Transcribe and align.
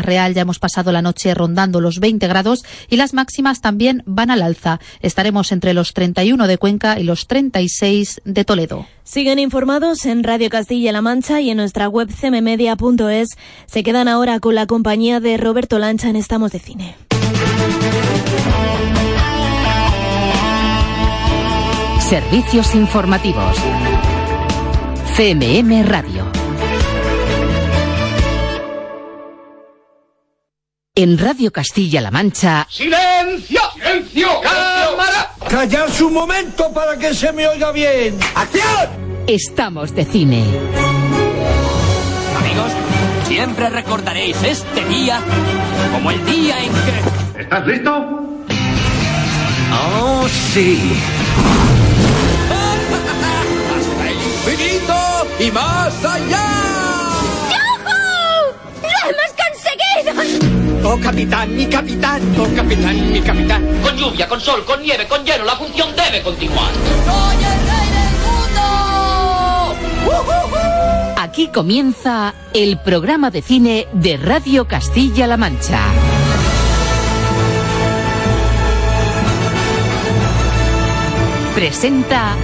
Real 0.00 0.32
ya 0.32 0.42
hemos 0.42 0.58
pasado 0.58 0.90
la 0.90 1.02
noche 1.02 1.34
rondando 1.34 1.80
los 1.80 2.00
20 2.00 2.26
grados 2.26 2.64
y 2.88 2.96
las 2.96 3.12
máximas 3.12 3.60
también 3.60 4.02
van 4.06 4.30
al 4.30 4.40
alza. 4.40 4.80
Estaremos 5.00 5.52
entre 5.52 5.74
los 5.74 5.92
31 5.92 6.46
de 6.46 6.56
Cuenca 6.56 6.98
y 6.98 7.04
los 7.04 7.26
36 7.26 8.22
de 8.24 8.44
Toledo. 8.44 8.86
Siguen 9.04 9.38
informados 9.38 10.06
en 10.06 10.24
Radio 10.24 10.48
Castilla-La 10.48 11.02
Mancha 11.02 11.42
y 11.42 11.50
en 11.50 11.58
nuestra 11.58 11.88
web 11.88 12.08
cmmedia.es. 12.08 13.36
Se 13.66 13.82
quedan 13.82 14.08
ahora 14.08 14.40
con 14.40 14.54
la 14.54 14.66
compañía 14.66 15.20
de 15.20 15.36
Roberto 15.36 15.78
Lancha 15.78 16.08
en 16.08 16.16
Estamos 16.16 16.52
de 16.52 16.58
Cine. 16.58 16.94
Servicios 22.00 22.74
informativos. 22.74 23.56
CMM 25.16 25.84
Radio. 25.84 26.41
En 30.94 31.16
Radio 31.16 31.50
Castilla-La 31.50 32.10
Mancha. 32.10 32.66
¡Silencio! 32.68 33.62
¡Silencio! 33.72 34.28
¡Cámara! 34.42 35.30
¡Callaos 35.48 35.98
un 36.02 36.12
momento 36.12 36.70
para 36.70 36.98
que 36.98 37.14
se 37.14 37.32
me 37.32 37.48
oiga 37.48 37.72
bien! 37.72 38.18
¡Acción! 38.34 39.24
Estamos 39.26 39.94
de 39.94 40.04
cine. 40.04 40.44
Amigos, 42.36 42.72
siempre 43.26 43.70
recordaréis 43.70 44.36
este 44.42 44.84
día 44.84 45.22
como 45.92 46.10
el 46.10 46.22
día 46.26 46.62
en 46.62 46.72
que. 46.72 47.40
¿Estás 47.40 47.66
listo? 47.66 47.90
¡Oh, 49.72 50.26
sí! 50.52 50.78
¡Hasta 53.78 54.10
el 54.10 54.16
infinito 54.16 55.26
y 55.40 55.50
más 55.52 56.04
allá! 56.04 56.61
¡Oh, 60.84 60.98
capitán, 61.00 61.54
mi 61.54 61.66
capitán! 61.66 62.20
¡Oh, 62.38 62.48
capitán, 62.56 63.12
mi 63.12 63.20
capitán! 63.20 63.64
Con 63.82 63.96
lluvia, 63.96 64.28
con 64.28 64.40
sol, 64.40 64.64
con 64.64 64.82
nieve, 64.82 65.06
con 65.06 65.24
hielo, 65.24 65.44
la 65.44 65.56
función 65.56 65.90
debe 65.94 66.22
continuar. 66.22 66.72
¡Soy 66.72 67.36
el 67.36 67.60
rey 67.70 67.88
del 67.98 68.14
mundo! 68.26 69.74
¡Uh, 70.06 71.20
Aquí 71.20 71.48
comienza 71.48 72.34
el 72.52 72.78
programa 72.80 73.30
de 73.30 73.42
cine 73.42 73.86
de 73.92 74.16
Radio 74.16 74.66
Castilla-La 74.66 75.36
Mancha. 75.36 75.80
Presenta 81.54 82.34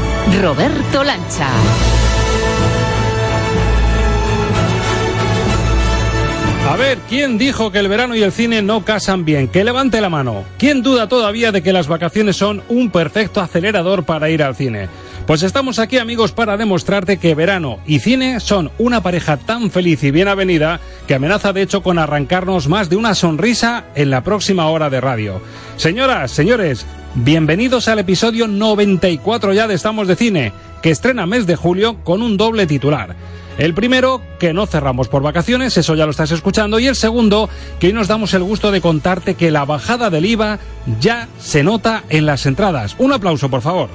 Roberto 0.40 1.02
Lancha. 1.02 1.48
A 6.68 6.76
ver, 6.76 6.98
¿quién 7.08 7.38
dijo 7.38 7.72
que 7.72 7.78
el 7.78 7.88
verano 7.88 8.14
y 8.14 8.22
el 8.22 8.30
cine 8.30 8.60
no 8.60 8.84
casan 8.84 9.24
bien? 9.24 9.48
Que 9.48 9.64
levante 9.64 10.02
la 10.02 10.10
mano. 10.10 10.44
¿Quién 10.58 10.82
duda 10.82 11.08
todavía 11.08 11.50
de 11.50 11.62
que 11.62 11.72
las 11.72 11.88
vacaciones 11.88 12.36
son 12.36 12.62
un 12.68 12.90
perfecto 12.90 13.40
acelerador 13.40 14.04
para 14.04 14.28
ir 14.28 14.42
al 14.42 14.54
cine? 14.54 14.90
Pues 15.26 15.42
estamos 15.42 15.78
aquí 15.78 15.96
amigos 15.96 16.32
para 16.32 16.58
demostrarte 16.58 17.16
que 17.16 17.34
verano 17.34 17.78
y 17.86 18.00
cine 18.00 18.38
son 18.38 18.70
una 18.76 19.02
pareja 19.02 19.38
tan 19.38 19.70
feliz 19.70 20.04
y 20.04 20.10
bien 20.10 20.28
avenida 20.28 20.78
que 21.06 21.14
amenaza 21.14 21.54
de 21.54 21.62
hecho 21.62 21.82
con 21.82 21.98
arrancarnos 21.98 22.68
más 22.68 22.90
de 22.90 22.96
una 22.96 23.14
sonrisa 23.14 23.84
en 23.94 24.10
la 24.10 24.22
próxima 24.22 24.68
hora 24.68 24.90
de 24.90 25.00
radio. 25.00 25.40
Señoras, 25.78 26.32
señores, 26.32 26.84
bienvenidos 27.14 27.88
al 27.88 28.00
episodio 28.00 28.46
94 28.46 29.54
ya 29.54 29.68
de 29.68 29.74
Estamos 29.74 30.06
de 30.06 30.16
Cine, 30.16 30.52
que 30.82 30.90
estrena 30.90 31.24
mes 31.24 31.46
de 31.46 31.56
julio 31.56 32.04
con 32.04 32.20
un 32.20 32.36
doble 32.36 32.66
titular. 32.66 33.16
El 33.58 33.74
primero, 33.74 34.22
que 34.38 34.54
no 34.54 34.66
cerramos 34.66 35.08
por 35.08 35.20
vacaciones, 35.20 35.76
eso 35.76 35.96
ya 35.96 36.04
lo 36.04 36.12
estás 36.12 36.30
escuchando. 36.30 36.78
Y 36.78 36.86
el 36.86 36.94
segundo, 36.94 37.50
que 37.80 37.88
hoy 37.88 37.92
nos 37.92 38.06
damos 38.06 38.32
el 38.32 38.44
gusto 38.44 38.70
de 38.70 38.80
contarte 38.80 39.34
que 39.34 39.50
la 39.50 39.64
bajada 39.64 40.10
del 40.10 40.26
IVA 40.26 40.60
ya 41.00 41.28
se 41.40 41.64
nota 41.64 42.04
en 42.08 42.24
las 42.24 42.46
entradas. 42.46 42.94
Un 42.98 43.12
aplauso, 43.12 43.50
por 43.50 43.60
favor. 43.60 43.90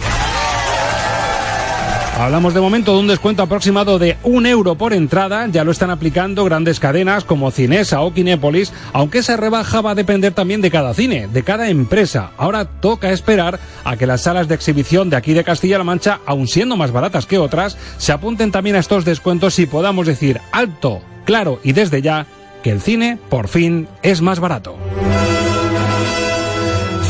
Hablamos 2.18 2.54
de 2.54 2.62
momento 2.62 2.94
de 2.94 3.00
un 3.00 3.08
descuento 3.08 3.42
aproximado 3.42 3.98
de 3.98 4.18
un 4.24 4.46
euro 4.46 4.76
por 4.76 4.94
entrada, 4.94 5.48
ya 5.48 5.64
lo 5.64 5.72
están 5.72 5.90
aplicando 5.90 6.46
grandes 6.46 6.80
cadenas 6.80 7.24
como 7.24 7.50
Cinesa 7.50 8.02
o 8.02 8.14
Kinépolis, 8.14 8.72
aunque 8.94 9.18
esa 9.18 9.36
rebaja 9.36 9.82
va 9.82 9.92
a 9.92 9.96
depender 9.96 10.32
también 10.32 10.62
de 10.62 10.70
cada 10.70 10.94
cine, 10.94 11.28
de 11.28 11.44
cada 11.44 11.70
empresa. 11.70 12.32
Ahora 12.38 12.66
toca 12.66 13.12
esperar 13.12 13.60
a 13.84 13.98
que 13.98 14.06
las 14.06 14.22
salas 14.22 14.48
de 14.48 14.54
exhibición 14.54 15.10
de 15.10 15.18
aquí 15.18 15.34
de 15.34 15.44
Castilla-La 15.44 15.84
Mancha, 15.84 16.20
aun 16.28 16.48
siendo 16.48 16.78
más 16.78 16.92
baratas 16.92 17.26
que 17.26 17.40
otras, 17.40 17.78
se 17.98 18.12
apunten 18.12 18.52
también 18.52 18.76
a 18.76 18.80
estos 18.80 19.06
descuentos 19.06 19.58
y 19.58 19.66
podamos 19.66 20.06
decir 20.06 20.40
alto, 20.52 21.02
claro 21.26 21.60
y 21.64 21.74
desde 21.74 22.04
ya 22.04 22.28
que 22.62 22.72
el 22.72 22.80
cine 22.80 23.18
por 23.30 23.48
fin 23.48 23.88
es 24.04 24.22
más 24.22 24.40
barato. 24.40 24.78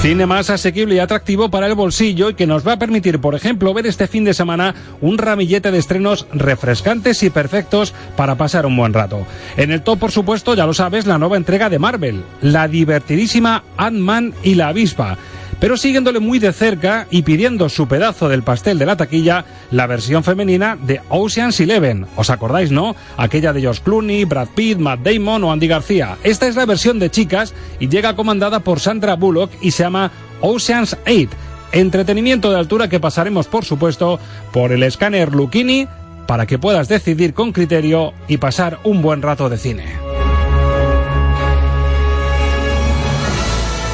Cine 0.04 0.26
más 0.26 0.50
asequible 0.50 0.96
y 0.96 1.00
atractivo 1.00 1.50
para 1.50 1.66
el 1.66 1.76
bolsillo 1.76 2.30
y 2.30 2.34
que 2.34 2.46
nos 2.46 2.68
va 2.68 2.74
a 2.74 2.78
permitir, 2.78 3.20
por 3.20 3.36
ejemplo, 3.36 3.74
ver 3.74 3.88
este 3.88 4.06
fin 4.06 4.26
de 4.26 4.34
semana 4.34 4.76
un 5.00 5.18
ramillete 5.18 5.72
de 5.72 5.78
estrenos 5.78 6.28
refrescantes 6.34 7.24
y 7.24 7.30
perfectos 7.30 7.94
para 8.18 8.36
pasar 8.36 8.66
un 8.66 8.76
buen 8.76 8.92
rato. 8.92 9.26
En 9.56 9.72
el 9.72 9.82
top, 9.82 10.00
por 10.00 10.12
supuesto, 10.12 10.56
ya 10.56 10.66
lo 10.66 10.74
sabes, 10.74 11.06
la 11.06 11.18
nueva 11.18 11.38
entrega 11.38 11.70
de 11.70 11.80
Marvel, 11.80 12.22
la 12.42 12.68
divertidísima 12.68 13.64
Ant-Man 13.78 14.34
y 14.44 14.56
la 14.56 14.68
avispa 14.68 15.18
pero 15.64 15.78
siguiéndole 15.78 16.20
muy 16.20 16.40
de 16.40 16.52
cerca 16.52 17.08
y 17.10 17.22
pidiendo 17.22 17.70
su 17.70 17.88
pedazo 17.88 18.28
del 18.28 18.44
pastel 18.44 18.78
de 18.78 18.86
la 18.86 18.98
taquilla, 18.98 19.46
la 19.72 19.88
versión 19.88 20.22
femenina 20.22 20.76
de 20.76 21.00
Ocean's 21.08 21.58
Eleven. 21.62 22.06
¿Os 22.18 22.30
acordáis, 22.30 22.70
no? 22.70 22.98
Aquella 23.16 23.54
de 23.54 23.62
George 23.62 23.82
Clooney, 23.82 24.26
Brad 24.26 24.50
Pitt, 24.54 24.78
Matt 24.78 25.00
Damon 25.00 25.42
o 25.46 25.54
Andy 25.54 25.68
García. 25.68 26.18
Esta 26.22 26.50
es 26.50 26.58
la 26.58 26.66
versión 26.66 27.00
de 27.00 27.10
chicas 27.10 27.54
y 27.80 27.88
llega 27.88 28.14
comandada 28.14 28.60
por 28.60 28.82
Sandra 28.82 29.16
Bullock 29.16 29.52
y 29.62 29.72
se 29.72 29.84
llama 29.84 30.12
Ocean's 30.42 30.98
8. 31.08 31.30
Entretenimiento 31.72 32.52
de 32.52 32.60
altura 32.60 32.90
que 32.90 33.00
pasaremos, 33.00 33.48
por 33.48 33.64
supuesto, 33.64 34.20
por 34.52 34.74
el 34.74 34.84
escáner 34.84 35.34
Lucchini 35.34 35.88
para 36.28 36.46
que 36.46 36.60
puedas 36.60 36.90
decidir 36.90 37.34
con 37.34 37.54
criterio 37.54 38.12
y 38.28 38.36
pasar 38.36 38.80
un 38.84 39.02
buen 39.02 39.22
rato 39.22 39.48
de 39.48 39.58
cine. 39.58 40.13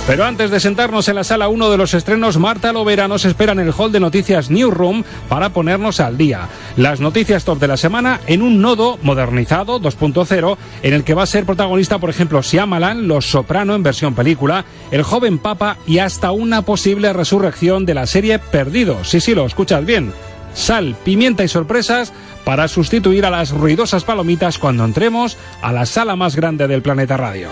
Pero 0.10 0.26
antes 0.26 0.50
de 0.50 0.60
sentarnos 0.60 1.08
en 1.08 1.18
la 1.18 1.24
sala 1.24 1.50
1 1.50 1.70
de 1.70 1.78
los 1.78 1.94
estrenos, 1.94 2.40
Marta 2.40 2.74
Lovera 2.74 3.08
nos 3.08 3.26
espera 3.26 3.52
en 3.52 3.60
el 3.60 3.72
hall 3.78 3.92
de 3.92 4.00
noticias 4.00 4.50
Newsroom 4.50 5.04
para 5.28 5.50
ponernos 5.50 6.00
al 6.00 6.18
día. 6.18 6.50
Las 6.78 7.00
noticias 7.00 7.44
top 7.44 7.60
de 7.60 7.68
la 7.68 7.78
semana 7.78 8.20
en 8.26 8.42
un 8.42 8.60
nodo 8.60 8.98
modernizado 9.04 9.80
2.0 9.80 10.58
en 10.82 10.94
el 10.96 11.04
que 11.04 11.14
va 11.14 11.22
a 11.22 11.28
ser 11.28 11.46
protagonista, 11.46 12.00
por 12.00 12.10
ejemplo, 12.10 12.42
Siamalan, 12.42 13.08
Los 13.08 13.30
Soprano 13.30 13.76
en 13.76 13.84
versión 13.84 14.16
película, 14.16 14.66
El 14.90 15.04
joven 15.04 15.38
Papa 15.38 15.78
y 15.86 16.00
hasta 16.00 16.32
una 16.32 16.64
posible 16.64 17.14
resurrección 17.14 17.86
de 17.86 17.94
la 17.94 18.08
serie 18.08 18.40
Perdido. 18.40 19.04
Sí, 19.04 19.20
sí, 19.20 19.36
lo 19.36 19.46
escuchas 19.46 19.86
bien. 19.86 20.12
Sal, 20.56 20.96
pimienta 21.04 21.44
y 21.44 21.48
sorpresas 21.48 22.14
para 22.46 22.68
sustituir 22.68 23.28
a 23.28 23.30
las 23.30 23.52
ruidosas 23.52 24.06
palomitas 24.06 24.58
cuando 24.58 24.86
entremos 24.86 25.38
a 25.62 25.72
la 25.72 25.86
sala 25.86 26.16
más 26.16 26.36
grande 26.36 26.68
del 26.68 26.82
planeta 26.82 27.16
radio. 27.16 27.50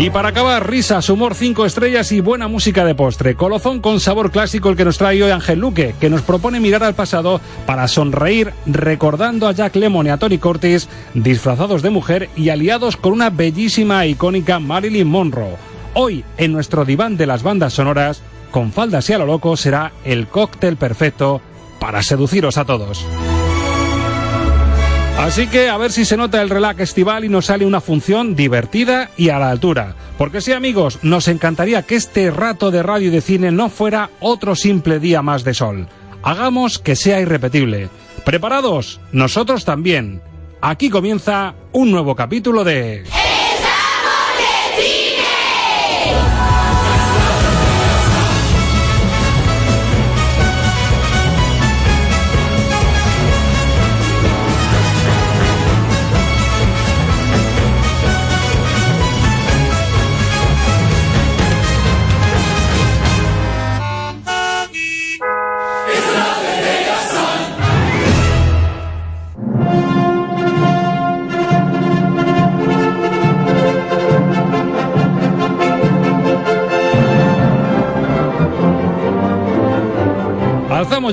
Y 0.00 0.10
para 0.10 0.28
acabar, 0.28 0.70
risas, 0.70 1.10
humor 1.10 1.34
5 1.34 1.66
estrellas 1.66 2.12
y 2.12 2.20
buena 2.20 2.46
música 2.46 2.84
de 2.84 2.94
postre. 2.94 3.34
Colofón 3.34 3.80
con 3.80 3.98
sabor 3.98 4.30
clásico 4.30 4.68
el 4.68 4.76
que 4.76 4.84
nos 4.84 4.96
trae 4.96 5.20
hoy 5.20 5.32
Ángel 5.32 5.58
Luque, 5.58 5.96
que 5.98 6.08
nos 6.08 6.22
propone 6.22 6.60
mirar 6.60 6.84
al 6.84 6.94
pasado 6.94 7.40
para 7.66 7.88
sonreír 7.88 8.52
recordando 8.64 9.48
a 9.48 9.52
Jack 9.52 9.74
Lemmon 9.74 10.06
y 10.06 10.10
a 10.10 10.16
Tony 10.16 10.38
Curtis 10.38 10.88
disfrazados 11.14 11.82
de 11.82 11.90
mujer 11.90 12.30
y 12.36 12.50
aliados 12.50 12.96
con 12.96 13.12
una 13.12 13.30
bellísima 13.30 14.04
e 14.04 14.10
icónica 14.10 14.60
Marilyn 14.60 15.08
Monroe. 15.08 15.56
Hoy, 15.94 16.24
en 16.36 16.52
nuestro 16.52 16.84
diván 16.84 17.16
de 17.16 17.26
las 17.26 17.42
bandas 17.42 17.72
sonoras, 17.72 18.22
con 18.52 18.70
faldas 18.70 19.10
y 19.10 19.14
a 19.14 19.18
lo 19.18 19.26
loco 19.26 19.56
será 19.56 19.90
el 20.04 20.28
cóctel 20.28 20.76
perfecto 20.76 21.40
para 21.80 22.04
seduciros 22.04 22.56
a 22.56 22.64
todos. 22.64 23.04
Así 25.18 25.48
que 25.48 25.68
a 25.68 25.76
ver 25.76 25.90
si 25.90 26.04
se 26.04 26.16
nota 26.16 26.40
el 26.40 26.48
relax 26.48 26.80
estival 26.80 27.24
y 27.24 27.28
nos 27.28 27.46
sale 27.46 27.66
una 27.66 27.80
función 27.80 28.36
divertida 28.36 29.10
y 29.16 29.30
a 29.30 29.38
la 29.38 29.50
altura. 29.50 29.94
Porque 30.16 30.40
sí, 30.40 30.52
amigos, 30.52 31.00
nos 31.02 31.26
encantaría 31.26 31.82
que 31.82 31.96
este 31.96 32.30
rato 32.30 32.70
de 32.70 32.84
radio 32.84 33.08
y 33.08 33.10
de 33.10 33.20
cine 33.20 33.50
no 33.50 33.68
fuera 33.68 34.10
otro 34.20 34.54
simple 34.54 35.00
día 35.00 35.20
más 35.20 35.42
de 35.42 35.54
sol. 35.54 35.88
Hagamos 36.22 36.78
que 36.78 36.94
sea 36.96 37.20
irrepetible. 37.20 37.90
¿Preparados? 38.24 39.00
Nosotros 39.10 39.64
también. 39.64 40.22
Aquí 40.60 40.88
comienza 40.88 41.54
un 41.72 41.90
nuevo 41.90 42.14
capítulo 42.14 42.62
de... 42.64 43.04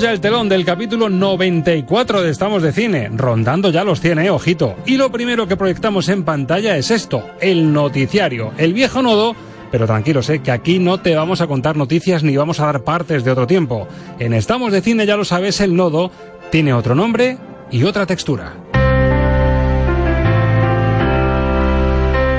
ya 0.02 0.12
el 0.12 0.20
telón 0.20 0.50
del 0.50 0.66
capítulo 0.66 1.10
94 1.10 2.22
de 2.22 2.30
Estamos 2.30 2.62
de 2.62 2.72
Cine, 2.72 3.10
rondando 3.14 3.70
ya 3.70 3.84
los 3.84 4.02
100, 4.02 4.20
eh, 4.20 4.30
ojito. 4.30 4.76
Y 4.86 4.98
lo 4.98 5.12
primero 5.12 5.48
que 5.48 5.58
proyectamos 5.58 6.10
en 6.10 6.24
pantalla 6.24 6.78
es 6.78 6.92
esto, 6.92 7.24
el 7.40 7.72
noticiario, 7.72 8.52
el 8.58 8.74
viejo 8.74 9.02
nodo 9.02 9.36
pero 9.72 9.88
tranquilos, 9.88 10.30
eh, 10.30 10.40
que 10.40 10.52
aquí 10.52 10.80
no 10.80 11.02
te 11.02 11.16
vamos 11.16 11.42
a 11.42 11.48
contar 11.48 11.76
noticias 11.76 12.24
ni 12.24 12.38
vamos 12.38 12.60
a 12.60 12.66
dar 12.68 12.84
partes 12.84 13.24
de 13.26 13.32
otro 13.32 13.46
tiempo. 13.46 13.88
En 14.20 14.34
Estamos 14.34 14.72
de 14.72 14.82
Cine, 14.82 15.06
ya 15.06 15.18
lo 15.18 15.26
sabes, 15.26 15.60
el 15.60 15.76
nodo 15.76 16.12
tiene 16.50 16.74
otro 16.74 16.96
nombre 16.96 17.38
y 17.72 17.84
otra 17.84 18.06
textura. 18.06 18.54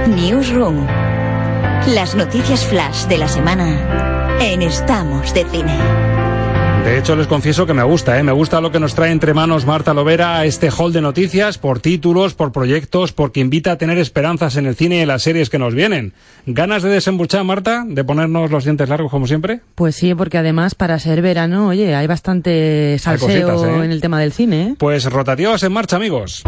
Newsroom. 0.09 0.87
Las 1.94 2.14
noticias 2.14 2.64
flash 2.64 3.05
de 3.06 3.19
la 3.19 3.29
semana 3.29 4.38
en 4.41 4.62
Estamos 4.62 5.35
de 5.35 5.44
Cine. 5.44 6.15
De 6.87 6.99
hecho, 6.99 7.17
les 7.17 7.27
confieso 7.27 7.67
que 7.67 7.75
me 7.75 7.83
gusta, 7.83 8.17
¿eh? 8.17 8.23
me 8.23 8.31
gusta 8.31 8.61
lo 8.61 8.71
que 8.71 8.79
nos 8.79 8.94
trae 8.94 9.11
entre 9.11 9.35
manos 9.35 9.67
Marta 9.67 9.93
Lovera 9.93 10.38
a 10.38 10.44
este 10.44 10.71
hall 10.71 10.93
de 10.93 11.00
noticias, 11.00 11.59
por 11.59 11.81
títulos, 11.81 12.35
por 12.35 12.53
proyectos, 12.53 13.11
porque 13.11 13.41
invita 13.41 13.73
a 13.73 13.77
tener 13.77 13.99
esperanzas 13.99 14.56
en 14.56 14.67
el 14.67 14.77
cine 14.77 14.99
y 14.99 15.00
en 15.00 15.09
las 15.09 15.23
series 15.23 15.50
que 15.50 15.59
nos 15.59 15.75
vienen. 15.75 16.12
¿Ganas 16.47 16.85
de 16.85 16.91
desembuchar, 16.91 17.43
Marta? 17.43 17.83
¿De 17.85 18.05
ponernos 18.05 18.53
los 18.53 18.62
dientes 18.62 18.88
largos 18.88 19.11
como 19.11 19.27
siempre? 19.27 19.62
Pues 19.75 19.97
sí, 19.97 20.15
porque 20.15 20.38
además 20.38 20.77
para 20.77 20.97
ser 21.00 21.23
verano, 21.23 21.67
oye, 21.67 21.93
hay 21.97 22.06
bastante 22.06 22.97
salseo 23.00 23.49
cositas, 23.49 23.62
¿eh? 23.65 23.85
en 23.85 23.91
el 23.91 24.00
tema 24.00 24.21
del 24.21 24.33
cine. 24.33 24.62
¿eh? 24.62 24.75
Pues 24.79 25.06
rotativas 25.06 25.65
en 25.65 25.73
marcha, 25.73 25.97
amigos. 25.97 26.44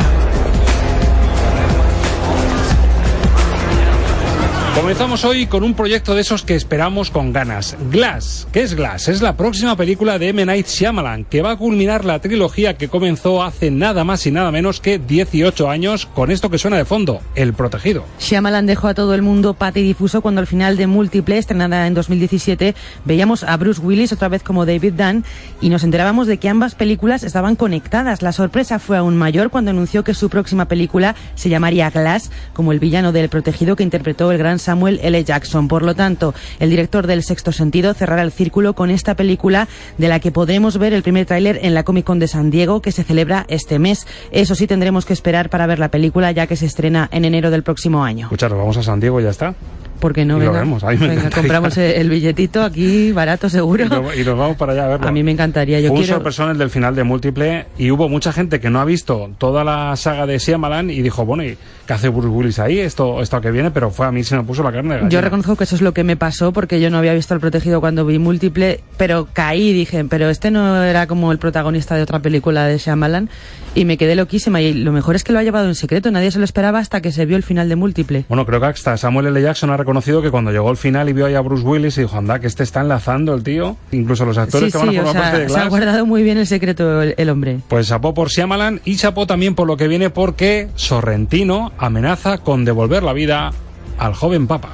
Comenzamos 4.78 5.25
hoy 5.25 5.46
con 5.46 5.64
un 5.64 5.75
proyecto 5.75 6.14
de 6.14 6.20
esos 6.20 6.44
que 6.44 6.54
esperamos 6.54 7.10
con 7.10 7.32
ganas. 7.32 7.76
Glass. 7.90 8.46
¿Qué 8.52 8.62
es 8.62 8.75
Glass? 8.75 9.08
Es 9.08 9.20
la 9.20 9.36
próxima 9.36 9.76
película 9.76 10.20
de 10.20 10.28
M. 10.28 10.46
Night 10.46 10.69
Shyamalan, 10.69 11.25
que 11.25 11.42
va 11.42 11.50
a 11.50 11.56
culminar 11.56 12.04
la 12.04 12.20
trilogía 12.20 12.76
que 12.76 12.86
comenzó 12.86 13.42
hace 13.42 13.72
nada 13.72 14.04
más 14.04 14.25
y 14.28 14.30
nada 14.30 14.52
menos 14.52 14.80
que 14.80 15.00
18 15.00 15.69
años 15.69 16.06
con 16.06 16.30
esto 16.30 16.48
que 16.48 16.58
suena 16.58 16.76
de 16.76 16.84
fondo, 16.84 17.20
El 17.34 17.54
Protegido. 17.54 18.04
Shyamalan 18.20 18.66
dejó 18.66 18.86
a 18.86 18.94
todo 18.94 19.14
el 19.14 19.22
mundo 19.22 19.54
pate 19.54 19.80
y 19.80 19.82
difuso 19.82 20.20
cuando 20.20 20.40
al 20.40 20.46
final 20.46 20.76
de 20.76 20.86
Múltiple, 20.86 21.38
estrenada 21.38 21.88
en 21.88 21.94
2017, 21.94 22.76
veíamos 23.04 23.42
a 23.42 23.56
Bruce 23.56 23.80
Willis 23.80 24.12
otra 24.12 24.28
vez 24.28 24.44
como 24.44 24.64
David 24.64 24.92
Dunn 24.92 25.25
y 25.60 25.70
nos 25.70 25.82
enterábamos 25.82 26.28
de 26.28 26.38
que 26.38 26.48
ambas 26.48 26.76
películas 26.76 27.25
estaban 27.25 27.56
conectadas. 27.56 28.22
La 28.22 28.30
sorpresa 28.30 28.78
fue 28.78 28.96
aún 28.96 29.16
mayor 29.16 29.50
cuando 29.50 29.72
anunció 29.72 30.04
que 30.04 30.14
su 30.14 30.30
próxima 30.30 30.69
película 30.69 31.16
se 31.34 31.48
llamaría 31.48 31.90
Glass, 31.90 32.30
como 32.52 32.70
el 32.70 32.78
villano 32.78 33.10
del 33.10 33.28
Protegido 33.28 33.75
que 33.75 33.82
interpretó 33.82 34.30
el 34.30 34.38
gran 34.38 34.60
Samuel 34.68 35.00
L. 35.02 35.24
Jackson. 35.24 35.66
Por 35.66 35.82
lo 35.82 35.94
tanto, 35.94 36.34
el 36.60 36.68
director 36.68 37.06
del 37.06 37.22
Sexto 37.22 37.52
Sentido 37.52 37.94
cerrará 37.94 38.20
el 38.20 38.32
círculo 38.32 38.74
con 38.74 38.90
esta 38.90 39.14
película 39.14 39.66
de 39.96 40.08
la 40.08 40.20
que 40.20 40.30
podremos 40.30 40.76
ver 40.76 40.92
el 40.92 41.02
primer 41.02 41.24
tráiler 41.24 41.58
en 41.62 41.72
la 41.72 41.84
Comic 41.84 42.04
Con 42.04 42.18
de 42.18 42.28
San 42.28 42.50
Diego 42.50 42.82
que 42.82 42.92
se 42.92 43.02
celebra 43.02 43.46
este 43.48 43.78
mes. 43.78 44.06
Eso 44.30 44.54
sí, 44.54 44.66
tendremos 44.66 45.06
que 45.06 45.14
esperar 45.14 45.48
para 45.48 45.66
ver 45.66 45.78
la 45.78 45.88
película 45.90 46.32
ya 46.32 46.46
que 46.46 46.54
se 46.54 46.66
estrena 46.66 47.08
en 47.12 47.24
enero 47.24 47.50
del 47.50 47.62
próximo 47.62 48.04
año. 48.04 48.26
Escucharos, 48.26 48.58
vamos 48.58 48.76
a 48.76 48.82
San 48.82 49.00
Diego 49.00 49.20
ya 49.20 49.30
está. 49.30 49.54
Porque 49.98 50.24
no, 50.24 50.36
Y 50.36 50.40
lo 50.40 50.46
venga, 50.46 50.60
vemos, 50.60 50.84
a 50.84 50.90
mí 50.90 50.96
me 50.98 51.08
venga, 51.08 51.30
compramos 51.30 51.76
el, 51.76 52.08
billetito 52.08 52.62
aquí 52.62 53.12
barato 53.12 53.48
seguro. 53.48 53.84
Y 53.84 53.88
nos, 53.88 54.16
y 54.16 54.24
nos 54.24 54.38
vamos 54.38 54.56
para 54.56 54.72
allá 54.72 54.84
a 54.84 54.88
verlo. 54.88 55.08
A 55.08 55.12
mí 55.12 55.22
me 55.22 55.32
encantaría. 55.32 55.80
Yo 55.80 55.88
Fue 55.88 55.98
un 55.98 56.04
quiero 56.04 56.50
el 56.50 56.58
del 56.58 56.70
final 56.70 56.94
de 56.94 57.04
Múltiple 57.04 57.66
y 57.78 57.90
hubo 57.90 58.08
mucha 58.08 58.32
gente 58.32 58.60
que 58.60 58.70
no 58.70 58.80
ha 58.80 58.84
visto 58.84 59.30
toda 59.38 59.64
la 59.64 59.96
saga 59.96 60.26
de 60.26 60.38
Shyamalan 60.38 60.90
y 60.90 61.02
dijo, 61.02 61.24
bueno, 61.24 61.44
¿y 61.44 61.56
qué 61.86 61.92
hace 61.92 62.08
Bruce 62.08 62.28
Willis 62.28 62.58
ahí? 62.58 62.78
Esto, 62.78 63.20
esto 63.22 63.40
que 63.40 63.50
viene, 63.50 63.70
pero 63.70 63.90
fue 63.90 64.06
a 64.06 64.12
mí 64.12 64.24
se 64.24 64.36
me 64.36 64.42
puso 64.42 64.62
la 64.62 64.72
carne 64.72 64.90
de 64.90 64.94
gallina. 64.96 65.10
Yo 65.10 65.20
reconozco 65.20 65.56
que 65.56 65.64
eso 65.64 65.74
es 65.74 65.82
lo 65.82 65.92
que 65.92 66.04
me 66.04 66.16
pasó 66.16 66.52
porque 66.52 66.80
yo 66.80 66.90
no 66.90 66.98
había 66.98 67.14
visto 67.14 67.34
El 67.34 67.40
Protegido 67.40 67.80
cuando 67.80 68.04
vi 68.04 68.18
Múltiple, 68.18 68.80
pero 68.96 69.28
caí 69.32 69.68
y 69.68 69.72
dije, 69.72 70.04
pero 70.04 70.28
este 70.28 70.50
no 70.50 70.82
era 70.82 71.06
como 71.06 71.32
el 71.32 71.38
protagonista 71.38 71.94
de 71.94 72.02
otra 72.02 72.20
película 72.20 72.66
de 72.66 72.78
Shyamalan 72.78 73.28
y 73.74 73.84
me 73.84 73.96
quedé 73.96 74.14
loquísima 74.16 74.60
y 74.60 74.74
lo 74.74 74.92
mejor 74.92 75.16
es 75.16 75.24
que 75.24 75.32
lo 75.32 75.38
ha 75.38 75.42
llevado 75.42 75.68
en 75.68 75.74
secreto, 75.74 76.10
nadie 76.10 76.30
se 76.30 76.38
lo 76.38 76.44
esperaba 76.44 76.78
hasta 76.78 77.00
que 77.00 77.12
se 77.12 77.26
vio 77.26 77.36
el 77.36 77.42
final 77.42 77.68
de 77.68 77.76
Múltiple. 77.76 78.24
Bueno, 78.28 78.44
creo 78.46 78.60
que 78.60 78.66
hasta 78.66 78.96
Samuel 78.96 79.26
L. 79.26 79.40
Jackson 79.40 79.70
ha 79.70 79.76
reconocido 79.88 80.20
que 80.20 80.31
cuando 80.31 80.50
llegó 80.52 80.70
el 80.70 80.76
final 80.76 81.08
y 81.08 81.14
vio 81.14 81.25
ahí 81.25 81.35
a 81.35 81.40
Bruce 81.40 81.64
Willis 81.67 81.96
y 81.96 82.02
dijo, 82.02 82.14
anda, 82.19 82.38
que 82.40 82.46
este 82.46 82.62
está 82.62 82.82
enlazando 82.82 83.32
el 83.32 83.43
tío. 83.43 83.79
Incluso 83.90 84.26
los 84.26 84.37
actores 84.37 84.70
Sí, 84.70 84.79
que 84.79 84.85
van 84.85 84.88
a 84.99 85.00
o 85.00 85.05
formar 85.06 85.23
parte 85.23 85.38
de 85.38 85.49
sea, 85.49 85.49
se 85.49 85.55
ha 85.55 85.61
Glass. 85.62 85.70
guardado 85.70 86.05
muy 86.05 86.23
bien 86.23 86.37
el 86.37 86.46
secreto 86.46 87.00
el, 87.00 87.14
el 87.17 87.31
hombre. 87.31 87.61
Pues 87.69 87.88
chapó 87.88 88.12
por 88.12 88.29
Shyamalan 88.29 88.82
y 88.85 88.96
chapó 88.96 89.26
también 89.26 89.55
por 89.55 89.67
lo 89.67 89.79
que 89.79 89.88
viene 89.88 90.11
porque 90.11 90.69
Sorrentino 90.75 91.73
amenaza 91.79 92.37
con 92.37 92.67
devolver 92.67 93.02
la 93.02 93.14
vida 93.14 93.50
al 93.96 94.12
joven 94.12 94.46
papa. 94.46 94.73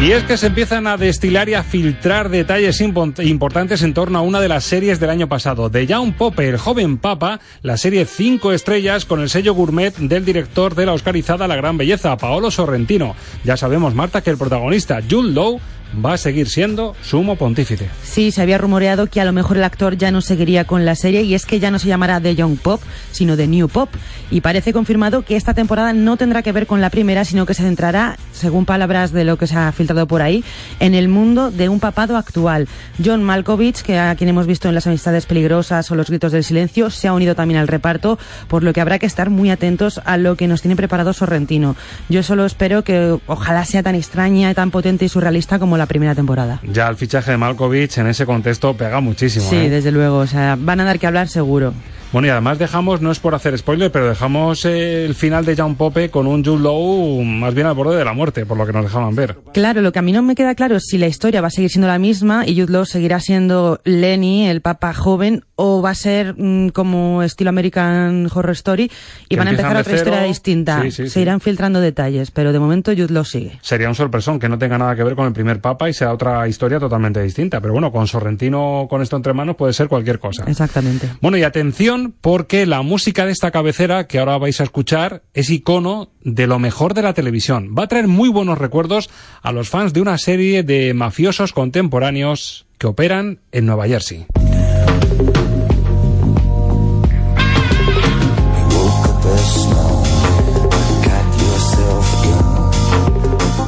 Y 0.00 0.12
es 0.12 0.22
que 0.22 0.36
se 0.36 0.46
empiezan 0.46 0.86
a 0.86 0.96
destilar 0.96 1.48
y 1.48 1.54
a 1.54 1.64
filtrar 1.64 2.28
detalles 2.28 2.80
importantes 2.80 3.82
en 3.82 3.94
torno 3.94 4.20
a 4.20 4.22
una 4.22 4.40
de 4.40 4.46
las 4.46 4.62
series 4.62 5.00
del 5.00 5.10
año 5.10 5.28
pasado, 5.28 5.70
de 5.70 5.88
John 5.88 6.12
Popper, 6.12 6.50
el 6.50 6.56
joven 6.56 6.98
papa, 6.98 7.40
la 7.62 7.76
serie 7.76 8.04
5 8.04 8.52
estrellas 8.52 9.04
con 9.04 9.20
el 9.20 9.28
sello 9.28 9.54
gourmet 9.54 9.96
del 9.96 10.24
director 10.24 10.76
de 10.76 10.86
la 10.86 10.92
Oscarizada 10.92 11.48
La 11.48 11.56
Gran 11.56 11.76
Belleza, 11.76 12.16
Paolo 12.16 12.52
Sorrentino. 12.52 13.16
Ya 13.42 13.56
sabemos, 13.56 13.96
Marta, 13.96 14.22
que 14.22 14.30
el 14.30 14.38
protagonista, 14.38 15.00
Jude 15.02 15.32
Law, 15.32 15.60
va 16.04 16.14
a 16.14 16.18
seguir 16.18 16.48
siendo 16.48 16.94
sumo 17.02 17.36
pontífice. 17.36 17.88
Sí, 18.02 18.30
se 18.30 18.42
había 18.42 18.58
rumoreado 18.58 19.06
que 19.06 19.20
a 19.20 19.24
lo 19.24 19.32
mejor 19.32 19.56
el 19.56 19.64
actor 19.64 19.96
ya 19.96 20.10
no 20.10 20.20
seguiría 20.20 20.64
con 20.64 20.84
la 20.84 20.94
serie 20.94 21.22
y 21.22 21.34
es 21.34 21.46
que 21.46 21.60
ya 21.60 21.70
no 21.70 21.78
se 21.78 21.88
llamará 21.88 22.20
The 22.20 22.34
Young 22.34 22.58
Pop, 22.58 22.80
sino 23.10 23.36
The 23.36 23.46
New 23.46 23.68
Pop. 23.68 23.88
Y 24.30 24.40
parece 24.40 24.72
confirmado 24.72 25.22
que 25.22 25.36
esta 25.36 25.54
temporada 25.54 25.92
no 25.92 26.16
tendrá 26.16 26.42
que 26.42 26.52
ver 26.52 26.66
con 26.66 26.80
la 26.80 26.90
primera, 26.90 27.24
sino 27.24 27.46
que 27.46 27.54
se 27.54 27.62
centrará, 27.62 28.16
según 28.32 28.66
palabras 28.66 29.12
de 29.12 29.24
lo 29.24 29.38
que 29.38 29.46
se 29.46 29.56
ha 29.56 29.72
filtrado 29.72 30.06
por 30.06 30.22
ahí, 30.22 30.44
en 30.80 30.94
el 30.94 31.08
mundo 31.08 31.50
de 31.50 31.68
un 31.68 31.80
papado 31.80 32.16
actual. 32.16 32.68
John 33.02 33.24
Malkovich, 33.24 33.82
que 33.82 33.98
a 33.98 34.14
quien 34.14 34.28
hemos 34.28 34.46
visto 34.46 34.68
en 34.68 34.74
Las 34.74 34.86
Amistades 34.86 35.26
Peligrosas 35.26 35.90
o 35.90 35.94
Los 35.94 36.08
Gritos 36.08 36.32
del 36.32 36.44
Silencio, 36.44 36.90
se 36.90 37.08
ha 37.08 37.12
unido 37.12 37.34
también 37.34 37.60
al 37.60 37.68
reparto, 37.68 38.18
por 38.48 38.62
lo 38.62 38.72
que 38.72 38.80
habrá 38.80 38.98
que 38.98 39.06
estar 39.06 39.30
muy 39.30 39.50
atentos 39.50 40.00
a 40.04 40.16
lo 40.16 40.36
que 40.36 40.48
nos 40.48 40.60
tiene 40.60 40.76
preparado 40.76 41.12
Sorrentino. 41.12 41.76
Yo 42.08 42.22
solo 42.22 42.44
espero 42.44 42.84
que 42.84 43.18
ojalá 43.26 43.64
sea 43.64 43.82
tan 43.82 43.94
extraña, 43.94 44.52
tan 44.54 44.70
potente 44.70 45.04
y 45.04 45.08
surrealista 45.08 45.58
como 45.58 45.77
la 45.78 45.86
primera 45.86 46.14
temporada. 46.14 46.60
Ya 46.64 46.88
el 46.88 46.96
fichaje 46.96 47.30
de 47.30 47.36
Malkovich 47.36 47.98
en 47.98 48.08
ese 48.08 48.26
contexto 48.26 48.74
pega 48.76 49.00
muchísimo. 49.00 49.48
Sí, 49.48 49.56
¿eh? 49.56 49.70
desde 49.70 49.92
luego, 49.92 50.18
o 50.18 50.26
sea, 50.26 50.56
van 50.58 50.80
a 50.80 50.84
dar 50.84 50.98
que 50.98 51.06
hablar 51.06 51.28
seguro. 51.28 51.72
Bueno, 52.12 52.28
y 52.28 52.30
además 52.30 52.58
dejamos, 52.58 53.00
no 53.02 53.10
es 53.10 53.18
por 53.18 53.34
hacer 53.34 53.56
spoiler, 53.58 53.92
pero 53.92 54.08
dejamos 54.08 54.64
eh, 54.64 55.04
el 55.04 55.14
final 55.14 55.44
de 55.44 55.54
John 55.56 55.74
Pope 55.74 56.10
con 56.10 56.26
un 56.26 56.44
Jude 56.44 56.62
Law 56.62 57.22
más 57.22 57.54
bien 57.54 57.66
al 57.66 57.74
borde 57.74 57.96
de 57.96 58.04
la 58.04 58.14
muerte, 58.14 58.46
por 58.46 58.56
lo 58.56 58.66
que 58.66 58.72
nos 58.72 58.84
dejaban 58.84 59.14
ver. 59.14 59.36
Claro, 59.52 59.82
lo 59.82 59.92
que 59.92 59.98
a 59.98 60.02
mí 60.02 60.12
no 60.12 60.22
me 60.22 60.34
queda 60.34 60.54
claro 60.54 60.76
es 60.76 60.84
si 60.86 60.96
la 60.96 61.06
historia 61.06 61.40
va 61.40 61.48
a 61.48 61.50
seguir 61.50 61.70
siendo 61.70 61.86
la 61.86 61.98
misma 61.98 62.46
y 62.46 62.58
Jude 62.58 62.72
Law 62.72 62.86
seguirá 62.86 63.20
siendo 63.20 63.80
Lenny, 63.84 64.48
el 64.48 64.62
papa 64.62 64.94
joven, 64.94 65.44
o 65.56 65.82
va 65.82 65.90
a 65.90 65.94
ser 65.94 66.34
mm, 66.38 66.68
como 66.70 67.22
estilo 67.22 67.50
American 67.50 68.28
Horror 68.32 68.52
Story 68.52 68.90
y 69.28 69.34
Que 69.34 69.36
van 69.36 69.48
a 69.48 69.50
empezar 69.50 69.76
otra 69.76 69.94
historia 69.94 70.22
distinta. 70.22 70.82
Sí, 70.82 70.90
sí, 70.92 71.02
Se 71.04 71.10
sí. 71.10 71.20
irán 71.20 71.40
filtrando 71.40 71.80
detalles, 71.80 72.30
pero 72.30 72.52
de 72.52 72.58
momento 72.58 72.92
Jude 72.92 73.12
Law 73.12 73.24
sigue. 73.24 73.58
Sería 73.60 73.88
un 73.88 73.94
sorpresón 73.94 74.38
que 74.38 74.48
no 74.48 74.56
tenga 74.56 74.78
nada 74.78 74.94
que 74.94 75.02
ver 75.04 75.14
con 75.16 75.26
el 75.26 75.32
primer 75.32 75.60
papa 75.60 75.88
y 75.88 75.92
sea 75.92 76.12
otra 76.12 76.46
historia 76.48 76.78
totalmente 76.78 77.20
distinta. 77.22 77.60
Pero 77.60 77.72
bueno, 77.72 77.90
con 77.92 78.06
Sorrentino 78.06 78.86
con 78.88 79.02
esto 79.02 79.16
entre 79.16 79.32
manos 79.34 79.56
puede 79.56 79.72
ser 79.72 79.88
cualquier 79.88 80.18
cosa. 80.20 80.44
Exactamente. 80.46 81.08
Bueno, 81.20 81.36
y 81.36 81.42
atención, 81.42 81.97
porque 82.20 82.66
la 82.66 82.82
música 82.82 83.26
de 83.26 83.32
esta 83.32 83.50
cabecera 83.50 84.06
que 84.06 84.18
ahora 84.18 84.38
vais 84.38 84.60
a 84.60 84.64
escuchar 84.64 85.22
es 85.34 85.50
icono 85.50 86.10
de 86.22 86.46
lo 86.46 86.58
mejor 86.58 86.94
de 86.94 87.02
la 87.02 87.14
televisión. 87.14 87.74
Va 87.78 87.84
a 87.84 87.88
traer 87.88 88.08
muy 88.08 88.28
buenos 88.28 88.58
recuerdos 88.58 89.10
a 89.42 89.52
los 89.52 89.68
fans 89.68 89.92
de 89.92 90.00
una 90.00 90.18
serie 90.18 90.62
de 90.62 90.94
mafiosos 90.94 91.52
contemporáneos 91.52 92.66
que 92.78 92.86
operan 92.86 93.40
en 93.52 93.66
Nueva 93.66 93.86
Jersey. 93.86 94.26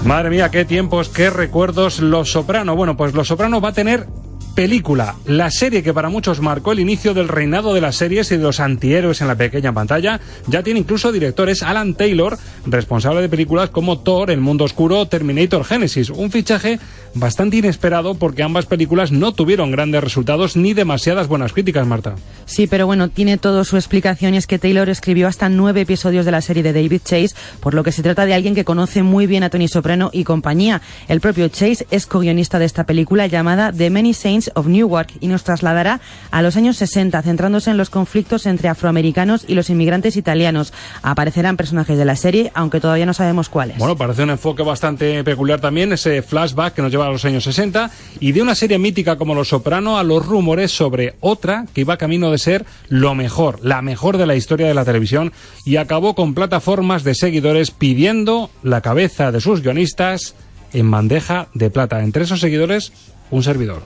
Madre 0.04 0.30
mía, 0.30 0.50
qué 0.50 0.64
tiempos, 0.64 1.08
qué 1.08 1.30
recuerdos 1.30 2.00
Los 2.00 2.32
Soprano. 2.32 2.74
Bueno, 2.74 2.96
pues 2.96 3.14
Los 3.14 3.28
Soprano 3.28 3.60
va 3.60 3.68
a 3.68 3.72
tener 3.72 4.08
película, 4.54 5.16
la 5.26 5.50
serie 5.50 5.82
que 5.82 5.94
para 5.94 6.08
muchos 6.08 6.40
marcó 6.40 6.72
el 6.72 6.80
inicio 6.80 7.14
del 7.14 7.28
reinado 7.28 7.74
de 7.74 7.80
las 7.80 7.96
series 7.96 8.30
y 8.32 8.36
de 8.36 8.42
los 8.42 8.60
antihéroes 8.60 9.20
en 9.20 9.28
la 9.28 9.36
pequeña 9.36 9.72
pantalla, 9.72 10.20
ya 10.46 10.62
tiene 10.62 10.80
incluso 10.80 11.12
directores 11.12 11.62
Alan 11.62 11.94
Taylor, 11.94 12.38
responsable 12.66 13.22
de 13.22 13.28
películas 13.28 13.70
como 13.70 14.00
Thor, 14.00 14.30
El 14.30 14.40
Mundo 14.40 14.64
Oscuro, 14.64 15.06
Terminator 15.06 15.64
Genesis, 15.64 16.10
un 16.10 16.30
fichaje 16.30 16.78
bastante 17.14 17.56
inesperado 17.56 18.14
porque 18.14 18.42
ambas 18.42 18.66
películas 18.66 19.12
no 19.12 19.32
tuvieron 19.32 19.70
grandes 19.70 20.02
resultados 20.02 20.56
ni 20.56 20.74
demasiadas 20.74 21.28
buenas 21.28 21.52
críticas, 21.52 21.86
Marta. 21.86 22.14
Sí, 22.44 22.66
pero 22.66 22.86
bueno, 22.86 23.08
tiene 23.08 23.38
todo 23.38 23.64
su 23.64 23.76
explicación 23.76 24.34
y 24.34 24.36
es 24.36 24.46
que 24.46 24.58
Taylor 24.58 24.88
escribió 24.88 25.28
hasta 25.28 25.48
nueve 25.48 25.82
episodios 25.82 26.24
de 26.24 26.32
la 26.32 26.40
serie 26.40 26.62
de 26.62 26.72
David 26.72 27.00
Chase, 27.04 27.34
por 27.60 27.74
lo 27.74 27.82
que 27.82 27.92
se 27.92 28.02
trata 28.02 28.26
de 28.26 28.34
alguien 28.34 28.54
que 28.54 28.64
conoce 28.64 29.02
muy 29.02 29.26
bien 29.26 29.42
a 29.42 29.50
Tony 29.50 29.68
Soprano 29.68 30.10
y 30.12 30.24
compañía. 30.24 30.82
El 31.08 31.20
propio 31.20 31.48
Chase 31.48 31.86
es 31.90 32.06
co-guionista 32.06 32.58
de 32.58 32.64
esta 32.64 32.84
película 32.84 33.26
llamada 33.26 33.72
The 33.72 33.90
Many 33.90 34.14
Saints 34.14 34.39
Saints 34.40 34.50
of 34.54 34.66
Newark 34.66 35.12
y 35.20 35.26
nos 35.26 35.44
trasladará 35.44 36.00
a 36.30 36.42
los 36.42 36.56
años 36.56 36.76
60, 36.78 37.20
centrándose 37.22 37.70
en 37.70 37.76
los 37.76 37.90
conflictos 37.90 38.46
entre 38.46 38.68
afroamericanos 38.68 39.44
y 39.46 39.54
los 39.54 39.68
inmigrantes 39.68 40.16
italianos. 40.16 40.72
Aparecerán 41.02 41.56
personajes 41.56 41.98
de 41.98 42.04
la 42.04 42.16
serie, 42.16 42.50
aunque 42.54 42.80
todavía 42.80 43.06
no 43.06 43.12
sabemos 43.12 43.48
cuáles. 43.48 43.76
Bueno, 43.76 43.96
parece 43.96 44.22
un 44.22 44.30
enfoque 44.30 44.62
bastante 44.62 45.22
peculiar 45.24 45.60
también, 45.60 45.92
ese 45.92 46.22
flashback 46.22 46.74
que 46.74 46.82
nos 46.82 46.90
lleva 46.90 47.06
a 47.06 47.10
los 47.10 47.24
años 47.24 47.44
60 47.44 47.90
y 48.20 48.32
de 48.32 48.42
una 48.42 48.54
serie 48.54 48.78
mítica 48.78 49.16
como 49.16 49.34
Los 49.34 49.48
Soprano 49.48 49.98
a 49.98 50.02
los 50.04 50.24
rumores 50.24 50.70
sobre 50.70 51.16
otra 51.20 51.66
que 51.74 51.82
iba 51.82 51.96
camino 51.96 52.30
de 52.30 52.38
ser 52.38 52.64
lo 52.88 53.14
mejor, 53.14 53.58
la 53.62 53.82
mejor 53.82 54.16
de 54.16 54.26
la 54.26 54.36
historia 54.36 54.68
de 54.68 54.74
la 54.74 54.84
televisión 54.84 55.32
y 55.64 55.76
acabó 55.76 56.14
con 56.14 56.34
plataformas 56.34 57.04
de 57.04 57.14
seguidores 57.14 57.70
pidiendo 57.70 58.50
la 58.62 58.80
cabeza 58.80 59.32
de 59.32 59.40
sus 59.40 59.62
guionistas 59.62 60.34
en 60.72 60.90
bandeja 60.90 61.48
de 61.54 61.70
plata. 61.70 62.02
Entre 62.02 62.24
esos 62.24 62.40
seguidores, 62.40 62.92
un 63.30 63.42
servidor. 63.42 63.82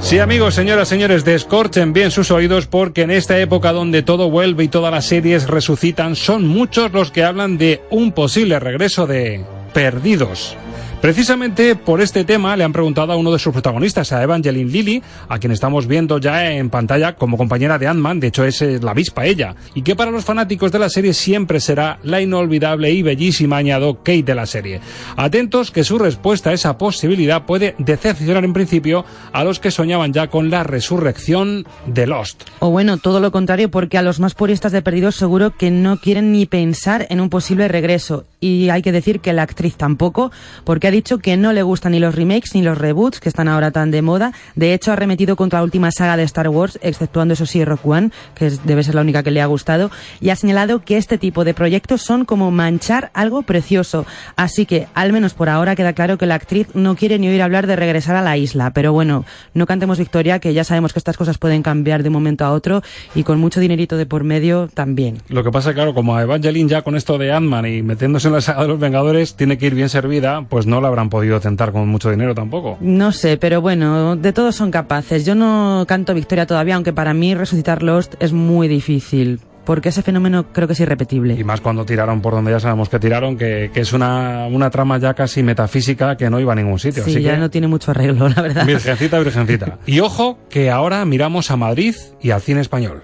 Sí, 0.00 0.20
amigos, 0.20 0.54
señoras, 0.54 0.88
señores, 0.88 1.24
descorchen 1.24 1.92
bien 1.92 2.10
sus 2.10 2.30
oídos 2.30 2.66
porque 2.66 3.02
en 3.02 3.10
esta 3.10 3.38
época 3.38 3.72
donde 3.72 4.02
todo 4.02 4.30
vuelve 4.30 4.64
y 4.64 4.68
todas 4.68 4.90
las 4.90 5.04
series 5.04 5.48
resucitan, 5.48 6.16
son 6.16 6.46
muchos 6.46 6.92
los 6.92 7.10
que 7.10 7.24
hablan 7.24 7.58
de 7.58 7.82
un 7.90 8.12
posible 8.12 8.58
regreso 8.58 9.06
de 9.06 9.44
Perdidos. 9.74 10.56
Precisamente 11.00 11.76
por 11.76 12.00
este 12.00 12.24
tema 12.24 12.56
le 12.56 12.64
han 12.64 12.72
preguntado 12.72 13.12
a 13.12 13.16
uno 13.16 13.30
de 13.30 13.38
sus 13.38 13.52
protagonistas, 13.52 14.10
a 14.10 14.20
Evangeline 14.20 14.68
Lilly, 14.68 15.00
a 15.28 15.38
quien 15.38 15.52
estamos 15.52 15.86
viendo 15.86 16.18
ya 16.18 16.50
en 16.50 16.70
pantalla 16.70 17.14
como 17.14 17.36
compañera 17.36 17.78
de 17.78 17.86
Ant-Man, 17.86 18.18
de 18.18 18.26
hecho 18.26 18.44
es 18.44 18.60
eh, 18.62 18.80
la 18.82 18.90
avispa 18.90 19.24
ella, 19.24 19.54
y 19.74 19.82
que 19.82 19.94
para 19.94 20.10
los 20.10 20.24
fanáticos 20.24 20.72
de 20.72 20.80
la 20.80 20.88
serie 20.88 21.14
siempre 21.14 21.60
será 21.60 22.00
la 22.02 22.20
inolvidable 22.20 22.90
y 22.90 23.02
bellísima 23.02 23.58
añado 23.58 23.98
Kate 23.98 24.24
de 24.24 24.34
la 24.34 24.46
serie. 24.46 24.80
Atentos 25.16 25.70
que 25.70 25.84
su 25.84 26.00
respuesta 26.00 26.50
a 26.50 26.52
esa 26.52 26.76
posibilidad 26.78 27.46
puede 27.46 27.76
decepcionar 27.78 28.44
en 28.44 28.52
principio 28.52 29.04
a 29.32 29.44
los 29.44 29.60
que 29.60 29.70
soñaban 29.70 30.12
ya 30.12 30.26
con 30.26 30.50
la 30.50 30.64
resurrección 30.64 31.64
de 31.86 32.08
Lost. 32.08 32.42
O 32.58 32.70
bueno, 32.70 32.96
todo 32.96 33.20
lo 33.20 33.30
contrario, 33.30 33.70
porque 33.70 33.98
a 33.98 34.02
los 34.02 34.18
más 34.18 34.34
puristas 34.34 34.72
de 34.72 34.82
Perdidos 34.82 35.14
seguro 35.14 35.52
que 35.56 35.70
no 35.70 35.98
quieren 35.98 36.32
ni 36.32 36.46
pensar 36.46 37.06
en 37.08 37.20
un 37.20 37.30
posible 37.30 37.68
regreso. 37.68 38.24
Y 38.40 38.68
hay 38.70 38.82
que 38.82 38.92
decir 38.92 39.20
que 39.20 39.32
la 39.32 39.42
actriz 39.42 39.76
tampoco, 39.76 40.32
porque 40.64 40.87
ha 40.88 40.90
dicho 40.90 41.18
que 41.18 41.36
no 41.36 41.52
le 41.52 41.62
gustan 41.62 41.92
ni 41.92 42.00
los 42.00 42.14
remakes 42.14 42.54
ni 42.54 42.62
los 42.62 42.78
reboots 42.78 43.20
que 43.20 43.28
están 43.28 43.46
ahora 43.46 43.70
tan 43.70 43.90
de 43.90 44.02
moda. 44.02 44.32
De 44.54 44.72
hecho, 44.74 44.90
ha 44.90 44.96
remetido 44.96 45.36
contra 45.36 45.58
la 45.58 45.64
última 45.64 45.90
saga 45.90 46.16
de 46.16 46.22
Star 46.22 46.48
Wars, 46.48 46.78
exceptuando 46.82 47.34
eso 47.34 47.46
sí 47.46 47.64
Rock 47.64 47.86
One, 47.86 48.10
que 48.34 48.50
debe 48.64 48.82
ser 48.82 48.94
la 48.94 49.02
única 49.02 49.22
que 49.22 49.30
le 49.30 49.42
ha 49.42 49.46
gustado, 49.46 49.90
y 50.20 50.30
ha 50.30 50.36
señalado 50.36 50.80
que 50.80 50.96
este 50.96 51.18
tipo 51.18 51.44
de 51.44 51.54
proyectos 51.54 52.02
son 52.02 52.24
como 52.24 52.50
manchar 52.50 53.10
algo 53.14 53.42
precioso. 53.42 54.06
Así 54.36 54.66
que, 54.66 54.88
al 54.94 55.12
menos 55.12 55.34
por 55.34 55.48
ahora, 55.48 55.76
queda 55.76 55.92
claro 55.92 56.18
que 56.18 56.26
la 56.26 56.34
actriz 56.34 56.68
no 56.74 56.96
quiere 56.96 57.18
ni 57.18 57.28
oír 57.28 57.42
hablar 57.42 57.66
de 57.66 57.76
regresar 57.76 58.16
a 58.16 58.22
la 58.22 58.36
isla. 58.36 58.70
Pero 58.72 58.92
bueno, 58.92 59.24
no 59.54 59.66
cantemos 59.66 59.98
victoria, 59.98 60.38
que 60.38 60.54
ya 60.54 60.64
sabemos 60.64 60.92
que 60.92 60.98
estas 60.98 61.16
cosas 61.16 61.38
pueden 61.38 61.62
cambiar 61.62 62.02
de 62.02 62.08
un 62.08 62.14
momento 62.14 62.44
a 62.44 62.52
otro 62.52 62.82
y 63.14 63.24
con 63.24 63.38
mucho 63.38 63.60
dinerito 63.60 63.96
de 63.96 64.06
por 64.06 64.24
medio 64.24 64.68
también. 64.72 65.18
Lo 65.28 65.44
que 65.44 65.50
pasa, 65.50 65.74
claro, 65.74 65.94
como 65.94 66.16
a 66.16 66.22
Evangeline 66.22 66.68
ya 66.68 66.82
con 66.82 66.96
esto 66.96 67.18
de 67.18 67.32
Ant-Man 67.32 67.66
y 67.66 67.82
metiéndose 67.82 68.28
en 68.28 68.34
la 68.34 68.40
saga 68.40 68.62
de 68.62 68.68
los 68.68 68.80
Vengadores 68.80 69.34
tiene 69.34 69.58
que 69.58 69.66
ir 69.66 69.74
bien 69.74 69.88
servida, 69.88 70.46
pues 70.48 70.66
no 70.66 70.77
la 70.80 70.88
habrán 70.88 71.10
podido 71.10 71.40
tentar 71.40 71.72
con 71.72 71.88
mucho 71.88 72.10
dinero 72.10 72.34
tampoco. 72.34 72.78
No 72.80 73.12
sé, 73.12 73.36
pero 73.36 73.60
bueno, 73.60 74.16
de 74.16 74.32
todos 74.32 74.56
son 74.56 74.70
capaces. 74.70 75.24
Yo 75.24 75.34
no 75.34 75.84
canto 75.86 76.14
victoria 76.14 76.46
todavía, 76.46 76.74
aunque 76.74 76.92
para 76.92 77.14
mí 77.14 77.34
resucitar 77.34 77.82
Lost 77.82 78.14
es 78.20 78.32
muy 78.32 78.68
difícil 78.68 79.40
porque 79.68 79.90
ese 79.90 80.00
fenómeno 80.00 80.50
creo 80.50 80.66
que 80.66 80.72
es 80.72 80.80
irrepetible. 80.80 81.34
Y 81.34 81.44
más 81.44 81.60
cuando 81.60 81.84
tiraron 81.84 82.22
por 82.22 82.32
donde 82.32 82.50
ya 82.50 82.58
sabemos 82.58 82.88
que 82.88 82.98
tiraron, 82.98 83.36
que, 83.36 83.70
que 83.70 83.80
es 83.80 83.92
una, 83.92 84.46
una, 84.46 84.70
trama 84.70 84.96
ya 84.96 85.12
casi 85.12 85.42
metafísica 85.42 86.16
que 86.16 86.30
no 86.30 86.40
iba 86.40 86.54
a 86.54 86.56
ningún 86.56 86.78
sitio. 86.78 87.04
Sí, 87.04 87.10
Así 87.10 87.22
ya 87.22 87.34
que, 87.34 87.38
no 87.38 87.50
tiene 87.50 87.68
mucho 87.68 87.90
arreglo, 87.90 88.30
la 88.30 88.40
verdad. 88.40 88.64
Virgencita, 88.64 89.18
virgencita. 89.18 89.76
y 89.86 90.00
ojo 90.00 90.38
que 90.48 90.70
ahora 90.70 91.04
miramos 91.04 91.50
a 91.50 91.56
Madrid 91.58 91.94
y 92.22 92.30
al 92.30 92.40
cine 92.40 92.62
español. 92.62 93.02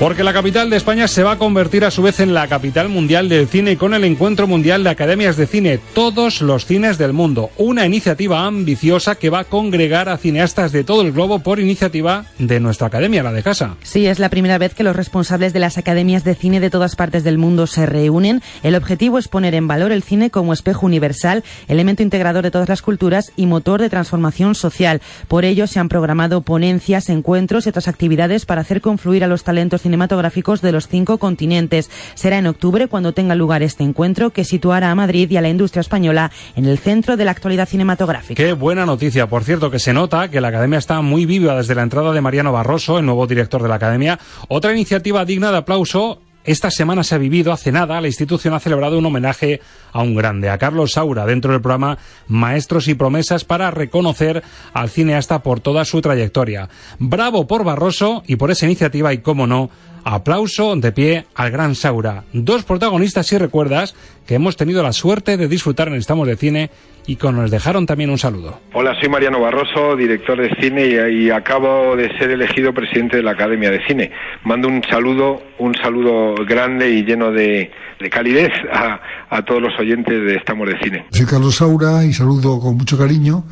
Porque 0.00 0.24
la 0.24 0.32
capital 0.32 0.70
de 0.70 0.76
España 0.76 1.06
se 1.06 1.22
va 1.22 1.32
a 1.32 1.38
convertir 1.38 1.84
a 1.84 1.90
su 1.92 2.02
vez 2.02 2.18
en 2.18 2.34
la 2.34 2.48
capital 2.48 2.88
mundial 2.88 3.28
del 3.28 3.46
cine 3.46 3.76
con 3.76 3.94
el 3.94 4.02
Encuentro 4.02 4.48
Mundial 4.48 4.82
de 4.82 4.90
Academias 4.90 5.36
de 5.36 5.46
Cine, 5.46 5.78
todos 5.94 6.42
los 6.42 6.66
cines 6.66 6.98
del 6.98 7.12
mundo. 7.12 7.50
Una 7.58 7.86
iniciativa 7.86 8.44
ambiciosa 8.44 9.14
que 9.14 9.30
va 9.30 9.38
a 9.40 9.44
congregar 9.44 10.08
a 10.08 10.18
cineastas 10.18 10.72
de 10.72 10.82
todo 10.82 11.02
el 11.02 11.12
globo 11.12 11.38
por 11.38 11.60
iniciativa 11.60 12.26
de 12.38 12.58
nuestra 12.58 12.88
academia, 12.88 13.22
la 13.22 13.32
de 13.32 13.44
casa. 13.44 13.76
Sí, 13.82 14.06
es 14.06 14.18
la 14.18 14.30
primera 14.30 14.58
vez 14.58 14.74
que 14.74 14.82
los 14.82 14.96
responsables 14.96 15.52
de 15.52 15.60
las 15.60 15.78
academias 15.78 16.24
de 16.24 16.34
cine 16.34 16.58
de 16.58 16.70
todas 16.70 16.96
partes 16.96 17.22
del 17.22 17.38
mundo 17.38 17.68
se 17.68 17.86
reúnen. 17.86 18.42
El 18.64 18.74
objetivo 18.74 19.18
es 19.18 19.28
poner 19.28 19.54
en 19.54 19.68
valor 19.68 19.92
el 19.92 20.02
cine 20.02 20.28
como 20.28 20.52
espejo 20.52 20.86
universal, 20.86 21.44
elemento 21.68 22.02
integrador 22.02 22.42
de 22.42 22.50
todas 22.50 22.68
las 22.68 22.82
culturas 22.82 23.32
y 23.36 23.46
motor 23.46 23.80
de 23.80 23.90
transformación 23.90 24.56
social. 24.56 25.00
Por 25.28 25.44
ello 25.44 25.68
se 25.68 25.78
han 25.78 25.88
programado 25.88 26.40
ponencias, 26.40 27.08
encuentros 27.10 27.64
y 27.64 27.68
otras 27.68 27.86
actividades 27.86 28.44
para 28.44 28.62
hacer 28.62 28.80
confluir 28.80 29.22
a 29.22 29.28
los 29.28 29.44
talentos 29.44 29.83
cinematográficos 29.84 30.60
de 30.60 30.72
los 30.72 30.88
cinco 30.88 31.18
continentes. 31.18 31.88
Será 32.14 32.38
en 32.38 32.48
octubre 32.48 32.88
cuando 32.88 33.12
tenga 33.12 33.36
lugar 33.36 33.62
este 33.62 33.84
encuentro 33.84 34.30
que 34.30 34.42
situará 34.42 34.90
a 34.90 34.94
Madrid 34.96 35.30
y 35.30 35.36
a 35.36 35.40
la 35.40 35.48
industria 35.48 35.82
española 35.82 36.32
en 36.56 36.64
el 36.64 36.78
centro 36.78 37.16
de 37.16 37.24
la 37.24 37.30
actualidad 37.30 37.68
cinematográfica. 37.68 38.42
Qué 38.42 38.54
buena 38.54 38.84
noticia. 38.86 39.28
Por 39.28 39.44
cierto, 39.44 39.70
que 39.70 39.78
se 39.78 39.92
nota 39.92 40.28
que 40.28 40.40
la 40.40 40.48
Academia 40.48 40.78
está 40.78 41.00
muy 41.02 41.26
viva 41.26 41.54
desde 41.54 41.76
la 41.76 41.82
entrada 41.82 42.12
de 42.12 42.20
Mariano 42.20 42.50
Barroso, 42.50 42.98
el 42.98 43.06
nuevo 43.06 43.26
director 43.28 43.62
de 43.62 43.68
la 43.68 43.76
Academia. 43.76 44.18
Otra 44.48 44.72
iniciativa 44.72 45.24
digna 45.24 45.52
de 45.52 45.58
aplauso 45.58 46.20
esta 46.44 46.70
semana 46.70 47.04
se 47.04 47.14
ha 47.14 47.18
vivido, 47.18 47.52
hace 47.52 47.72
nada, 47.72 48.00
la 48.00 48.06
institución 48.06 48.54
ha 48.54 48.60
celebrado 48.60 48.98
un 48.98 49.06
homenaje 49.06 49.60
a 49.92 50.02
un 50.02 50.14
grande, 50.14 50.50
a 50.50 50.58
Carlos 50.58 50.92
Saura, 50.92 51.24
dentro 51.24 51.52
del 51.52 51.62
programa 51.62 51.98
Maestros 52.28 52.86
y 52.88 52.94
Promesas 52.94 53.44
para 53.44 53.70
reconocer 53.70 54.42
al 54.74 54.90
cineasta 54.90 55.42
por 55.42 55.60
toda 55.60 55.84
su 55.84 56.02
trayectoria. 56.02 56.68
Bravo 56.98 57.46
por 57.46 57.64
Barroso 57.64 58.22
y 58.26 58.36
por 58.36 58.50
esa 58.50 58.66
iniciativa 58.66 59.12
y, 59.14 59.18
cómo 59.18 59.46
no, 59.46 59.70
aplauso 60.04 60.76
de 60.76 60.92
pie 60.92 61.26
al 61.34 61.50
gran 61.50 61.74
Saura. 61.74 62.24
Dos 62.32 62.64
protagonistas, 62.64 63.26
si 63.26 63.38
recuerdas, 63.38 63.94
que 64.26 64.34
hemos 64.34 64.56
tenido 64.56 64.82
la 64.82 64.92
suerte 64.92 65.36
de 65.36 65.48
disfrutar 65.48 65.88
en 65.88 65.94
Estamos 65.94 66.26
de 66.26 66.36
Cine 66.36 66.70
y 67.06 67.16
que 67.16 67.32
nos 67.32 67.50
dejaron 67.50 67.86
también 67.86 68.10
un 68.10 68.18
saludo. 68.18 68.60
Hola, 68.72 68.94
soy 68.98 69.08
Mariano 69.08 69.40
Barroso, 69.40 69.96
director 69.96 70.40
de 70.40 70.54
cine 70.60 70.86
y, 70.86 71.26
y, 71.26 71.30
acabo 71.30 71.96
de 71.96 72.16
ser 72.18 72.30
elegido 72.30 72.72
presidente 72.72 73.18
de 73.18 73.22
la 73.22 73.32
Academia 73.32 73.70
de 73.70 73.84
Cine. 73.86 74.10
Mando 74.44 74.68
un 74.68 74.82
saludo, 74.88 75.42
un 75.58 75.74
saludo 75.74 76.34
grande 76.46 76.90
y 76.90 77.04
lleno 77.04 77.30
de, 77.30 77.70
de 78.00 78.10
calidez 78.10 78.52
a, 78.72 79.00
a, 79.30 79.44
todos 79.44 79.62
los 79.62 79.78
oyentes 79.78 80.24
de 80.24 80.36
Estamos 80.36 80.68
de 80.68 80.78
Cine. 80.82 81.06
Soy 81.10 81.26
Carlos 81.26 81.56
Saura 81.56 82.04
y 82.04 82.12
saludo 82.12 82.58
con 82.60 82.76
mucho 82.76 82.96
cariño 82.96 83.44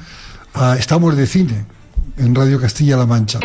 a 0.54 0.76
Estamos 0.78 1.16
de 1.16 1.26
Cine 1.26 1.64
en 2.18 2.34
Radio 2.34 2.60
Castilla-La 2.60 3.06
Mancha. 3.06 3.38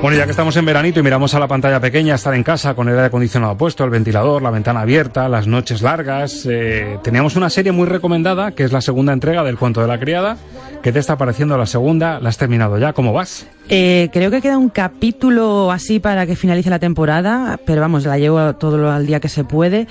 Bueno, 0.00 0.16
ya 0.16 0.26
que 0.26 0.30
estamos 0.30 0.56
en 0.56 0.64
veranito 0.64 1.00
y 1.00 1.02
miramos 1.02 1.34
a 1.34 1.40
la 1.40 1.48
pantalla 1.48 1.80
pequeña, 1.80 2.14
estar 2.14 2.32
en 2.32 2.44
casa 2.44 2.74
con 2.74 2.88
el 2.88 2.94
aire 2.94 3.06
acondicionado 3.06 3.56
puesto, 3.56 3.82
el 3.82 3.90
ventilador, 3.90 4.42
la 4.42 4.50
ventana 4.50 4.82
abierta, 4.82 5.28
las 5.28 5.48
noches 5.48 5.82
largas, 5.82 6.46
eh, 6.48 6.98
teníamos 7.02 7.34
una 7.34 7.50
serie 7.50 7.72
muy 7.72 7.88
recomendada, 7.88 8.52
que 8.52 8.62
es 8.62 8.70
la 8.70 8.80
segunda 8.80 9.12
entrega 9.12 9.42
del 9.42 9.58
cuento 9.58 9.80
de 9.80 9.88
la 9.88 9.98
criada. 9.98 10.36
¿Qué 10.84 10.92
te 10.92 11.00
está 11.00 11.18
pareciendo 11.18 11.58
la 11.58 11.66
segunda? 11.66 12.20
¿La 12.20 12.28
has 12.28 12.38
terminado 12.38 12.78
ya? 12.78 12.92
¿Cómo 12.92 13.12
vas? 13.12 13.48
Eh, 13.68 14.08
creo 14.12 14.30
que 14.30 14.40
queda 14.40 14.56
un 14.56 14.68
capítulo 14.68 15.72
así 15.72 15.98
para 15.98 16.26
que 16.26 16.36
finalice 16.36 16.70
la 16.70 16.78
temporada, 16.78 17.58
pero 17.66 17.80
vamos, 17.80 18.04
la 18.04 18.18
llevo 18.18 18.54
todo 18.54 18.92
al 18.92 19.04
día 19.04 19.18
que 19.18 19.28
se 19.28 19.42
puede. 19.42 19.88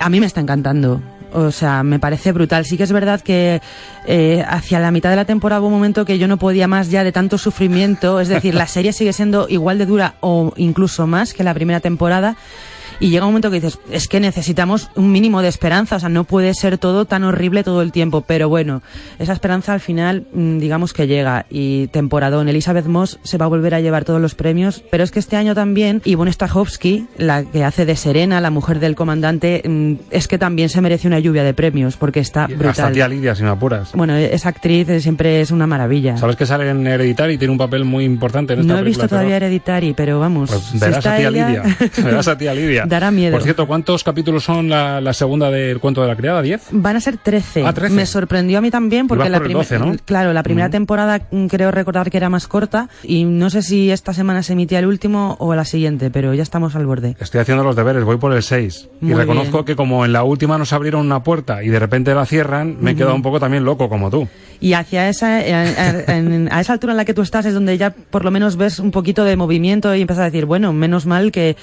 A 0.00 0.08
mí 0.08 0.20
me 0.20 0.26
está 0.26 0.40
encantando. 0.40 1.02
O 1.32 1.50
sea, 1.50 1.82
me 1.82 1.98
parece 1.98 2.32
brutal. 2.32 2.64
Sí 2.64 2.76
que 2.76 2.84
es 2.84 2.92
verdad 2.92 3.20
que 3.20 3.60
eh, 4.06 4.44
hacia 4.46 4.80
la 4.80 4.90
mitad 4.90 5.10
de 5.10 5.16
la 5.16 5.24
temporada 5.24 5.60
hubo 5.60 5.68
un 5.68 5.74
momento 5.74 6.04
que 6.04 6.18
yo 6.18 6.28
no 6.28 6.36
podía 6.36 6.68
más 6.68 6.90
ya 6.90 7.04
de 7.04 7.12
tanto 7.12 7.38
sufrimiento. 7.38 8.20
Es 8.20 8.28
decir, 8.28 8.54
la 8.54 8.66
serie 8.66 8.92
sigue 8.92 9.12
siendo 9.12 9.48
igual 9.48 9.78
de 9.78 9.86
dura 9.86 10.14
o 10.20 10.52
incluso 10.56 11.06
más 11.06 11.34
que 11.34 11.44
la 11.44 11.54
primera 11.54 11.80
temporada. 11.80 12.36
Y 13.00 13.08
llega 13.08 13.24
un 13.24 13.32
momento 13.32 13.50
que 13.50 13.60
dices, 13.60 13.78
es 13.90 14.08
que 14.08 14.20
necesitamos 14.20 14.90
un 14.94 15.10
mínimo 15.10 15.40
de 15.40 15.48
esperanza, 15.48 15.96
o 15.96 16.00
sea, 16.00 16.10
no 16.10 16.24
puede 16.24 16.52
ser 16.52 16.76
todo 16.76 17.06
tan 17.06 17.24
horrible 17.24 17.64
todo 17.64 17.80
el 17.80 17.92
tiempo, 17.92 18.20
pero 18.20 18.50
bueno, 18.50 18.82
esa 19.18 19.32
esperanza 19.32 19.72
al 19.72 19.80
final, 19.80 20.26
digamos 20.32 20.92
que 20.92 21.06
llega. 21.06 21.46
Y 21.48 21.86
temporadón, 21.88 22.48
Elizabeth 22.48 22.86
Moss 22.86 23.18
se 23.22 23.38
va 23.38 23.46
a 23.46 23.48
volver 23.48 23.74
a 23.74 23.80
llevar 23.80 24.04
todos 24.04 24.20
los 24.20 24.34
premios, 24.34 24.84
pero 24.90 25.02
es 25.02 25.10
que 25.10 25.18
este 25.18 25.36
año 25.36 25.54
también, 25.54 26.02
Ivonne 26.04 26.30
Strahovski, 26.30 27.06
la 27.16 27.42
que 27.42 27.64
hace 27.64 27.86
de 27.86 27.96
Serena, 27.96 28.40
la 28.42 28.50
mujer 28.50 28.80
del 28.80 28.94
comandante, 28.94 29.62
es 30.10 30.28
que 30.28 30.36
también 30.36 30.68
se 30.68 30.82
merece 30.82 31.08
una 31.08 31.20
lluvia 31.20 31.42
de 31.42 31.54
premios, 31.54 31.96
porque 31.96 32.20
está 32.20 32.46
brutal. 32.48 32.68
Hasta 32.68 32.92
tía 32.92 33.08
Lidia, 33.08 33.34
si 33.34 33.42
me 33.42 33.48
apuras. 33.48 33.92
Bueno, 33.94 34.14
esa 34.14 34.50
actriz 34.50 34.88
siempre 35.02 35.40
es 35.40 35.50
una 35.50 35.66
maravilla. 35.66 36.18
Sabes 36.18 36.36
que 36.36 36.44
sale 36.44 36.68
en 36.68 36.86
Hereditary 36.86 37.34
y 37.34 37.38
tiene 37.38 37.52
un 37.52 37.58
papel 37.58 37.86
muy 37.86 38.04
importante 38.04 38.52
en 38.52 38.60
esta 38.60 38.72
No 38.72 38.78
he 38.78 38.82
visto 38.82 39.08
todavía 39.08 39.36
Hereditary, 39.36 39.94
pero 39.94 40.20
vamos. 40.20 40.50
Pues 40.50 40.78
verás 40.78 41.02
si 41.02 41.08
a 41.08 41.16
tía 41.16 41.28
ella... 41.28 41.48
Lidia. 41.48 41.76
verás 42.04 42.28
a 42.28 42.36
tía 42.36 42.54
Lidia. 42.54 42.86
Dará 42.90 43.10
miedo. 43.10 43.32
Por 43.32 43.42
cierto, 43.42 43.66
¿cuántos 43.66 44.04
capítulos 44.04 44.44
son 44.44 44.68
la, 44.68 45.00
la 45.00 45.12
segunda 45.14 45.50
del 45.50 45.80
cuento 45.80 46.02
de 46.02 46.08
la 46.08 46.16
criada? 46.16 46.42
¿10? 46.42 46.60
Van 46.72 46.96
a 46.96 47.00
ser 47.00 47.16
13. 47.16 47.64
Ah, 47.66 47.72
13. 47.72 47.94
Me 47.94 48.04
sorprendió 48.04 48.58
a 48.58 48.60
mí 48.60 48.70
también 48.70 49.06
porque 49.06 49.28
la 49.30 49.38
por 49.38 49.46
el 49.46 49.52
primera 49.54 49.78
12, 49.78 49.78
¿no? 49.78 49.96
claro, 50.04 50.32
la 50.32 50.42
primera 50.42 50.68
temporada 50.70 51.22
mm, 51.30 51.46
creo 51.46 51.70
recordar 51.70 52.10
que 52.10 52.16
era 52.16 52.28
más 52.28 52.46
corta 52.48 52.88
y 53.02 53.24
no 53.24 53.48
sé 53.48 53.62
si 53.62 53.90
esta 53.90 54.12
semana 54.12 54.42
se 54.42 54.52
emitía 54.54 54.78
el 54.80 54.86
último 54.86 55.36
o 55.38 55.54
la 55.54 55.64
siguiente, 55.64 56.10
pero 56.10 56.34
ya 56.34 56.42
estamos 56.42 56.74
al 56.74 56.84
borde. 56.86 57.16
Estoy 57.20 57.40
haciendo 57.40 57.62
los 57.64 57.76
deberes, 57.76 58.04
voy 58.04 58.16
por 58.18 58.32
el 58.32 58.42
6. 58.42 58.88
Y 59.02 59.14
reconozco 59.14 59.58
bien. 59.58 59.64
que 59.64 59.76
como 59.76 60.04
en 60.04 60.12
la 60.12 60.24
última 60.24 60.58
nos 60.58 60.72
abrieron 60.72 61.06
una 61.06 61.22
puerta 61.22 61.62
y 61.62 61.68
de 61.68 61.78
repente 61.78 62.14
la 62.14 62.26
cierran, 62.26 62.76
me 62.80 62.90
he 62.90 62.94
quedado 62.96 63.14
un 63.14 63.22
poco 63.22 63.38
también 63.40 63.64
loco 63.64 63.88
como 63.88 64.10
tú. 64.10 64.28
Y 64.62 64.74
hacia 64.74 65.08
esa, 65.08 65.40
eh, 65.40 65.54
a, 65.54 66.16
en- 66.16 66.48
a 66.52 66.60
esa 66.60 66.74
altura 66.74 66.92
en 66.92 66.98
la 66.98 67.04
que 67.06 67.14
tú 67.14 67.22
estás 67.22 67.46
es 67.46 67.54
donde 67.54 67.78
ya 67.78 67.90
por 67.92 68.24
lo 68.24 68.30
menos 68.30 68.56
ves 68.56 68.78
un 68.78 68.90
poquito 68.90 69.24
de 69.24 69.36
movimiento 69.36 69.94
y 69.94 70.02
empiezas 70.02 70.22
a 70.22 70.24
decir, 70.26 70.44
bueno, 70.44 70.72
menos 70.72 71.06
mal 71.06 71.32
que 71.32 71.56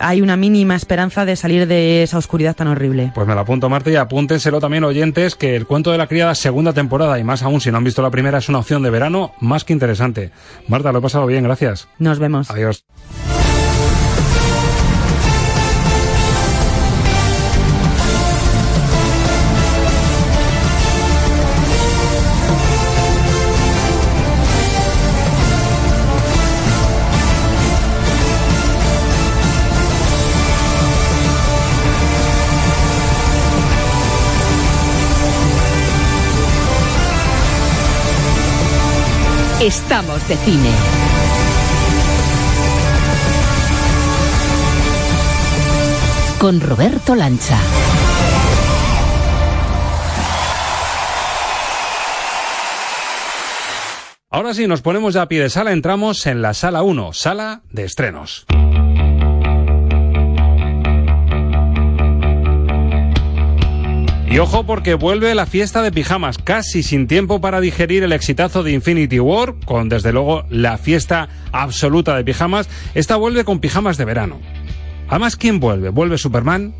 hay 0.00 0.20
una 0.20 0.36
mínima 0.36 0.76
esperanza 0.76 1.24
de 1.24 1.36
salir 1.36 1.66
de 1.66 2.02
esa 2.02 2.18
oscuridad 2.18 2.56
tan 2.56 2.68
horrible. 2.68 3.12
Pues 3.14 3.26
me 3.26 3.34
lo 3.34 3.40
apunto, 3.40 3.68
Marta, 3.68 3.90
y 3.90 3.96
apúntenselo 3.96 4.60
también, 4.60 4.84
oyentes, 4.84 5.34
que 5.34 5.56
el 5.56 5.66
cuento 5.66 5.92
de 5.92 5.98
la 5.98 6.06
criada 6.06 6.34
segunda 6.34 6.72
temporada, 6.72 7.18
y 7.18 7.24
más 7.24 7.42
aún 7.42 7.60
si 7.60 7.70
no 7.70 7.78
han 7.78 7.84
visto 7.84 8.02
la 8.02 8.10
primera, 8.10 8.38
es 8.38 8.48
una 8.48 8.58
opción 8.58 8.82
de 8.82 8.90
verano 8.90 9.32
más 9.40 9.64
que 9.64 9.72
interesante. 9.72 10.30
Marta, 10.68 10.92
lo 10.92 10.98
he 10.98 11.02
pasado 11.02 11.26
bien, 11.26 11.44
gracias. 11.44 11.88
Nos 11.98 12.18
vemos. 12.18 12.50
Adiós. 12.50 12.84
Estamos 39.66 40.28
de 40.28 40.36
cine. 40.36 40.70
Con 46.38 46.60
Roberto 46.60 47.16
Lancha. 47.16 47.58
Ahora 54.30 54.54
sí, 54.54 54.68
nos 54.68 54.82
ponemos 54.82 55.14
ya 55.14 55.22
a 55.22 55.26
pie 55.26 55.42
de 55.42 55.50
sala, 55.50 55.72
entramos 55.72 56.24
en 56.28 56.42
la 56.42 56.54
sala 56.54 56.84
1, 56.84 57.12
sala 57.12 57.62
de 57.72 57.82
estrenos. 57.82 58.46
Y 64.28 64.38
ojo 64.38 64.66
porque 64.66 64.94
vuelve 64.94 65.34
la 65.34 65.46
fiesta 65.46 65.82
de 65.82 65.92
pijamas, 65.92 66.38
casi 66.38 66.82
sin 66.82 67.06
tiempo 67.06 67.40
para 67.40 67.60
digerir 67.60 68.02
el 68.02 68.12
exitazo 68.12 68.64
de 68.64 68.72
Infinity 68.72 69.20
War, 69.20 69.54
con 69.64 69.88
desde 69.88 70.12
luego 70.12 70.44
la 70.50 70.78
fiesta 70.78 71.28
absoluta 71.52 72.16
de 72.16 72.24
pijamas. 72.24 72.68
Esta 72.94 73.16
vuelve 73.16 73.44
con 73.44 73.60
pijamas 73.60 73.96
de 73.96 74.04
verano. 74.04 74.40
Además, 75.08 75.36
¿quién 75.36 75.60
vuelve? 75.60 75.90
¿Vuelve 75.90 76.18
Superman? 76.18 76.74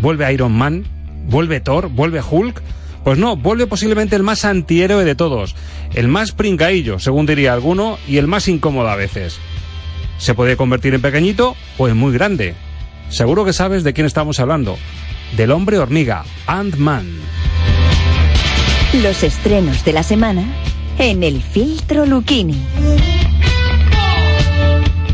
¿Vuelve 0.00 0.32
Iron 0.32 0.52
Man? 0.52 0.84
¿Vuelve 1.28 1.60
Thor? 1.60 1.88
¿Vuelve 1.88 2.20
Hulk? 2.28 2.60
Pues 3.04 3.18
no, 3.18 3.36
vuelve 3.36 3.68
posiblemente 3.68 4.16
el 4.16 4.24
más 4.24 4.44
antihéroe 4.44 5.04
de 5.04 5.14
todos, 5.14 5.54
el 5.94 6.08
más 6.08 6.32
pringaillo, 6.32 6.98
según 6.98 7.24
diría 7.24 7.52
alguno, 7.52 7.98
y 8.08 8.16
el 8.16 8.26
más 8.26 8.48
incómodo 8.48 8.88
a 8.88 8.96
veces. 8.96 9.38
Se 10.18 10.34
puede 10.34 10.56
convertir 10.56 10.92
en 10.92 11.02
pequeñito 11.02 11.54
o 11.78 11.86
en 11.86 11.96
muy 11.96 12.12
grande. 12.12 12.54
Seguro 13.08 13.44
que 13.44 13.52
sabes 13.52 13.84
de 13.84 13.92
quién 13.92 14.08
estamos 14.08 14.40
hablando. 14.40 14.76
Del 15.34 15.50
hombre 15.50 15.78
hormiga, 15.78 16.24
Ant-Man. 16.46 17.06
Los 19.02 19.22
estrenos 19.22 19.84
de 19.84 19.92
la 19.92 20.02
semana 20.02 20.44
en 20.98 21.22
el 21.22 21.42
filtro 21.42 22.06
Lucchini. 22.06 22.62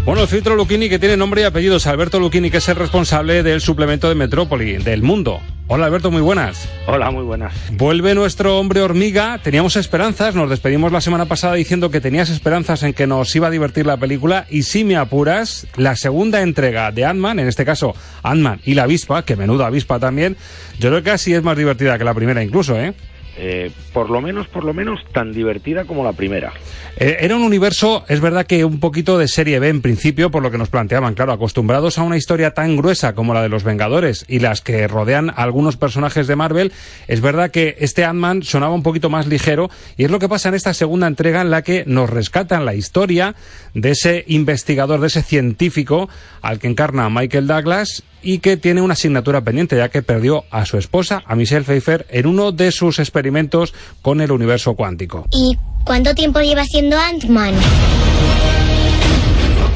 Bueno, 0.04 0.22
el 0.22 0.28
filtro 0.28 0.56
Lucchini 0.56 0.88
que 0.88 0.98
tiene 0.98 1.16
nombre 1.16 1.42
y 1.42 1.44
apellidos. 1.44 1.86
Alberto 1.86 2.18
Lucchini, 2.18 2.50
que 2.50 2.58
es 2.58 2.68
el 2.68 2.76
responsable 2.76 3.42
del 3.42 3.60
suplemento 3.60 4.08
de 4.08 4.14
Metrópoli, 4.16 4.78
del 4.78 5.02
mundo. 5.02 5.40
Hola 5.74 5.86
Alberto, 5.86 6.10
muy 6.10 6.20
buenas. 6.20 6.68
Hola, 6.86 7.10
muy 7.10 7.24
buenas. 7.24 7.54
Vuelve 7.72 8.14
nuestro 8.14 8.58
hombre 8.58 8.82
hormiga. 8.82 9.40
Teníamos 9.42 9.76
esperanzas, 9.76 10.34
nos 10.34 10.50
despedimos 10.50 10.92
la 10.92 11.00
semana 11.00 11.24
pasada 11.24 11.54
diciendo 11.54 11.90
que 11.90 12.02
tenías 12.02 12.28
esperanzas 12.28 12.82
en 12.82 12.92
que 12.92 13.06
nos 13.06 13.34
iba 13.34 13.46
a 13.46 13.50
divertir 13.50 13.86
la 13.86 13.96
película. 13.96 14.44
Y 14.50 14.64
si 14.64 14.84
me 14.84 14.96
apuras, 14.96 15.66
la 15.76 15.96
segunda 15.96 16.42
entrega 16.42 16.92
de 16.92 17.06
Ant-Man, 17.06 17.38
en 17.38 17.48
este 17.48 17.64
caso 17.64 17.94
Ant-Man 18.22 18.60
y 18.66 18.74
la 18.74 18.82
avispa, 18.82 19.24
que 19.24 19.34
menuda 19.34 19.66
avispa 19.66 19.98
también, 19.98 20.36
yo 20.78 20.90
creo 20.90 21.02
que 21.02 21.10
casi 21.10 21.32
es 21.32 21.42
más 21.42 21.56
divertida 21.56 21.96
que 21.96 22.04
la 22.04 22.12
primera 22.12 22.42
incluso, 22.42 22.78
¿eh? 22.78 22.92
Eh, 23.36 23.70
por 23.94 24.10
lo 24.10 24.20
menos, 24.20 24.46
por 24.48 24.62
lo 24.62 24.74
menos, 24.74 25.00
tan 25.12 25.32
divertida 25.32 25.84
como 25.84 26.04
la 26.04 26.12
primera. 26.12 26.52
Eh, 26.96 27.16
era 27.20 27.34
un 27.34 27.42
universo, 27.42 28.04
es 28.08 28.20
verdad 28.20 28.46
que 28.46 28.64
un 28.64 28.78
poquito 28.78 29.16
de 29.16 29.26
serie 29.26 29.58
B 29.58 29.68
en 29.68 29.80
principio, 29.80 30.30
por 30.30 30.42
lo 30.42 30.50
que 30.50 30.58
nos 30.58 30.68
planteaban, 30.68 31.14
claro, 31.14 31.32
acostumbrados 31.32 31.96
a 31.96 32.02
una 32.02 32.18
historia 32.18 32.52
tan 32.52 32.76
gruesa 32.76 33.14
como 33.14 33.32
la 33.32 33.42
de 33.42 33.48
los 33.48 33.64
Vengadores 33.64 34.26
y 34.28 34.40
las 34.40 34.60
que 34.60 34.86
rodean 34.86 35.30
a 35.30 35.44
algunos 35.44 35.78
personajes 35.78 36.26
de 36.26 36.36
Marvel, 36.36 36.72
es 37.08 37.22
verdad 37.22 37.50
que 37.50 37.76
este 37.78 38.04
Ant-Man 38.04 38.42
sonaba 38.42 38.74
un 38.74 38.82
poquito 38.82 39.08
más 39.08 39.26
ligero 39.26 39.70
y 39.96 40.04
es 40.04 40.10
lo 40.10 40.18
que 40.18 40.28
pasa 40.28 40.50
en 40.50 40.54
esta 40.54 40.74
segunda 40.74 41.06
entrega 41.06 41.40
en 41.40 41.50
la 41.50 41.62
que 41.62 41.84
nos 41.86 42.10
rescatan 42.10 42.66
la 42.66 42.74
historia 42.74 43.34
de 43.72 43.92
ese 43.92 44.24
investigador, 44.28 45.00
de 45.00 45.06
ese 45.06 45.22
científico 45.22 46.10
al 46.42 46.58
que 46.58 46.68
encarna 46.68 47.08
Michael 47.08 47.46
Douglas 47.46 48.04
y 48.22 48.38
que 48.38 48.56
tiene 48.56 48.80
una 48.80 48.94
asignatura 48.94 49.40
pendiente 49.42 49.76
ya 49.76 49.88
que 49.88 50.02
perdió 50.02 50.44
a 50.50 50.64
su 50.66 50.78
esposa, 50.78 51.22
a 51.26 51.34
Michelle 51.34 51.64
Pfeiffer, 51.64 52.06
en 52.10 52.26
uno 52.26 52.52
de 52.52 52.72
sus 52.72 52.98
experimentos 52.98 53.74
con 54.00 54.20
el 54.20 54.32
universo 54.32 54.74
cuántico. 54.74 55.26
¿Y 55.32 55.56
cuánto 55.84 56.14
tiempo 56.14 56.40
lleva 56.40 56.64
siendo 56.64 56.98
Ant-Man? 56.98 57.54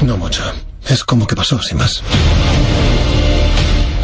No 0.05 0.17
mucho. 0.17 0.43
Es 0.87 1.03
como 1.03 1.27
que 1.27 1.35
pasó, 1.35 1.61
sin 1.61 1.77
más. 1.77 2.01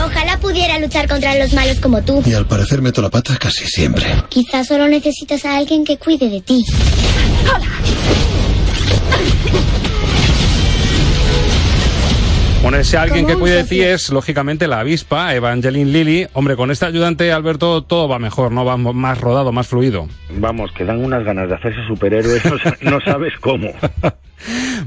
Ojalá 0.04 0.38
pudiera 0.40 0.78
luchar 0.80 1.08
contra 1.08 1.36
los 1.38 1.54
malos 1.54 1.80
como 1.80 2.02
tú. 2.02 2.22
Y 2.26 2.34
al 2.34 2.46
parecer 2.46 2.82
meto 2.82 3.02
la 3.02 3.10
pata 3.10 3.38
casi 3.40 3.66
siempre. 3.66 4.06
Quizás 4.30 4.68
solo 4.68 4.88
necesitas 4.88 5.46
a 5.46 5.58
alguien 5.58 5.86
que 5.86 5.98
cuide 5.98 6.30
de 6.30 6.42
ti. 6.42 6.66
Bueno, 12.64 12.78
ese 12.78 12.98
alguien 12.98 13.28
que 13.28 13.36
cuide 13.36 13.58
de 13.58 13.64
ti 13.66 13.82
es, 13.82 14.10
lógicamente, 14.10 14.70
la 14.70 14.80
avispa, 14.80 15.36
Evangeline 15.36 15.92
Lilly. 15.92 16.28
Hombre, 16.32 16.56
con 16.56 16.72
este 16.72 16.86
ayudante, 16.86 17.30
Alberto, 17.34 17.84
todo 17.84 18.08
va 18.08 18.20
mejor, 18.20 18.54
¿no? 18.54 18.64
Va 18.64 18.78
más 18.78 19.20
rodado, 19.20 19.52
más 19.52 19.68
fluido. 19.68 20.08
Vamos, 20.30 20.72
que 20.72 20.86
dan 20.86 21.04
unas 21.04 21.26
ganas 21.26 21.50
de 21.50 21.56
hacerse 21.56 21.86
superhéroes, 21.86 22.42
no 22.82 23.02
sabes 23.02 23.34
cómo. 23.42 23.68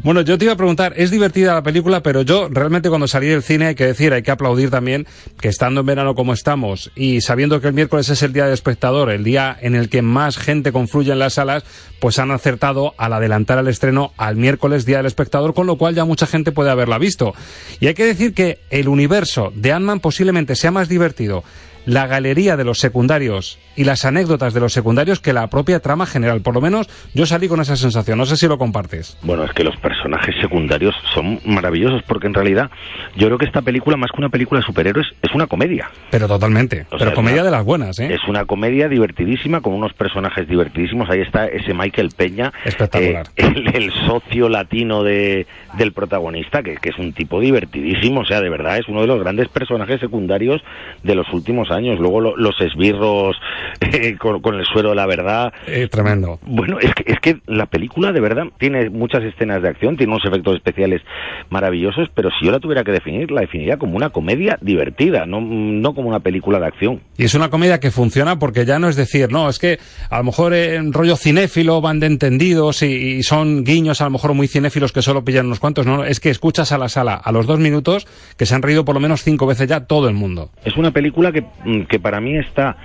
Bueno, 0.03 0.21
yo 0.21 0.39
te 0.39 0.45
iba 0.45 0.55
a 0.55 0.57
preguntar, 0.57 0.95
es 0.97 1.11
divertida 1.11 1.55
la 1.55 1.63
película, 1.63 2.03
pero 2.03 2.23
yo 2.23 2.49
realmente 2.51 2.89
cuando 2.89 3.09
salí 3.09 3.29
del 3.29 3.43
cine 3.43 3.67
hay 3.67 3.75
que 3.75 3.87
decir, 3.87 4.13
hay 4.13 4.23
que 4.23 4.31
aplaudir 4.31 4.71
también 4.71 5.07
que 5.41 5.49
estando 5.49 5.81
en 5.81 5.87
verano 5.87 6.15
como 6.15 6.33
estamos 6.33 6.91
y 6.95 7.21
sabiendo 7.21 7.61
que 7.61 7.69
el 7.69 7.75
miércoles 7.75 8.09
es 8.09 8.23
el 8.23 8.33
día 8.33 8.45
del 8.45 8.55
espectador, 8.55 9.11
el 9.11 9.25
día 9.25 9.57
en 9.61 9.75
el 9.75 9.89
que 9.89 10.03
más 10.03 10.39
gente 10.39 10.73
confluye 10.73 11.13
en 11.13 11.19
las 11.19 11.35
salas, 11.35 11.65
pues 12.01 12.19
han 12.19 12.31
acertado 12.31 12.95
al 12.99 13.13
adelantar 13.13 13.59
el 13.59 13.69
estreno 13.69 14.13
al 14.17 14.37
miércoles 14.37 14.87
día 14.87 14.99
del 14.99 15.07
espectador, 15.07 15.55
con 15.55 15.67
lo 15.67 15.79
cual 15.79 15.95
ya 15.95 16.05
mucha 16.05 16.27
gente 16.27 16.53
puede 16.53 16.71
haberla 16.71 16.99
visto. 16.99 17.35
Y 17.81 17.87
hay 17.87 17.95
que 17.95 18.05
decir 18.05 18.35
que 18.35 18.61
el 18.71 18.89
universo 18.89 19.53
de 19.55 19.73
Ant-Man 19.73 20.01
posiblemente 20.01 20.57
sea 20.57 20.71
más 20.71 20.89
divertido 20.89 21.43
la 21.87 22.07
galería 22.07 22.57
de 22.57 22.65
los 22.65 22.79
secundarios 22.79 23.59
y 23.77 23.85
las 23.85 24.05
anécdotas 24.05 24.53
de 24.55 24.61
los 24.61 24.73
secundarios 24.73 25.21
que 25.21 25.33
la 25.33 25.47
propia 25.49 25.81
trama 25.81 26.05
general. 26.07 26.41
Por 26.43 26.55
lo 26.55 26.61
menos 26.61 26.89
yo 27.15 27.25
salí 27.27 27.49
con 27.49 27.61
esa 27.61 27.77
sensación. 27.77 28.19
No 28.19 28.27
sé 28.27 28.37
si 28.37 28.47
lo 28.47 28.59
compartes. 28.59 29.17
Bueno, 29.23 29.45
es 29.45 29.53
que 29.53 29.65
los 29.65 29.77
personajes 29.77 30.35
secundarios 30.41 30.95
son 31.15 31.41
maravillosos 31.47 32.03
porque 32.03 32.27
en 32.27 32.35
realidad 32.35 32.71
yo 33.17 33.27
creo 33.29 33.39
que 33.39 33.45
esta 33.47 33.63
película, 33.63 33.97
más 33.97 34.11
que 34.13 34.19
una 34.19 34.29
película 34.29 34.61
de 34.61 34.67
superhéroes, 34.67 35.07
es 35.23 35.35
una 35.35 35.47
comedia. 35.47 35.91
Pero 36.11 36.29
totalmente. 36.29 36.87
O 36.91 36.99
Pero 36.99 37.15
comedia 37.15 37.43
una- 37.43 37.51
de 37.51 37.57
las 37.57 37.65
buenas, 37.65 37.99
¿eh? 37.99 38.13
Es 38.13 38.21
una 38.29 38.45
comedia 38.45 38.89
divertidísima 38.89 39.61
con 39.61 39.73
unos 39.75 39.93
personajes 39.95 40.49
divertidísimos. 40.49 41.09
Ahí 41.09 41.21
está 41.21 41.47
ese 41.47 41.73
Michael 41.73 42.11
Peña, 42.17 42.53
Espectacular. 42.65 43.27
eh, 43.37 43.45
el, 43.55 43.75
el 43.85 43.93
socio 44.07 44.49
latino 44.49 45.03
de, 45.03 45.47
del 45.79 45.93
protagonista, 45.93 46.63
que, 46.63 46.77
que 46.77 46.91
es 46.91 46.99
un 46.99 47.13
tipo 47.13 47.41
divertidísimo. 47.41 48.21
O 48.21 48.25
sea, 48.25 48.41
de 48.41 48.51
verdad 48.51 48.79
es 48.79 48.89
uno 48.89 49.01
de 49.03 49.07
los 49.07 49.21
grandes 49.21 49.49
personajes 49.49 50.01
secundarios 50.01 50.63
de 51.03 51.15
los 51.15 51.33
últimos 51.33 51.71
años. 51.71 51.76
Años. 51.77 51.99
Luego 51.99 52.21
los 52.21 52.61
esbirros 52.61 53.37
eh, 53.81 54.17
con, 54.17 54.55
el 54.55 54.65
suero 54.65 54.91
de 54.91 54.97
la 54.97 55.07
verdad. 55.07 55.53
Eh, 55.67 55.89
tremendo. 55.89 56.39
Bueno, 56.47 56.79
es 56.81 56.93
que, 56.95 57.05
es 57.07 57.19
que 57.21 57.39
la 57.47 57.67
película 57.67 58.13
de 58.13 58.21
verdad 58.21 58.45
tiene 58.59 58.91
muchas 58.91 59.23
escenas 59.23 59.63
de 59.63 59.69
acción, 59.69 59.97
tiene 59.97 60.13
unos 60.13 60.25
efectos 60.25 60.57
especiales 60.57 61.03
maravillosos, 61.51 62.09
pero 62.15 62.31
si 62.31 62.47
yo 62.47 62.53
la 62.53 62.61
tuviera 62.61 62.85
que 62.85 62.93
definir, 62.93 63.31
la 63.31 63.43
definiría 63.43 63.77
como 63.77 63.97
una 63.97 64.11
comedia 64.11 64.59
divertida, 64.61 65.27
no, 65.27 65.41
no 65.41 65.95
como 65.95 66.09
una 66.09 66.21
película 66.21 66.59
de 66.59 66.67
acción. 66.67 67.01
Y 67.17 67.25
es 67.25 67.35
una 67.35 67.51
comedia 67.51 67.81
que 67.81 67.91
funciona 67.91 68.39
porque 68.39 68.65
ya 68.65 68.79
no 68.79 68.89
es 68.89 68.97
decir, 68.97 69.31
no, 69.31 69.49
es 69.49 69.59
que 69.59 69.79
a 70.11 70.19
lo 70.19 70.25
mejor 70.25 70.55
en 70.55 70.93
rollo 70.93 71.17
cinéfilo 71.17 71.81
van 71.81 72.01
de 72.01 72.07
entendidos 72.07 72.83
y, 72.83 73.23
son 73.23 73.65
guiños 73.65 74.01
a 74.01 74.05
lo 74.05 74.11
mejor 74.11 74.35
muy 74.35 74.49
cinéfilos 74.49 74.93
que 74.93 75.03
solo 75.03 75.25
pillan 75.25 75.47
unos 75.47 75.61
cuantos, 75.61 75.87
no, 75.87 76.05
es 76.05 76.21
que 76.21 76.31
escuchas 76.31 76.73
a 76.73 76.79
la 76.79 76.89
sala 76.89 77.15
a 77.15 77.33
los 77.33 77.47
dos 77.47 77.59
minutos 77.59 78.07
que 78.37 78.47
se 78.47 78.55
han 78.55 78.63
reído 78.63 78.85
por 78.85 78.95
lo 78.95 79.01
menos 79.01 79.23
cinco 79.23 79.47
veces 79.47 79.69
ya 79.69 79.87
todo 79.87 80.09
el 80.09 80.15
mundo. 80.15 80.51
Es 80.65 80.77
una 80.77 80.91
película 80.91 81.33
que, 81.33 81.45
que 81.89 81.99
para 81.99 82.21
mí 82.21 82.37
está 82.37 82.77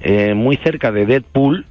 eh, 0.00 0.34
muy 0.34 0.56
cerca 0.58 0.92
de 0.92 1.06
Deadpool, 1.06 1.64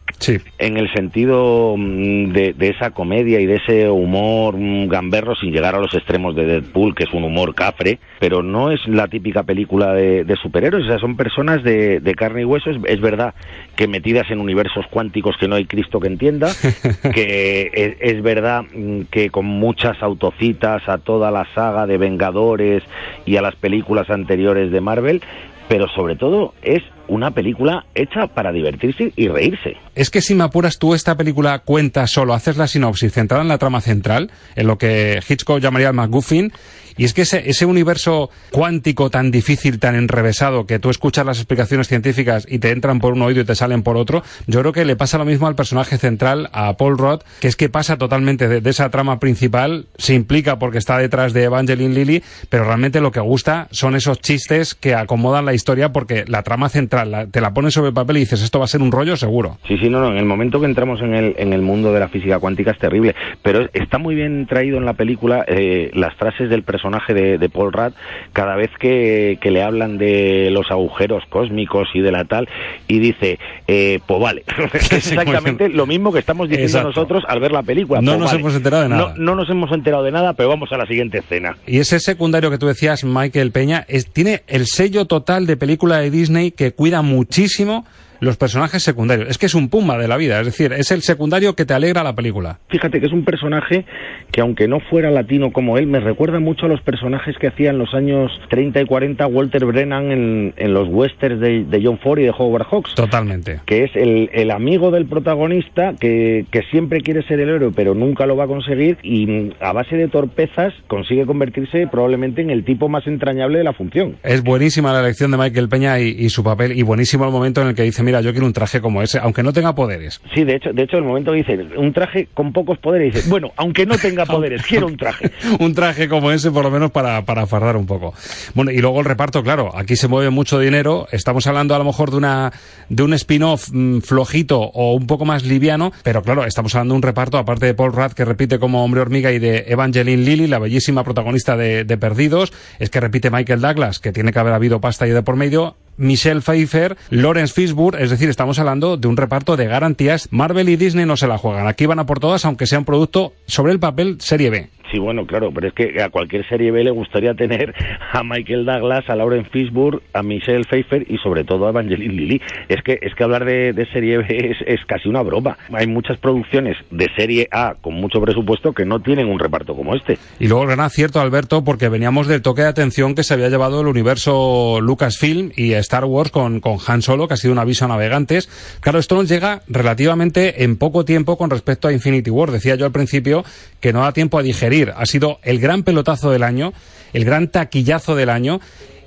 en 0.57 0.77
el 0.77 0.91
sentido 0.93 1.75
mm, 1.77 2.31
de, 2.31 2.55
esa 2.59 2.91
comedia 2.91 3.39
y 3.39 3.45
de 3.45 3.55
ese 3.55 3.89
humor 3.89 4.57
mm, 4.57 4.87
gamberro 4.87 5.35
sin 5.35 5.51
llegar 5.51 5.75
a 5.75 5.79
los 5.79 5.93
extremos 5.93 6.35
de 6.35 6.45
Deadpool, 6.45 6.95
que 6.95 7.03
es 7.03 7.13
un 7.13 7.23
humor 7.23 7.53
cafre, 7.53 7.99
pero 8.19 8.41
no 8.41 8.71
es 8.71 8.79
la 8.87 9.07
típica 9.07 9.43
película 9.43 9.93
de, 9.93 10.35
superhéroes, 10.41 10.85
o 10.85 10.87
sea, 10.87 10.99
son 10.99 11.15
personas 11.15 11.63
de, 11.63 12.15
carne 12.17 12.41
y 12.41 12.45
hueso, 12.45 12.71
es, 12.71 13.01
verdad 13.01 13.33
que 13.75 13.87
metidas 13.87 14.29
en 14.31 14.39
universos 14.39 14.85
cuánticos 14.89 15.35
que 15.37 15.47
no 15.47 15.55
hay 15.55 15.65
Cristo 15.65 15.99
que 15.99 16.07
entienda, 16.07 16.49
que 17.13 17.69
es, 17.73 17.97
es, 17.99 18.23
verdad 18.23 18.63
mm, 18.73 19.01
que 19.11 19.29
con 19.29 19.45
muchas 19.45 20.01
autocitas 20.01 20.87
a 20.87 20.97
toda 20.97 21.29
la 21.29 21.45
saga 21.53 21.85
de 21.85 21.97
Vengadores 21.97 22.83
y 23.25 23.37
a 23.37 23.41
las 23.41 23.55
películas 23.55 24.09
anteriores 24.09 24.71
de 24.71 24.81
Marvel, 24.81 25.21
pero 25.67 25.87
sobre 25.95 26.15
todo 26.15 26.53
es 26.61 26.81
una 27.07 27.31
película 27.31 27.85
hecha 27.93 28.27
para 28.27 28.51
divertirse 28.51 29.11
y 29.15 29.27
reírse. 29.27 29.77
Es 29.95 30.09
que 30.09 30.21
si 30.21 30.35
me 30.35 30.43
apuras 30.43 30.79
tú 30.79 30.93
esta 30.93 31.15
película 31.15 31.59
cuenta 31.59 32.07
solo, 32.07 32.33
haces 32.33 32.57
la 32.57 32.67
sinopsis 32.67 33.13
centrada 33.13 33.43
en 33.43 33.49
la 33.49 33.57
trama 33.57 33.81
central, 33.81 34.31
en 34.55 34.67
lo 34.67 34.77
que 34.77 35.19
Hitchcock 35.27 35.59
llamaría 35.59 35.89
el 35.89 35.93
MacGuffin, 35.93 36.51
y 36.97 37.05
es 37.05 37.13
que 37.13 37.23
ese, 37.23 37.49
ese 37.49 37.65
universo 37.65 38.29
cuántico 38.51 39.09
tan 39.09 39.31
difícil, 39.31 39.79
tan 39.79 39.95
enrevesado, 39.95 40.65
que 40.65 40.79
tú 40.79 40.89
escuchas 40.89 41.25
las 41.25 41.37
explicaciones 41.37 41.87
científicas 41.87 42.45
y 42.49 42.59
te 42.59 42.71
entran 42.71 42.99
por 42.99 43.13
un 43.13 43.21
oído 43.21 43.41
y 43.41 43.45
te 43.45 43.55
salen 43.55 43.83
por 43.83 43.97
otro, 43.97 44.23
yo 44.47 44.61
creo 44.61 44.73
que 44.73 44.85
le 44.85 44.95
pasa 44.95 45.17
lo 45.17 45.25
mismo 45.25 45.47
al 45.47 45.55
personaje 45.55 45.97
central, 45.97 46.49
a 46.53 46.77
Paul 46.77 46.97
Roth, 46.97 47.23
que 47.39 47.47
es 47.47 47.55
que 47.55 47.69
pasa 47.69 47.97
totalmente 47.97 48.47
de, 48.47 48.69
esa 48.69 48.89
trama 48.89 49.19
principal, 49.19 49.85
se 49.97 50.13
implica 50.13 50.57
porque 50.57 50.77
está 50.77 50.97
detrás 50.97 51.33
de 51.33 51.43
Evangeline 51.43 51.93
Lilly, 51.93 52.23
pero 52.49 52.65
realmente 52.65 53.01
lo 53.01 53.11
que 53.11 53.19
gusta 53.19 53.67
son 53.71 53.95
esos 53.95 54.19
chistes 54.21 54.73
que 54.75 54.95
acomodan 54.95 55.45
la 55.45 55.53
historia 55.53 55.91
porque 55.91 56.25
la 56.27 56.43
trama 56.43 56.69
central 56.69 57.29
te 57.31 57.41
la 57.41 57.53
pones 57.53 57.73
sobre 57.73 57.89
el 57.89 57.93
papel 57.93 58.17
y 58.17 58.21
dices, 58.21 58.41
esto 58.41 58.59
va 58.59 58.65
a 58.65 58.69
ser 58.69 58.81
un 58.81 58.91
rollo 58.91 59.17
seguro. 59.17 59.57
Sí, 59.67 59.77
sí, 59.77 59.89
no, 59.89 59.99
no, 59.99 60.11
en 60.11 60.17
el 60.17 60.25
momento 60.25 60.59
que 60.59 60.65
entramos 60.65 61.01
en 61.01 61.13
el, 61.13 61.35
en 61.37 61.53
el 61.53 61.61
mundo 61.61 61.93
de 61.93 61.99
la 61.99 62.07
física 62.07 62.39
cuántica 62.39 62.71
es 62.71 62.79
terrible, 62.79 63.15
pero 63.41 63.67
está 63.73 63.97
muy 63.97 64.15
bien 64.15 64.45
traído 64.47 64.77
en 64.77 64.85
la 64.85 64.93
película 64.93 65.45
eh, 65.47 65.91
las 65.93 66.15
frases 66.15 66.49
del 66.49 66.63
personaje 66.63 66.84
personaje 66.85 67.13
de, 67.13 67.49
Paul 67.49 67.73
Rudd, 67.73 67.93
cada 68.33 68.55
vez 68.55 68.69
que, 68.79 69.37
le 69.41 69.63
hablan 69.63 69.97
de 69.97 70.49
los 70.51 70.69
agujeros 70.69 71.23
cósmicos 71.29 71.87
y 71.93 72.01
de 72.01 72.11
la 72.11 72.25
tal, 72.25 72.47
y 72.87 72.99
dice, 72.99 73.39
eh, 73.67 73.99
pues 74.05 74.19
vale, 74.19 74.43
es 74.73 74.91
exactamente 74.91 75.69
lo 75.69 75.85
mismo 75.85 76.11
que 76.11 76.19
estamos 76.19 76.49
diciendo 76.49 76.83
nosotros 76.83 77.23
al 77.27 77.39
ver 77.39 77.51
la 77.51 77.63
película. 77.63 78.01
No 78.01 78.17
pues 78.17 78.21
nos 78.21 78.33
hemos 78.33 78.55
enterado 78.55 78.83
de 78.83 78.89
nada. 78.89 79.13
No, 79.17 79.35
nos 79.35 79.49
hemos 79.49 79.71
enterado 79.71 80.03
de 80.03 80.11
nada, 80.11 80.33
pero 80.33 80.49
vamos 80.49 80.71
a 80.71 80.77
la 80.77 80.85
siguiente 80.85 81.19
escena. 81.19 81.57
Y 81.65 81.79
ese 81.79 81.99
secundario 81.99 82.51
que 82.51 82.57
tú 82.57 82.67
decías, 82.67 83.03
Michael 83.03 83.51
Peña, 83.51 83.85
es, 83.87 84.11
tiene 84.11 84.43
el 84.47 84.67
sello 84.67 85.05
total 85.05 85.47
de 85.47 85.57
película 85.57 85.97
de 85.97 86.11
Disney 86.11 86.51
que 86.51 86.73
cuida 86.73 87.01
muchísimo 87.01 87.85
los 88.25 88.37
personajes 88.37 88.83
secundarios. 88.83 89.29
Es 89.29 89.37
que 89.37 89.45
es 89.45 89.55
un 89.55 89.69
pumba 89.69 89.97
de 89.97 90.07
la 90.07 90.17
vida, 90.17 90.39
es 90.39 90.45
decir, 90.45 90.73
es 90.73 90.91
el 90.91 91.01
secundario 91.01 91.55
que 91.55 91.65
te 91.65 91.73
alegra 91.73 92.03
la 92.03 92.15
película. 92.15 92.59
Fíjate 92.69 92.99
que 92.99 93.05
es 93.05 93.13
un 93.13 93.23
personaje 93.23 93.85
que 94.31 94.41
aunque 94.41 94.67
no 94.67 94.79
fuera 94.79 95.11
latino 95.11 95.51
como 95.53 95.77
él, 95.77 95.87
me 95.87 95.99
recuerda 95.99 96.39
mucho 96.39 96.65
a 96.65 96.69
los 96.69 96.81
personajes 96.81 97.37
que 97.37 97.47
hacía 97.47 97.69
en 97.69 97.77
los 97.77 97.93
años 97.93 98.31
30 98.49 98.81
y 98.81 98.85
40 98.85 99.27
Walter 99.27 99.65
Brennan 99.65 100.11
en, 100.11 100.73
los 100.73 100.89
westerns 100.89 101.39
de, 101.39 101.81
John 101.83 101.99
Ford 101.99 102.19
y 102.19 102.23
de 102.23 102.31
Howard 102.31 102.65
Hawks. 102.65 102.95
Totalmente. 102.95 103.61
Que 103.65 103.83
es 103.83 103.91
el, 103.95 104.51
amigo 104.51 104.91
del 104.91 105.05
protagonista 105.05 105.93
que, 105.99 106.45
que, 106.51 106.61
siempre 106.71 107.01
quiere 107.01 107.23
ser 107.23 107.39
el 107.39 107.49
héroe 107.49 107.71
pero 107.75 107.93
nunca 107.93 108.25
lo 108.25 108.35
va 108.35 108.45
a 108.45 108.47
conseguir 108.47 108.97
y 109.03 109.51
a 109.59 109.73
base 109.73 109.95
de 109.95 110.07
torpezas 110.07 110.73
consigue 110.87 111.25
convertirse 111.25 111.87
probablemente 111.87 112.41
en 112.41 112.49
el 112.49 112.63
tipo 112.63 112.89
más 112.89 113.05
entrañable 113.07 113.57
de 113.57 113.63
la 113.63 113.73
función. 113.73 114.17
Es 114.23 114.43
buenísima 114.43 114.93
la 114.93 115.01
elección 115.01 115.31
de 115.31 115.37
Michael 115.37 115.69
Peña 115.69 115.99
y, 115.99 116.09
y 116.09 116.29
su 116.29 116.43
papel 116.43 116.77
y 116.77 116.83
buenísimo 116.83 117.25
el 117.25 117.31
momento 117.31 117.61
en 117.61 117.67
el 117.67 117.75
que 117.75 117.83
dice, 117.83 118.03
mira, 118.03 118.14
yo 118.21 118.31
quiero 118.31 118.47
un 118.47 118.53
traje 118.53 118.81
como 118.81 119.01
ese, 119.01 119.19
aunque 119.19 119.43
no 119.43 119.53
tenga 119.53 119.73
poderes. 119.75 120.21
Sí, 120.33 120.43
de 120.43 120.55
hecho, 120.55 120.71
de 120.73 120.83
hecho 120.83 120.97
el 120.97 121.03
momento 121.03 121.31
que 121.31 121.37
dice 121.37 121.57
un 121.77 121.93
traje 121.93 122.27
con 122.33 122.53
pocos 122.53 122.77
poderes, 122.77 123.13
dice, 123.13 123.29
bueno, 123.29 123.51
aunque 123.57 123.85
no 123.85 123.97
tenga 123.97 124.25
poderes, 124.25 124.63
quiero 124.63 124.87
un 124.87 124.97
traje. 124.97 125.31
un 125.59 125.73
traje 125.73 126.07
como 126.07 126.31
ese, 126.31 126.51
por 126.51 126.63
lo 126.63 126.71
menos 126.71 126.91
para, 126.91 127.23
para 127.25 127.47
fardar 127.47 127.77
un 127.77 127.85
poco. 127.85 128.13
Bueno, 128.53 128.71
y 128.71 128.77
luego 128.79 128.99
el 128.99 129.05
reparto, 129.05 129.43
claro, 129.43 129.71
aquí 129.75 129.95
se 129.95 130.07
mueve 130.07 130.29
mucho 130.29 130.59
dinero, 130.59 131.07
estamos 131.11 131.47
hablando 131.47 131.75
a 131.75 131.79
lo 131.79 131.85
mejor 131.85 132.11
de 132.11 132.17
una 132.17 132.51
de 132.89 133.03
un 133.03 133.13
spin-off 133.13 133.69
mm, 133.71 133.99
flojito 133.99 134.59
o 134.59 134.93
un 134.93 135.07
poco 135.07 135.25
más 135.25 135.43
liviano, 135.43 135.91
pero 136.03 136.21
claro, 136.21 136.45
estamos 136.45 136.73
hablando 136.75 136.93
de 136.93 136.97
un 136.97 137.03
reparto, 137.03 137.37
aparte 137.37 137.65
de 137.65 137.73
Paul 137.73 137.93
Rudd, 137.93 138.13
que 138.13 138.25
repite 138.25 138.59
como 138.59 138.83
hombre 138.83 139.01
hormiga, 139.01 139.31
y 139.31 139.39
de 139.39 139.65
Evangeline 139.67 140.23
Lilly, 140.23 140.47
la 140.47 140.59
bellísima 140.59 141.03
protagonista 141.03 141.57
de, 141.57 141.83
de 141.83 141.97
Perdidos, 141.97 142.53
es 142.79 142.89
que 142.89 142.99
repite 142.99 143.29
Michael 143.29 143.61
Douglas, 143.61 143.99
que 143.99 144.11
tiene 144.11 144.31
que 144.31 144.39
haber 144.39 144.53
habido 144.53 144.79
pasta 144.79 145.07
y 145.07 145.11
de 145.11 145.23
por 145.23 145.35
medio, 145.35 145.75
Michelle 145.97 146.41
Pfeiffer, 146.41 146.97
Lawrence 147.09 147.53
Fishburne, 147.53 148.01
es 148.01 148.09
decir, 148.09 148.29
estamos 148.29 148.59
hablando 148.59 148.97
de 148.97 149.07
un 149.07 149.17
reparto 149.17 149.57
de 149.57 149.67
garantías. 149.67 150.27
Marvel 150.31 150.69
y 150.69 150.75
Disney 150.75 151.05
no 151.05 151.17
se 151.17 151.27
la 151.27 151.37
juegan. 151.37 151.67
Aquí 151.67 151.85
van 151.85 151.99
a 151.99 152.05
por 152.05 152.19
todas, 152.19 152.45
aunque 152.45 152.67
sea 152.67 152.79
un 152.79 152.85
producto 152.85 153.33
sobre 153.47 153.71
el 153.71 153.79
papel 153.79 154.17
serie 154.19 154.49
B. 154.49 154.69
Sí, 154.91 154.99
bueno, 154.99 155.25
claro, 155.25 155.51
pero 155.51 155.67
es 155.67 155.73
que 155.73 156.01
a 156.01 156.09
cualquier 156.09 156.47
serie 156.47 156.71
B 156.71 156.83
le 156.83 156.91
gustaría 156.91 157.33
tener 157.33 157.73
a 158.11 158.23
Michael 158.23 158.65
Douglas, 158.65 159.05
a 159.07 159.15
Lauren 159.15 159.45
Fishburne, 159.45 159.99
a 160.13 160.21
Michelle 160.21 160.63
Pfeiffer 160.63 161.05
y 161.09 161.17
sobre 161.17 161.43
todo 161.43 161.65
a 161.65 161.69
Evangeline 161.69 162.15
Lilly. 162.15 162.41
Es 162.69 162.81
que, 162.83 162.99
es 163.01 163.15
que 163.15 163.23
hablar 163.23 163.45
de, 163.45 163.87
serie 163.91 164.19
B 164.19 164.55
es, 164.65 164.79
casi 164.85 165.09
una 165.09 165.21
broma. 165.23 165.57
Hay 165.73 165.87
muchas 165.87 166.17
producciones 166.19 166.77
de 166.91 167.07
serie 167.15 167.47
A 167.51 167.75
con 167.81 167.95
mucho 167.95 168.21
presupuesto 168.21 168.73
que 168.73 168.85
no 168.85 168.99
tienen 169.01 169.27
un 169.27 169.39
reparto 169.39 169.75
como 169.75 169.95
este. 169.95 170.17
Y 170.39 170.47
luego 170.47 170.63
el 170.63 170.69
gran 170.69 170.81
acierto, 170.81 171.19
Alberto, 171.19 171.63
porque 171.63 171.89
veníamos 171.89 172.27
del 172.27 172.41
toque 172.41 172.61
de 172.61 172.67
atención 172.67 173.15
que 173.15 173.23
se 173.23 173.33
había 173.33 173.49
llevado 173.49 173.81
el 173.81 173.87
universo 173.87 174.79
Lucasfilm 174.81 175.51
y 175.55 175.73
Star 175.73 176.05
Wars 176.05 176.29
con, 176.29 176.59
con 176.59 176.77
Han 176.85 177.01
Solo, 177.01 177.27
que 177.27 177.33
ha 177.33 177.37
sido 177.37 177.53
un 177.53 177.59
aviso 177.59 177.85
a 177.85 177.87
navegantes. 177.87 178.49
Claro, 178.81 178.99
esto 178.99 179.15
nos 179.15 179.27
llega 179.27 179.61
relativamente 179.67 180.63
en 180.63 180.77
poco 180.77 181.05
tiempo 181.05 181.37
con 181.37 181.49
respecto 181.49 181.87
a 181.87 181.93
Infinity 181.93 182.29
War. 182.29 182.51
Decía 182.51 182.75
yo 182.75 182.85
al 182.85 182.91
principio 182.91 183.43
que 183.79 183.93
no 183.93 184.01
da 184.01 184.11
tiempo 184.11 184.37
a 184.37 184.43
digerir 184.43 184.74
ha 184.83 185.05
sido 185.05 185.39
el 185.43 185.59
gran 185.59 185.83
pelotazo 185.83 186.31
del 186.31 186.43
año, 186.43 186.73
el 187.13 187.25
gran 187.25 187.47
taquillazo 187.47 188.15
del 188.15 188.29
año, 188.29 188.59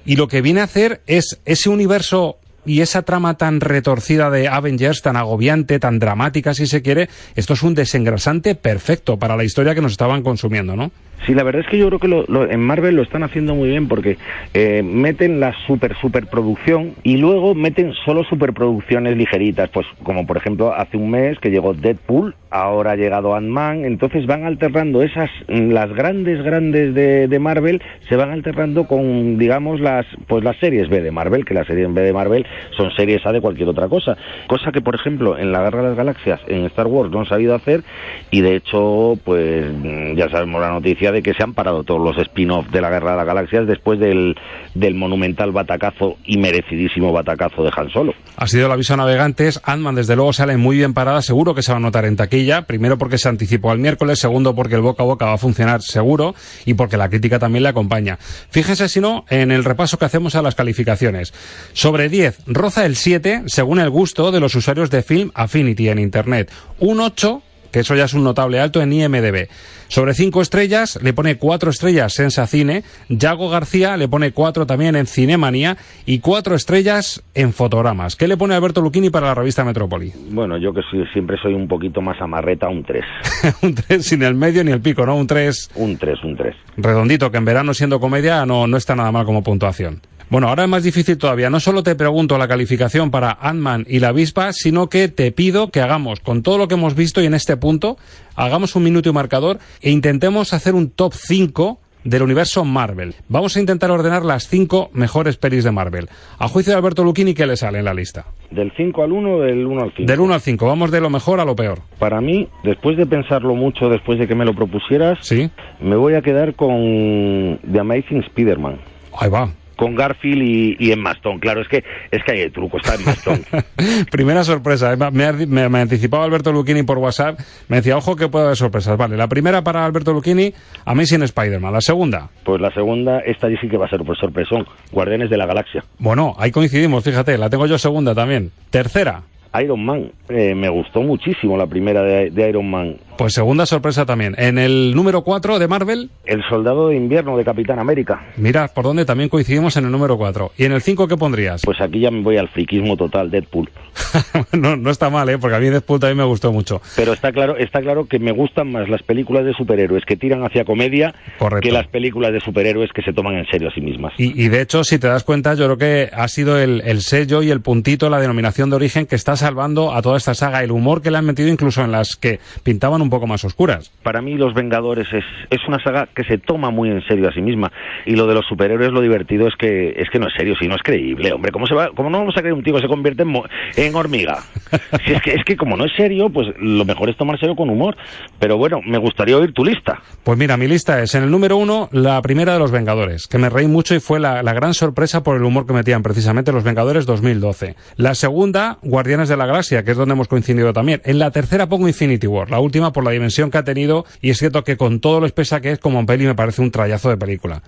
y 0.04 0.16
lo 0.16 0.28
que 0.28 0.40
viene 0.40 0.60
a 0.60 0.64
hacer 0.64 1.02
es 1.06 1.38
ese 1.44 1.68
universo 1.68 2.38
y 2.64 2.80
esa 2.80 3.02
trama 3.02 3.36
tan 3.36 3.60
retorcida 3.60 4.30
de 4.30 4.48
Avengers, 4.48 5.02
tan 5.02 5.16
agobiante, 5.16 5.78
tan 5.78 5.98
dramática 5.98 6.54
si 6.54 6.66
se 6.66 6.82
quiere, 6.82 7.08
esto 7.34 7.54
es 7.54 7.62
un 7.62 7.74
desengrasante 7.74 8.54
perfecto 8.54 9.18
para 9.18 9.36
la 9.36 9.44
historia 9.44 9.74
que 9.74 9.80
nos 9.80 9.92
estaban 9.92 10.22
consumiendo, 10.22 10.76
¿no? 10.76 10.90
Sí, 11.26 11.34
la 11.34 11.42
verdad 11.42 11.62
es 11.62 11.68
que 11.68 11.78
yo 11.78 11.88
creo 11.88 11.98
que 11.98 12.08
lo, 12.08 12.50
en 12.50 12.60
Marvel 12.60 12.96
lo 12.96 13.02
están 13.02 13.22
haciendo 13.22 13.54
muy 13.54 13.68
bien 13.68 13.88
porque 13.88 14.16
eh, 14.54 14.82
meten 14.82 15.40
la 15.40 15.52
super 15.66 15.96
superproducción 15.96 16.94
y 17.02 17.16
luego 17.16 17.54
meten 17.54 17.92
solo 18.04 18.24
superproducciones 18.24 19.16
ligeritas, 19.16 19.68
pues 19.70 19.86
como 20.04 20.26
por 20.26 20.36
ejemplo 20.36 20.72
hace 20.72 20.96
un 20.96 21.10
mes 21.10 21.38
que 21.40 21.50
llegó 21.50 21.74
Deadpool, 21.74 22.34
ahora 22.50 22.92
ha 22.92 22.96
llegado 22.96 23.34
Ant-Man, 23.34 23.84
entonces 23.84 24.26
van 24.26 24.44
alternando 24.44 25.02
esas, 25.02 25.30
las 25.48 25.92
grandes 25.92 26.42
grandes 26.42 26.94
de, 26.94 27.28
de, 27.28 27.38
Marvel 27.38 27.82
se 28.08 28.16
van 28.16 28.30
alternando 28.30 28.86
con 28.86 29.38
digamos 29.38 29.80
las 29.80 30.06
pues 30.28 30.42
las 30.44 30.56
series 30.58 30.88
B 30.88 31.02
de 31.02 31.10
Marvel, 31.10 31.44
que 31.44 31.54
las 31.54 31.66
series 31.66 31.92
B 31.92 32.00
de 32.00 32.12
Marvel 32.12 32.46
son 32.76 32.90
series 32.92 33.24
A 33.26 33.32
de 33.32 33.40
cualquier 33.40 33.68
otra 33.68 33.88
cosa, 33.88 34.16
cosa 34.46 34.72
que 34.72 34.80
por 34.80 34.94
ejemplo 34.94 35.36
en 35.36 35.52
la 35.52 35.62
Guerra 35.62 35.82
de 35.82 35.88
las 35.88 35.96
Galaxias 35.96 36.40
en 36.46 36.64
Star 36.66 36.86
Wars 36.86 37.10
no 37.10 37.20
han 37.20 37.26
sabido 37.26 37.54
hacer 37.54 37.82
y 38.30 38.40
de 38.40 38.56
hecho 38.56 39.18
pues 39.24 39.66
ya 40.14 40.28
sabemos 40.30 40.60
la 40.60 40.70
noticia 40.70 41.07
de 41.12 41.22
que 41.22 41.34
se 41.34 41.42
han 41.42 41.54
parado 41.54 41.84
todos 41.84 42.00
los 42.00 42.16
spin-off 42.18 42.68
de 42.70 42.80
la 42.80 42.90
Guerra 42.90 43.12
de 43.12 43.16
las 43.18 43.26
Galaxias 43.26 43.66
después 43.66 43.98
del, 43.98 44.36
del 44.74 44.94
monumental 44.94 45.52
batacazo 45.52 46.16
y 46.24 46.38
merecidísimo 46.38 47.12
batacazo 47.12 47.62
de 47.62 47.70
Han 47.76 47.90
Solo. 47.90 48.14
Ha 48.36 48.46
sido 48.46 48.66
el 48.66 48.72
aviso 48.72 48.94
a 48.94 48.96
navegantes. 48.96 49.60
Ant-Man, 49.64 49.94
desde 49.94 50.16
luego, 50.16 50.32
sale 50.32 50.56
muy 50.56 50.76
bien 50.76 50.94
parada. 50.94 51.22
Seguro 51.22 51.54
que 51.54 51.62
se 51.62 51.72
va 51.72 51.78
a 51.78 51.80
notar 51.80 52.04
en 52.04 52.16
taquilla. 52.16 52.62
Primero 52.62 52.98
porque 52.98 53.18
se 53.18 53.28
anticipó 53.28 53.70
al 53.70 53.78
miércoles. 53.78 54.18
Segundo 54.18 54.54
porque 54.54 54.74
el 54.74 54.80
boca 54.80 55.02
a 55.02 55.06
boca 55.06 55.26
va 55.26 55.34
a 55.34 55.38
funcionar 55.38 55.82
seguro. 55.82 56.34
Y 56.64 56.74
porque 56.74 56.96
la 56.96 57.08
crítica 57.08 57.38
también 57.38 57.62
le 57.62 57.70
acompaña. 57.70 58.18
Fíjese, 58.50 58.88
si 58.88 59.00
no, 59.00 59.24
en 59.30 59.50
el 59.50 59.64
repaso 59.64 59.98
que 59.98 60.04
hacemos 60.04 60.34
a 60.34 60.42
las 60.42 60.54
calificaciones. 60.54 61.32
Sobre 61.72 62.08
10, 62.08 62.44
roza 62.46 62.86
el 62.86 62.96
7, 62.96 63.44
según 63.46 63.80
el 63.80 63.90
gusto 63.90 64.30
de 64.30 64.40
los 64.40 64.54
usuarios 64.54 64.90
de 64.90 65.02
Film 65.02 65.30
Affinity 65.34 65.88
en 65.88 65.98
Internet. 65.98 66.50
Un 66.78 67.00
8 67.00 67.42
que 67.72 67.80
eso 67.80 67.94
ya 67.94 68.04
es 68.04 68.14
un 68.14 68.24
notable 68.24 68.60
alto 68.60 68.80
en 68.82 68.92
IMDB. 68.92 69.48
Sobre 69.88 70.12
cinco 70.14 70.42
estrellas 70.42 70.98
le 71.02 71.12
pone 71.14 71.36
cuatro 71.36 71.70
estrellas 71.70 72.12
Sensacine, 72.12 72.82
Yago 73.08 73.48
García 73.48 73.96
le 73.96 74.06
pone 74.08 74.32
cuatro 74.32 74.66
también 74.66 74.96
en 74.96 75.06
Cinemanía 75.06 75.78
y 76.04 76.18
cuatro 76.18 76.54
estrellas 76.54 77.22
en 77.34 77.52
Fotogramas. 77.54 78.14
¿Qué 78.16 78.28
le 78.28 78.36
pone 78.36 78.54
Alberto 78.54 78.80
Lucchini 78.82 79.08
para 79.10 79.28
la 79.28 79.34
revista 79.34 79.64
Metrópoli? 79.64 80.12
Bueno, 80.30 80.58
yo 80.58 80.74
que 80.74 80.82
soy- 80.90 81.06
siempre 81.12 81.36
soy 81.42 81.54
un 81.54 81.66
poquito 81.68 82.02
más 82.02 82.20
amarreta, 82.20 82.68
un 82.68 82.84
3. 82.84 83.04
un 83.62 83.74
3 83.74 84.04
sin 84.04 84.22
el 84.22 84.34
medio 84.34 84.62
ni 84.62 84.72
el 84.72 84.80
pico, 84.82 85.06
¿no? 85.06 85.16
Un 85.16 85.26
3 85.26 85.70
Un 85.76 85.96
3, 85.96 86.18
un 86.24 86.36
3. 86.36 86.54
redondito, 86.76 87.30
que 87.30 87.38
en 87.38 87.44
verano 87.46 87.72
siendo 87.72 87.98
comedia 87.98 88.44
no, 88.44 88.66
no 88.66 88.76
está 88.76 88.94
nada 88.94 89.10
mal 89.10 89.24
como 89.24 89.42
puntuación. 89.42 90.02
Bueno, 90.30 90.48
ahora 90.48 90.64
es 90.64 90.68
más 90.68 90.82
difícil 90.82 91.16
todavía. 91.16 91.48
No 91.48 91.58
solo 91.58 91.82
te 91.82 91.94
pregunto 91.94 92.36
la 92.36 92.48
calificación 92.48 93.10
para 93.10 93.32
Ant-Man 93.40 93.86
y 93.88 93.98
la 93.98 94.08
avispa, 94.08 94.52
sino 94.52 94.88
que 94.88 95.08
te 95.08 95.32
pido 95.32 95.70
que 95.70 95.80
hagamos, 95.80 96.20
con 96.20 96.42
todo 96.42 96.58
lo 96.58 96.68
que 96.68 96.74
hemos 96.74 96.94
visto 96.94 97.22
y 97.22 97.26
en 97.26 97.32
este 97.32 97.56
punto, 97.56 97.96
hagamos 98.36 98.76
un 98.76 98.82
minuto 98.82 99.08
y 99.08 99.12
marcador 99.12 99.58
e 99.80 99.90
intentemos 99.90 100.52
hacer 100.52 100.74
un 100.74 100.90
top 100.90 101.14
5 101.14 101.80
del 102.04 102.22
universo 102.22 102.64
Marvel. 102.64 103.14
Vamos 103.28 103.56
a 103.56 103.60
intentar 103.60 103.90
ordenar 103.90 104.22
las 104.22 104.48
5 104.48 104.90
mejores 104.92 105.38
pelis 105.38 105.64
de 105.64 105.70
Marvel. 105.70 106.08
A 106.38 106.46
juicio 106.48 106.72
de 106.72 106.76
Alberto 106.78 107.04
Lucchini, 107.04 107.32
¿qué 107.32 107.46
le 107.46 107.56
sale 107.56 107.78
en 107.78 107.86
la 107.86 107.94
lista? 107.94 108.26
¿Del 108.50 108.70
5 108.76 109.02
al 109.02 109.12
1 109.12 109.34
o 109.34 109.40
del 109.40 109.66
1 109.66 109.82
al 109.82 109.92
5? 109.96 110.06
Del 110.10 110.20
1 110.20 110.34
al 110.34 110.40
5, 110.42 110.66
vamos 110.66 110.90
de 110.90 111.00
lo 111.00 111.08
mejor 111.08 111.40
a 111.40 111.46
lo 111.46 111.56
peor. 111.56 111.80
Para 111.98 112.20
mí, 112.20 112.48
después 112.64 112.98
de 112.98 113.06
pensarlo 113.06 113.54
mucho, 113.54 113.88
después 113.88 114.18
de 114.18 114.28
que 114.28 114.34
me 114.34 114.44
lo 114.44 114.54
propusieras, 114.54 115.18
¿Sí? 115.22 115.50
me 115.80 115.96
voy 115.96 116.14
a 116.14 116.22
quedar 116.22 116.54
con 116.54 117.58
The 117.70 117.80
Amazing 117.80 118.24
Spider-Man. 118.24 118.78
Ahí 119.18 119.30
va. 119.30 119.50
Con 119.78 119.94
Garfield 119.94 120.42
y, 120.42 120.76
y 120.78 120.90
Emma 120.92 121.12
Stone. 121.12 121.38
Claro, 121.40 121.62
es 121.62 121.68
que, 121.68 121.84
es 122.10 122.22
que 122.24 122.32
hay 122.32 122.40
el 122.40 122.52
truco, 122.52 122.76
está 122.78 122.96
Emma 122.96 123.12
Stone. 123.12 123.40
Primera 124.10 124.42
sorpresa. 124.44 124.92
eh, 124.92 124.96
Me, 125.12 125.32
me, 125.46 125.68
me 125.68 125.78
anticipaba 125.80 126.24
Alberto 126.24 126.52
Lucchini 126.52 126.82
por 126.82 126.98
WhatsApp. 126.98 127.38
Me 127.68 127.76
decía, 127.76 127.96
ojo 127.96 128.16
que 128.16 128.28
puede 128.28 128.46
haber 128.46 128.56
sorpresas. 128.56 128.96
Vale, 128.98 129.16
la 129.16 129.28
primera 129.28 129.62
para 129.62 129.84
Alberto 129.84 130.12
Lucchini, 130.12 130.52
Amazing 130.84 131.22
Spider-Man. 131.22 131.72
La 131.72 131.80
segunda, 131.80 132.28
Pues 132.44 132.60
la 132.60 132.72
segunda, 132.74 133.20
esta 133.20 133.48
sí 133.48 133.68
que 133.68 133.76
va 133.76 133.86
a 133.86 133.88
ser 133.88 134.00
por 134.02 134.16
sorpresón. 134.18 134.66
Guardianes 134.90 135.30
de 135.30 135.36
la 135.36 135.46
Galaxia. 135.46 135.84
bueno, 135.98 136.34
ahí 136.38 136.50
coincidimos, 136.50 137.04
fíjate, 137.04 137.38
la 137.38 137.48
tengo 137.48 137.66
yo 137.66 137.78
segunda 137.78 138.14
también. 138.14 138.50
Tercera, 138.70 139.22
Iron 139.62 139.84
Man. 139.84 140.10
Eh, 140.28 140.54
me 140.54 140.68
gustó 140.68 141.02
muchísimo 141.02 141.56
la 141.56 141.66
primera 141.66 142.02
de, 142.02 142.30
de 142.30 142.48
Iron 142.48 142.68
Man. 142.70 142.96
Pues 143.18 143.34
segunda 143.34 143.66
sorpresa 143.66 144.06
también. 144.06 144.34
En 144.38 144.56
el 144.58 144.94
número 144.94 145.22
4 145.22 145.58
de 145.58 145.68
Marvel, 145.68 146.10
El 146.24 146.42
Soldado 146.48 146.88
de 146.88 146.96
Invierno 146.96 147.36
de 147.36 147.44
Capitán 147.44 147.78
América. 147.78 148.24
mira 148.36 148.68
por 148.68 148.84
dónde 148.84 149.04
también 149.04 149.28
coincidimos 149.28 149.76
en 149.76 149.84
el 149.84 149.90
número 149.90 150.16
4. 150.16 150.52
¿Y 150.56 150.64
en 150.64 150.72
el 150.72 150.80
5 150.80 151.08
qué 151.08 151.16
pondrías? 151.16 151.62
Pues 151.64 151.80
aquí 151.80 152.00
ya 152.00 152.10
me 152.10 152.22
voy 152.22 152.36
al 152.36 152.48
friquismo 152.48 152.96
total, 152.96 153.30
Deadpool. 153.30 153.68
no, 154.52 154.76
no 154.76 154.90
está 154.90 155.10
mal, 155.10 155.28
¿eh? 155.28 155.38
Porque 155.38 155.56
a 155.56 155.58
mí 155.58 155.68
Deadpool 155.68 155.98
también 156.00 156.18
me 156.18 156.24
gustó 156.24 156.52
mucho. 156.52 156.80
Pero 156.96 157.12
está 157.12 157.32
claro, 157.32 157.56
está 157.56 157.80
claro 157.80 158.06
que 158.06 158.18
me 158.20 158.30
gustan 158.32 158.70
más 158.70 158.88
las 158.88 159.02
películas 159.02 159.44
de 159.44 159.52
superhéroes 159.52 160.04
que 160.06 160.16
tiran 160.16 160.44
hacia 160.44 160.64
comedia 160.64 161.14
Correcto. 161.38 161.66
que 161.66 161.72
las 161.72 161.88
películas 161.88 162.32
de 162.32 162.40
superhéroes 162.40 162.90
que 162.94 163.02
se 163.02 163.12
toman 163.12 163.34
en 163.34 163.46
serio 163.46 163.68
a 163.68 163.72
sí 163.72 163.80
mismas. 163.80 164.12
Y, 164.18 164.40
y 164.40 164.48
de 164.48 164.60
hecho, 164.60 164.84
si 164.84 164.98
te 164.98 165.08
das 165.08 165.24
cuenta, 165.24 165.54
yo 165.54 165.64
creo 165.64 165.78
que 165.78 166.10
ha 166.12 166.28
sido 166.28 166.58
el, 166.58 166.82
el 166.84 167.02
sello 167.02 167.42
y 167.42 167.50
el 167.50 167.60
puntito, 167.60 168.08
la 168.08 168.20
denominación 168.20 168.70
de 168.70 168.76
origen 168.76 169.06
que 169.06 169.16
está 169.16 169.36
salvando 169.36 169.92
a 169.92 170.02
toda 170.02 170.16
esta 170.16 170.34
saga, 170.34 170.62
el 170.62 170.70
humor 170.70 171.02
que 171.02 171.10
le 171.10 171.18
han 171.18 171.26
metido 171.26 171.48
incluso 171.48 171.82
en 171.82 171.90
las 171.90 172.14
que 172.16 172.38
pintaban 172.62 173.02
un 173.02 173.07
poco 173.10 173.26
más 173.26 173.44
oscuras. 173.44 173.90
Para 174.02 174.20
mí 174.22 174.36
Los 174.36 174.54
Vengadores 174.54 175.06
es, 175.12 175.24
es 175.50 175.60
una 175.68 175.78
saga 175.82 176.08
que 176.14 176.24
se 176.24 176.38
toma 176.38 176.70
muy 176.70 176.90
en 176.90 177.02
serio 177.06 177.28
a 177.28 177.32
sí 177.32 177.40
misma. 177.40 177.70
Y 178.06 178.16
lo 178.16 178.26
de 178.26 178.34
los 178.34 178.46
superhéroes, 178.46 178.92
lo 178.92 179.00
divertido 179.00 179.46
es 179.48 179.54
que 179.56 179.94
es 179.96 180.08
que 180.10 180.18
no 180.18 180.26
es 180.28 180.34
serio, 180.36 180.54
si 180.60 180.68
no 180.68 180.74
es 180.76 180.82
creíble, 180.82 181.32
hombre. 181.32 181.52
¿Cómo, 181.52 181.66
se 181.66 181.74
va, 181.74 181.90
cómo 181.94 182.10
no 182.10 182.18
vamos 182.18 182.36
a 182.36 182.40
creer 182.40 182.54
un 182.54 182.62
tío 182.62 182.74
que 182.74 182.82
se 182.82 182.88
convierte 182.88 183.22
en, 183.22 183.28
mo- 183.28 183.44
en 183.76 183.94
hormiga? 183.94 184.38
Si 185.04 185.12
es, 185.12 185.22
que, 185.22 185.32
es 185.34 185.44
que 185.44 185.56
como 185.56 185.76
no 185.76 185.84
es 185.84 185.92
serio, 185.96 186.28
pues 186.30 186.48
lo 186.58 186.84
mejor 186.84 187.08
es 187.08 187.16
tomárselo 187.16 187.54
con 187.56 187.70
humor. 187.70 187.96
Pero 188.38 188.56
bueno, 188.58 188.80
me 188.84 188.98
gustaría 188.98 189.36
oír 189.36 189.52
tu 189.52 189.64
lista. 189.64 190.00
Pues 190.24 190.38
mira, 190.38 190.56
mi 190.56 190.66
lista 190.66 191.02
es 191.02 191.14
en 191.14 191.22
el 191.24 191.30
número 191.30 191.56
uno, 191.56 191.88
la 191.92 192.20
primera 192.22 192.52
de 192.52 192.58
Los 192.58 192.70
Vengadores, 192.70 193.26
que 193.26 193.38
me 193.38 193.48
reí 193.48 193.66
mucho 193.66 193.94
y 193.94 194.00
fue 194.00 194.20
la, 194.20 194.42
la 194.42 194.52
gran 194.52 194.74
sorpresa 194.74 195.22
por 195.22 195.36
el 195.36 195.44
humor 195.44 195.66
que 195.66 195.72
metían 195.72 196.02
precisamente 196.02 196.52
Los 196.52 196.64
Vengadores 196.64 197.06
2012. 197.06 197.76
La 197.96 198.14
segunda, 198.14 198.78
Guardianes 198.82 199.28
de 199.28 199.36
la 199.36 199.46
Galaxia, 199.46 199.82
que 199.84 199.92
es 199.92 199.96
donde 199.96 200.12
hemos 200.14 200.28
coincidido 200.28 200.72
también. 200.72 201.00
En 201.04 201.18
la 201.18 201.30
tercera 201.30 201.66
pongo 201.68 201.88
Infinity 201.88 202.26
War, 202.26 202.50
la 202.50 202.60
última 202.60 202.92
por 202.98 203.04
la 203.04 203.12
dimensión 203.12 203.52
que 203.52 203.58
ha 203.58 203.62
tenido 203.62 204.04
y 204.20 204.30
es 204.30 204.38
cierto 204.38 204.64
que 204.64 204.76
con 204.76 204.98
todo 204.98 205.20
lo 205.20 205.26
espesa 205.26 205.60
que 205.60 205.70
es 205.70 205.78
como 205.78 206.04
peli 206.04 206.26
me 206.26 206.34
parece 206.34 206.62
un 206.62 206.72
trayazo 206.72 207.08
de 207.10 207.16
película. 207.16 207.62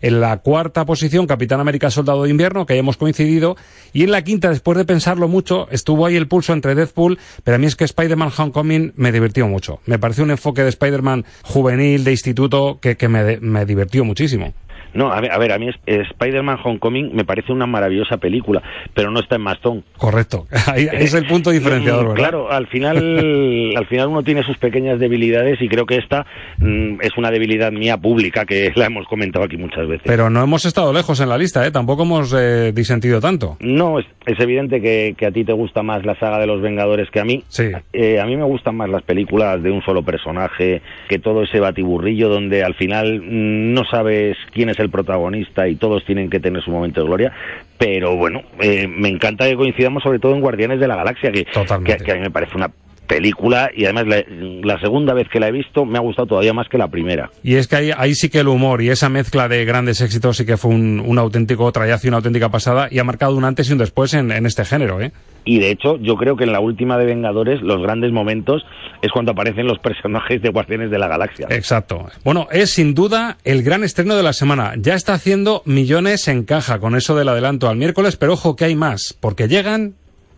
En 0.00 0.20
la 0.20 0.36
cuarta 0.36 0.86
posición, 0.86 1.26
Capitán 1.26 1.58
América 1.58 1.90
Soldado 1.90 2.22
de 2.22 2.30
Invierno, 2.30 2.66
que 2.66 2.74
ya 2.74 2.78
hemos 2.78 2.96
coincidido. 2.96 3.56
Y 3.92 4.04
en 4.04 4.12
la 4.12 4.22
quinta, 4.22 4.48
después 4.48 4.78
de 4.78 4.84
pensarlo 4.84 5.26
mucho, 5.26 5.66
estuvo 5.72 6.06
ahí 6.06 6.14
el 6.14 6.28
pulso 6.28 6.52
entre 6.52 6.76
Deadpool, 6.76 7.18
pero 7.42 7.56
a 7.56 7.58
mí 7.58 7.66
es 7.66 7.74
que 7.74 7.82
Spider-Man 7.82 8.30
Homecoming 8.36 8.92
me 8.94 9.10
divirtió 9.10 9.48
mucho. 9.48 9.80
Me 9.86 9.98
pareció 9.98 10.22
un 10.22 10.30
enfoque 10.30 10.62
de 10.62 10.68
Spider-Man 10.68 11.24
juvenil, 11.42 12.04
de 12.04 12.12
instituto, 12.12 12.78
que, 12.80 12.96
que 12.96 13.08
me, 13.08 13.38
me 13.38 13.66
divirtió 13.66 14.04
muchísimo. 14.04 14.54
No, 14.96 15.12
a 15.12 15.20
ver, 15.20 15.30
a, 15.30 15.38
ver, 15.38 15.52
a 15.52 15.58
mí 15.58 15.68
eh, 15.86 16.02
Spider-Man 16.10 16.58
Homecoming 16.64 17.14
me 17.14 17.24
parece 17.24 17.52
una 17.52 17.66
maravillosa 17.66 18.16
película, 18.16 18.62
pero 18.94 19.10
no 19.10 19.20
está 19.20 19.36
en 19.36 19.42
Mastón. 19.42 19.84
Correcto. 19.98 20.46
Ahí 20.66 20.88
es 20.90 21.14
el 21.14 21.26
punto 21.26 21.50
diferenciador, 21.50 22.08
¿verdad? 22.08 22.16
Claro, 22.16 22.50
al 22.50 22.66
final, 22.66 22.96
al 23.76 23.86
final 23.86 24.08
uno 24.08 24.22
tiene 24.22 24.42
sus 24.42 24.56
pequeñas 24.58 24.98
debilidades 24.98 25.60
y 25.60 25.68
creo 25.68 25.86
que 25.86 25.96
esta 25.96 26.26
mm, 26.58 27.00
es 27.02 27.16
una 27.16 27.30
debilidad 27.30 27.72
mía 27.72 27.98
pública 27.98 28.44
que 28.46 28.72
la 28.76 28.86
hemos 28.86 29.06
comentado 29.06 29.44
aquí 29.44 29.56
muchas 29.56 29.86
veces. 29.86 30.06
Pero 30.06 30.30
no 30.30 30.42
hemos 30.42 30.64
estado 30.64 30.92
lejos 30.92 31.20
en 31.20 31.28
la 31.28 31.38
lista, 31.38 31.66
¿eh? 31.66 31.70
Tampoco 31.70 32.04
hemos 32.04 32.34
eh, 32.36 32.72
disentido 32.74 33.20
tanto. 33.20 33.56
No, 33.60 33.98
es, 33.98 34.06
es 34.24 34.40
evidente 34.40 34.80
que, 34.80 35.14
que 35.16 35.26
a 35.26 35.30
ti 35.30 35.44
te 35.44 35.52
gusta 35.52 35.82
más 35.82 36.04
la 36.04 36.18
saga 36.18 36.38
de 36.38 36.46
los 36.46 36.62
Vengadores 36.62 37.10
que 37.10 37.20
a 37.20 37.24
mí. 37.24 37.44
Sí. 37.48 37.70
Eh, 37.92 38.20
a 38.20 38.26
mí 38.26 38.36
me 38.36 38.44
gustan 38.44 38.76
más 38.76 38.88
las 38.88 39.02
películas 39.02 39.62
de 39.62 39.70
un 39.70 39.82
solo 39.82 40.02
personaje, 40.02 40.82
que 41.08 41.18
todo 41.18 41.42
ese 41.42 41.60
batiburrillo 41.60 42.28
donde 42.28 42.64
al 42.64 42.74
final 42.74 43.20
mm, 43.20 43.74
no 43.74 43.84
sabes 43.84 44.36
quién 44.52 44.70
es 44.70 44.78
el 44.78 44.85
protagonista 44.88 45.68
y 45.68 45.76
todos 45.76 46.04
tienen 46.04 46.30
que 46.30 46.40
tener 46.40 46.62
su 46.62 46.70
momento 46.70 47.00
de 47.00 47.06
gloria. 47.06 47.32
Pero 47.78 48.16
bueno, 48.16 48.42
eh, 48.60 48.86
me 48.88 49.08
encanta 49.08 49.46
que 49.46 49.56
coincidamos 49.56 50.02
sobre 50.02 50.18
todo 50.18 50.34
en 50.34 50.40
Guardianes 50.40 50.80
de 50.80 50.88
la 50.88 50.96
Galaxia, 50.96 51.30
que, 51.32 51.44
que, 51.44 51.96
que 51.96 52.12
a 52.12 52.14
mí 52.14 52.20
me 52.20 52.30
parece 52.30 52.56
una 52.56 52.70
película 53.06 53.70
y 53.74 53.84
además 53.84 54.04
la, 54.06 54.24
la 54.28 54.80
segunda 54.80 55.14
vez 55.14 55.28
que 55.32 55.40
la 55.40 55.48
he 55.48 55.52
visto 55.52 55.84
me 55.84 55.98
ha 55.98 56.00
gustado 56.00 56.26
todavía 56.26 56.52
más 56.52 56.68
que 56.68 56.78
la 56.78 56.88
primera. 56.88 57.30
Y 57.42 57.54
es 57.54 57.68
que 57.68 57.76
ahí, 57.76 57.90
ahí 57.96 58.14
sí 58.14 58.28
que 58.28 58.40
el 58.40 58.48
humor 58.48 58.82
y 58.82 58.90
esa 58.90 59.08
mezcla 59.08 59.48
de 59.48 59.64
grandes 59.64 60.00
éxitos 60.00 60.36
sí 60.36 60.46
que 60.46 60.56
fue 60.56 60.70
un, 60.72 61.00
un 61.04 61.18
auténtico 61.18 61.70
trayazo 61.72 62.06
y 62.06 62.08
una 62.08 62.18
auténtica 62.18 62.48
pasada 62.48 62.88
y 62.90 62.98
ha 62.98 63.04
marcado 63.04 63.36
un 63.36 63.44
antes 63.44 63.68
y 63.70 63.72
un 63.72 63.78
después 63.78 64.14
en, 64.14 64.30
en 64.30 64.46
este 64.46 64.64
género, 64.64 65.00
¿eh? 65.00 65.12
Y 65.48 65.60
de 65.60 65.70
hecho, 65.70 65.96
yo 65.98 66.16
creo 66.16 66.36
que 66.36 66.42
en 66.42 66.50
la 66.52 66.58
última 66.58 66.98
de 66.98 67.06
Vengadores, 67.06 67.62
los 67.62 67.80
grandes 67.80 68.10
momentos 68.10 68.64
es 69.00 69.12
cuando 69.12 69.30
aparecen 69.30 69.66
los 69.68 69.78
personajes 69.78 70.42
de 70.42 70.48
Guardianes 70.50 70.90
de 70.90 70.98
la 70.98 71.06
Galaxia. 71.06 71.46
Exacto. 71.50 72.06
Bueno, 72.24 72.48
es 72.50 72.70
sin 72.70 72.94
duda 72.94 73.38
el 73.44 73.62
gran 73.62 73.84
estreno 73.84 74.16
de 74.16 74.24
la 74.24 74.32
semana. 74.32 74.72
Ya 74.76 74.94
está 74.94 75.14
haciendo 75.14 75.62
millones 75.64 76.26
en 76.26 76.42
caja 76.42 76.80
con 76.80 76.96
eso 76.96 77.14
del 77.14 77.28
adelanto 77.28 77.68
al 77.68 77.76
miércoles, 77.76 78.16
pero 78.16 78.32
ojo 78.32 78.56
que 78.56 78.64
hay 78.64 78.74
más, 78.74 79.16
porque 79.20 79.46
llegan 79.46 79.94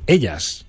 ellas. 0.07 0.67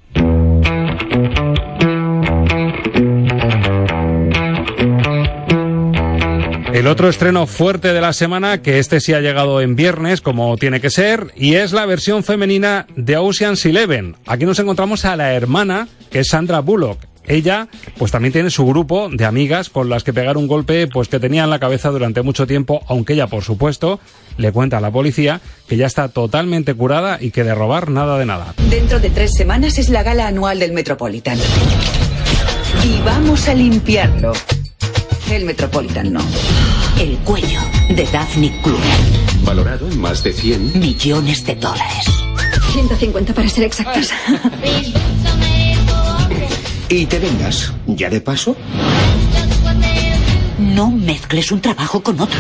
El 6.80 6.88
otro 6.88 7.10
estreno 7.10 7.46
fuerte 7.46 7.92
de 7.92 8.00
la 8.00 8.14
semana, 8.14 8.62
que 8.62 8.80
este 8.80 9.02
sí 9.02 9.12
ha 9.12 9.20
llegado 9.20 9.60
en 9.60 9.76
viernes, 9.76 10.22
como 10.22 10.56
tiene 10.56 10.80
que 10.80 10.90
ser, 10.90 11.34
y 11.36 11.56
es 11.56 11.74
la 11.74 11.86
versión 11.86 12.24
femenina 12.24 12.88
de 12.96 13.18
Ocean's 13.18 13.66
Eleven. 13.66 14.16
Aquí 14.26 14.46
nos 14.46 14.60
encontramos 14.60 15.04
a 15.04 15.18
la 15.18 15.34
hermana, 15.34 15.90
que 16.10 16.20
es 16.20 16.30
Sandra 16.30 16.62
Bullock. 16.62 16.98
Ella, 17.28 17.68
pues 17.98 18.14
también 18.14 18.32
tiene 18.32 18.50
su 18.50 18.66
grupo 18.66 19.10
de 19.12 19.26
amigas 19.26 19.70
con 19.70 19.90
las 19.90 20.06
que 20.06 20.14
pegar 20.14 20.38
un 20.38 20.48
golpe, 20.48 20.88
pues 20.88 21.10
que 21.10 21.20
tenía 21.20 21.44
en 21.44 21.50
la 21.50 21.60
cabeza 21.60 21.90
durante 21.90 22.22
mucho 22.22 22.48
tiempo, 22.48 22.82
aunque 22.88 23.12
ella, 23.12 23.28
por 23.28 23.44
supuesto, 23.44 24.00
le 24.38 24.54
cuenta 24.54 24.78
a 24.78 24.82
la 24.82 24.90
policía 24.90 25.42
que 25.68 25.76
ya 25.76 25.86
está 25.86 26.08
totalmente 26.08 26.76
curada 26.76 27.18
y 27.20 27.32
que 27.32 27.44
de 27.44 27.54
robar 27.56 27.90
nada 27.90 28.18
de 28.18 28.26
nada. 28.26 28.54
Dentro 28.70 29.02
de 29.02 29.10
tres 29.10 29.34
semanas 29.34 29.78
es 29.80 29.90
la 29.90 30.02
gala 30.02 30.28
anual 30.28 30.60
del 30.60 30.72
Metropolitan. 30.72 31.38
Y 32.86 33.02
vamos 33.04 33.50
a 33.50 33.54
limpiarlo. 33.54 34.32
El 35.32 35.46
Metropolitan 35.46 36.12
no. 36.12 36.22
El 37.00 37.18
cuello 37.20 37.60
de 37.90 38.04
Daphne 38.12 38.60
Kluger. 38.64 38.82
Valorado 39.44 39.88
en 39.88 40.02
más 40.02 40.24
de 40.24 40.34
100 40.34 40.80
millones 40.80 41.46
de 41.46 41.54
dólares. 41.56 42.06
150 42.74 43.34
para 43.34 43.48
ser 43.48 43.66
exactos. 43.66 44.10
¿Y 46.90 47.06
te 47.06 47.20
vengas? 47.20 47.72
¿Ya 47.86 48.10
de 48.10 48.22
paso? 48.22 48.56
No 50.58 50.90
mezcles 50.90 51.52
un 51.52 51.62
trabajo 51.62 52.02
con 52.02 52.20
otro. 52.20 52.40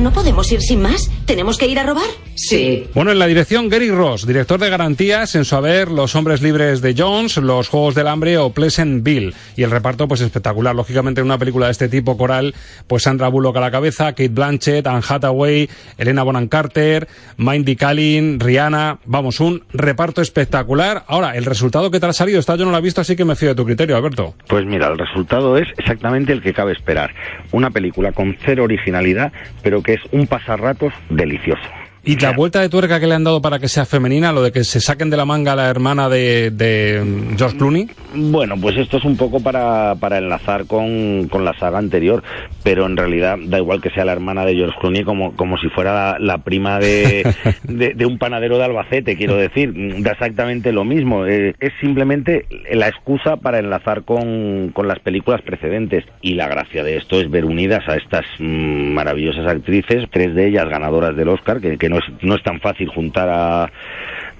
¿No 0.00 0.12
podemos 0.14 0.50
ir 0.50 0.62
sin 0.62 0.80
más? 0.80 1.10
¿Tenemos 1.26 1.58
que 1.58 1.66
ir 1.66 1.78
a 1.78 1.82
robar? 1.82 2.08
Sí. 2.34 2.86
Bueno, 2.94 3.12
en 3.12 3.18
la 3.18 3.26
dirección 3.26 3.68
Gary 3.68 3.90
Ross, 3.90 4.26
director 4.26 4.58
de 4.58 4.70
garantías 4.70 5.34
en 5.34 5.44
su 5.44 5.54
haber 5.56 5.90
Los 5.90 6.16
hombres 6.16 6.40
libres 6.40 6.80
de 6.80 6.94
Jones, 6.96 7.36
Los 7.36 7.68
juegos 7.68 7.94
del 7.94 8.08
hambre 8.08 8.38
o 8.38 8.48
Pleasantville. 8.50 9.34
Y 9.56 9.62
el 9.62 9.70
reparto 9.70 10.08
pues 10.08 10.22
espectacular. 10.22 10.74
Lógicamente 10.74 11.20
en 11.20 11.26
una 11.26 11.36
película 11.36 11.66
de 11.66 11.72
este 11.72 11.90
tipo 11.90 12.16
coral, 12.16 12.54
pues 12.86 13.02
Sandra 13.02 13.28
Bullock 13.28 13.58
a 13.58 13.60
la 13.60 13.70
cabeza, 13.70 14.12
Kate 14.12 14.28
Blanchett, 14.28 14.86
Anne 14.86 15.02
Hathaway, 15.06 15.68
Elena 15.98 16.22
Bonham 16.22 16.48
Carter, 16.48 17.06
Mindy 17.36 17.76
Kaling, 17.76 18.40
Rihanna, 18.40 19.00
vamos, 19.04 19.38
un 19.38 19.64
reparto 19.74 20.22
espectacular. 20.22 21.04
Ahora, 21.08 21.36
el 21.36 21.44
resultado 21.44 21.90
que 21.90 22.00
te 22.00 22.06
ha 22.06 22.12
salido, 22.14 22.40
esta 22.40 22.56
yo 22.56 22.64
no 22.64 22.70
lo 22.70 22.78
he 22.78 22.80
visto, 22.80 23.02
así 23.02 23.16
que 23.16 23.26
me 23.26 23.36
fío 23.36 23.50
de 23.50 23.54
tu 23.54 23.66
criterio, 23.66 23.96
Alberto. 23.96 24.34
Pues 24.48 24.64
mira, 24.64 24.88
el 24.88 24.96
resultado 24.96 25.58
es 25.58 25.68
exactamente 25.76 26.32
el 26.32 26.40
que 26.40 26.54
cabe 26.54 26.72
esperar. 26.72 27.12
Una 27.52 27.70
película 27.70 28.12
con 28.12 28.34
cero 28.42 28.64
originalidad, 28.64 29.30
pero 29.62 29.82
que 29.82 29.89
es 29.94 30.00
un 30.12 30.26
pasarratos 30.26 30.92
delicioso. 31.10 31.79
Y 32.02 32.16
la 32.16 32.32
vuelta 32.32 32.60
de 32.60 32.70
tuerca 32.70 32.98
que 32.98 33.06
le 33.06 33.14
han 33.14 33.24
dado 33.24 33.42
para 33.42 33.58
que 33.58 33.68
sea 33.68 33.84
femenina, 33.84 34.32
lo 34.32 34.42
de 34.42 34.52
que 34.52 34.64
se 34.64 34.80
saquen 34.80 35.10
de 35.10 35.18
la 35.18 35.26
manga 35.26 35.52
a 35.52 35.56
la 35.56 35.68
hermana 35.68 36.08
de, 36.08 36.50
de 36.50 37.02
mm, 37.04 37.36
George 37.36 37.58
Clooney. 37.58 37.88
Bueno, 38.14 38.56
pues 38.58 38.76
esto 38.78 38.96
es 38.96 39.04
un 39.04 39.16
poco 39.16 39.40
para, 39.40 39.94
para 39.96 40.16
enlazar 40.16 40.66
con, 40.66 41.28
con, 41.28 41.44
la 41.44 41.52
saga 41.58 41.78
anterior, 41.78 42.22
pero 42.62 42.86
en 42.86 42.96
realidad 42.96 43.36
da 43.46 43.58
igual 43.58 43.82
que 43.82 43.90
sea 43.90 44.04
la 44.04 44.12
hermana 44.12 44.46
de 44.46 44.54
George 44.54 44.78
Clooney 44.80 45.04
como, 45.04 45.36
como 45.36 45.58
si 45.58 45.68
fuera 45.68 45.92
la, 45.92 46.18
la 46.18 46.38
prima 46.38 46.78
de, 46.78 47.22
de, 47.64 47.92
de, 47.94 48.06
un 48.06 48.18
panadero 48.18 48.56
de 48.56 48.64
Albacete, 48.64 49.16
quiero 49.16 49.36
decir, 49.36 49.74
da 50.02 50.12
exactamente 50.12 50.72
lo 50.72 50.84
mismo. 50.84 51.26
Eh, 51.26 51.54
es 51.60 51.72
simplemente 51.80 52.46
la 52.72 52.88
excusa 52.88 53.36
para 53.36 53.58
enlazar 53.58 54.04
con, 54.04 54.70
con, 54.72 54.88
las 54.88 55.00
películas 55.00 55.42
precedentes. 55.42 56.04
Y 56.22 56.34
la 56.34 56.48
gracia 56.48 56.82
de 56.82 56.96
esto 56.96 57.20
es 57.20 57.30
ver 57.30 57.44
unidas 57.44 57.86
a 57.88 57.96
estas 57.96 58.24
mmm, 58.38 58.92
maravillosas 58.92 59.46
actrices, 59.46 60.06
tres 60.10 60.34
de 60.34 60.48
ellas 60.48 60.68
ganadoras 60.68 61.14
del 61.14 61.28
Oscar, 61.28 61.60
que, 61.60 61.76
que 61.76 61.89
no 61.90 61.98
es, 61.98 62.04
no 62.22 62.34
es 62.34 62.42
tan 62.42 62.60
fácil 62.60 62.88
juntar 62.88 63.28
a 63.28 63.70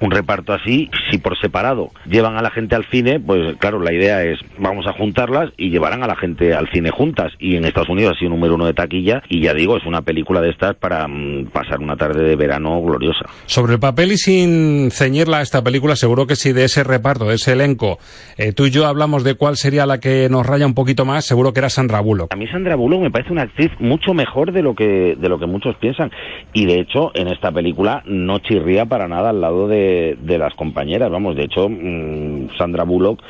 un 0.00 0.10
reparto 0.10 0.52
así, 0.52 0.90
si 1.10 1.18
por 1.18 1.38
separado 1.38 1.90
llevan 2.06 2.36
a 2.36 2.42
la 2.42 2.50
gente 2.50 2.74
al 2.74 2.84
cine, 2.90 3.20
pues 3.20 3.56
claro, 3.58 3.80
la 3.80 3.92
idea 3.92 4.22
es 4.24 4.38
vamos 4.58 4.86
a 4.86 4.92
juntarlas 4.92 5.50
y 5.56 5.70
llevarán 5.70 6.02
a 6.02 6.06
la 6.06 6.16
gente 6.16 6.54
al 6.54 6.68
cine 6.70 6.90
juntas. 6.90 7.32
Y 7.38 7.56
en 7.56 7.64
Estados 7.64 7.88
Unidos 7.88 8.14
ha 8.16 8.18
sido 8.18 8.30
número 8.30 8.54
uno 8.54 8.66
de 8.66 8.74
taquilla 8.74 9.22
y 9.28 9.42
ya 9.42 9.54
digo, 9.54 9.76
es 9.76 9.84
una 9.84 10.02
película 10.02 10.40
de 10.40 10.50
estas 10.50 10.74
para 10.76 11.06
mm, 11.06 11.46
pasar 11.52 11.80
una 11.80 11.96
tarde 11.96 12.24
de 12.24 12.36
verano 12.36 12.80
gloriosa. 12.82 13.26
Sobre 13.46 13.74
el 13.74 13.80
papel 13.80 14.12
y 14.12 14.16
sin 14.16 14.90
ceñirla 14.90 15.38
a 15.38 15.42
esta 15.42 15.62
película, 15.62 15.96
seguro 15.96 16.26
que 16.26 16.36
si 16.36 16.52
de 16.52 16.64
ese 16.64 16.84
reparto, 16.84 17.26
de 17.26 17.34
ese 17.34 17.52
elenco, 17.52 17.98
eh, 18.38 18.52
tú 18.52 18.66
y 18.66 18.70
yo 18.70 18.86
hablamos 18.86 19.24
de 19.24 19.34
cuál 19.34 19.56
sería 19.56 19.86
la 19.86 19.98
que 20.00 20.28
nos 20.30 20.46
raya 20.46 20.66
un 20.66 20.74
poquito 20.74 21.04
más, 21.04 21.26
seguro 21.26 21.52
que 21.52 21.60
era 21.60 21.68
Sandra 21.68 22.00
Bullock. 22.00 22.32
A 22.32 22.36
mí 22.36 22.46
Sandra 22.46 22.76
Bullock 22.76 23.02
me 23.02 23.10
parece 23.10 23.32
una 23.32 23.42
actriz 23.42 23.70
mucho 23.78 24.14
mejor 24.14 24.52
de 24.52 24.62
lo 24.62 24.74
que, 24.74 25.16
de 25.18 25.28
lo 25.28 25.38
que 25.38 25.46
muchos 25.46 25.76
piensan. 25.76 26.10
Y 26.52 26.66
de 26.66 26.80
hecho, 26.80 27.10
en 27.14 27.28
esta 27.28 27.52
película 27.52 28.02
no 28.06 28.38
chirría 28.38 28.86
para 28.86 29.08
nada 29.08 29.30
al 29.30 29.40
lado 29.40 29.68
de 29.68 29.89
de, 30.20 30.38
las 30.38 30.54
compañeras. 30.54 31.10
Vamos, 31.10 31.36
de 31.36 31.44
hecho, 31.44 31.68
mmm, 31.68 32.48
Sandra 32.56 32.84
Bullock 32.84 33.22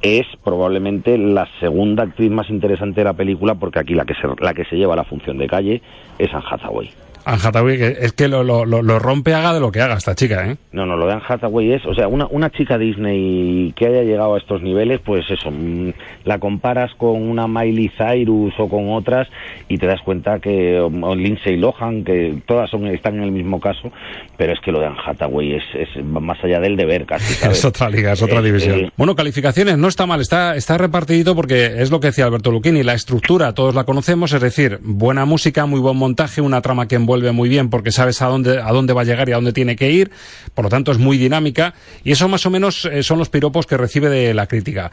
es 0.00 0.26
probablemente 0.44 1.18
la 1.18 1.48
segunda 1.58 2.04
actriz 2.04 2.30
más 2.30 2.48
interesante 2.50 3.00
de 3.00 3.04
la 3.04 3.14
película 3.14 3.56
porque 3.56 3.80
aquí 3.80 3.94
la 3.94 4.04
que 4.04 4.14
se, 4.14 4.28
la 4.40 4.54
que 4.54 4.64
se 4.64 4.76
lleva 4.76 4.94
la 4.94 5.04
función 5.04 5.38
de 5.38 5.48
calle 5.48 5.82
es 6.18 6.32
Anne 6.32 6.44
Hathaway. 6.50 6.90
Anne 7.28 7.40
Hathaway, 7.44 7.78
que 7.78 7.96
es 8.00 8.12
que 8.12 8.26
lo, 8.28 8.42
lo, 8.42 8.64
lo, 8.64 8.98
rompe 8.98 9.34
haga 9.34 9.52
de 9.52 9.60
lo 9.60 9.70
que 9.70 9.80
haga 9.80 9.96
esta 9.96 10.14
chica, 10.14 10.50
¿eh? 10.50 10.56
No, 10.72 10.86
no, 10.86 10.96
lo 10.96 11.06
de 11.06 11.12
Anne 11.12 11.22
Hathaway 11.28 11.72
es, 11.72 11.84
o 11.84 11.94
sea, 11.94 12.08
una, 12.08 12.26
una 12.30 12.50
chica 12.50 12.78
Disney 12.78 13.72
que 13.76 13.86
haya 13.86 14.02
llegado 14.02 14.34
a 14.34 14.38
estos 14.38 14.62
niveles, 14.62 15.00
pues 15.04 15.24
eso, 15.30 15.50
mmm, 15.50 15.90
la 16.24 16.38
comparas 16.38 16.90
con 16.96 17.20
una 17.22 17.46
Miley 17.46 17.90
Cyrus 17.96 18.54
o 18.58 18.68
con 18.68 18.90
otras 18.90 19.28
y 19.68 19.76
te 19.78 19.86
das 19.86 20.00
cuenta 20.02 20.38
que, 20.38 20.80
o 20.80 21.14
Lindsay 21.14 21.56
Lohan, 21.56 22.04
que 22.04 22.38
todas 22.46 22.70
son, 22.70 22.86
están 22.86 23.16
en 23.16 23.24
el 23.24 23.32
mismo 23.32 23.60
caso, 23.60 23.92
pero 24.36 24.52
es 24.52 24.60
que 24.60 24.72
lo 24.72 24.80
de 24.80 24.86
Anne 24.86 24.98
Hathaway 25.04 25.54
es, 25.54 25.64
es 25.74 26.04
más 26.04 26.42
allá 26.42 26.60
del 26.60 26.76
deber 26.76 27.04
casi, 27.04 27.34
¿sabes? 27.34 27.58
es 27.58 27.64
otra 27.64 27.90
liga, 27.90 28.12
es 28.12 28.22
otra 28.22 28.40
división. 28.40 28.78
eh, 28.80 28.90
Bueno, 28.96 29.14
calificaciones, 29.14 29.76
no 29.76 29.88
está 29.88 30.06
mal, 30.06 30.20
está, 30.20 30.56
está 30.56 30.78
repartidito 30.78 31.34
porque 31.34 31.82
es 31.82 31.90
lo 31.90 32.00
que 32.00 32.08
decía 32.08 32.24
Alberto 32.24 32.50
Lucchini, 32.50 32.82
la 32.82 32.94
estructura 32.94 33.52
todos 33.52 33.74
la 33.74 33.84
conocemos, 33.84 34.32
es 34.32 34.40
decir, 34.40 34.78
buena 34.82 35.24
música, 35.24 35.66
muy 35.66 35.80
buen 35.80 35.96
montaje, 35.96 36.40
una 36.40 36.60
trama 36.62 36.88
que 36.88 36.94
envuelve 36.96 37.17
muy 37.32 37.48
bien 37.48 37.70
porque 37.70 37.92
sabes 37.92 38.22
a 38.22 38.26
dónde, 38.26 38.60
a 38.60 38.72
dónde 38.72 38.92
va 38.92 39.02
a 39.02 39.04
llegar 39.04 39.28
y 39.28 39.32
a 39.32 39.36
dónde 39.36 39.52
tiene 39.52 39.76
que 39.76 39.90
ir, 39.90 40.10
por 40.54 40.64
lo 40.64 40.68
tanto 40.68 40.92
es 40.92 40.98
muy 40.98 41.18
dinámica 41.18 41.74
y 42.04 42.12
eso 42.12 42.28
más 42.28 42.46
o 42.46 42.50
menos 42.50 42.84
eh, 42.84 43.02
son 43.02 43.18
los 43.18 43.28
piropos 43.28 43.66
que 43.66 43.76
recibe 43.76 44.08
de 44.08 44.34
la 44.34 44.46
crítica. 44.46 44.90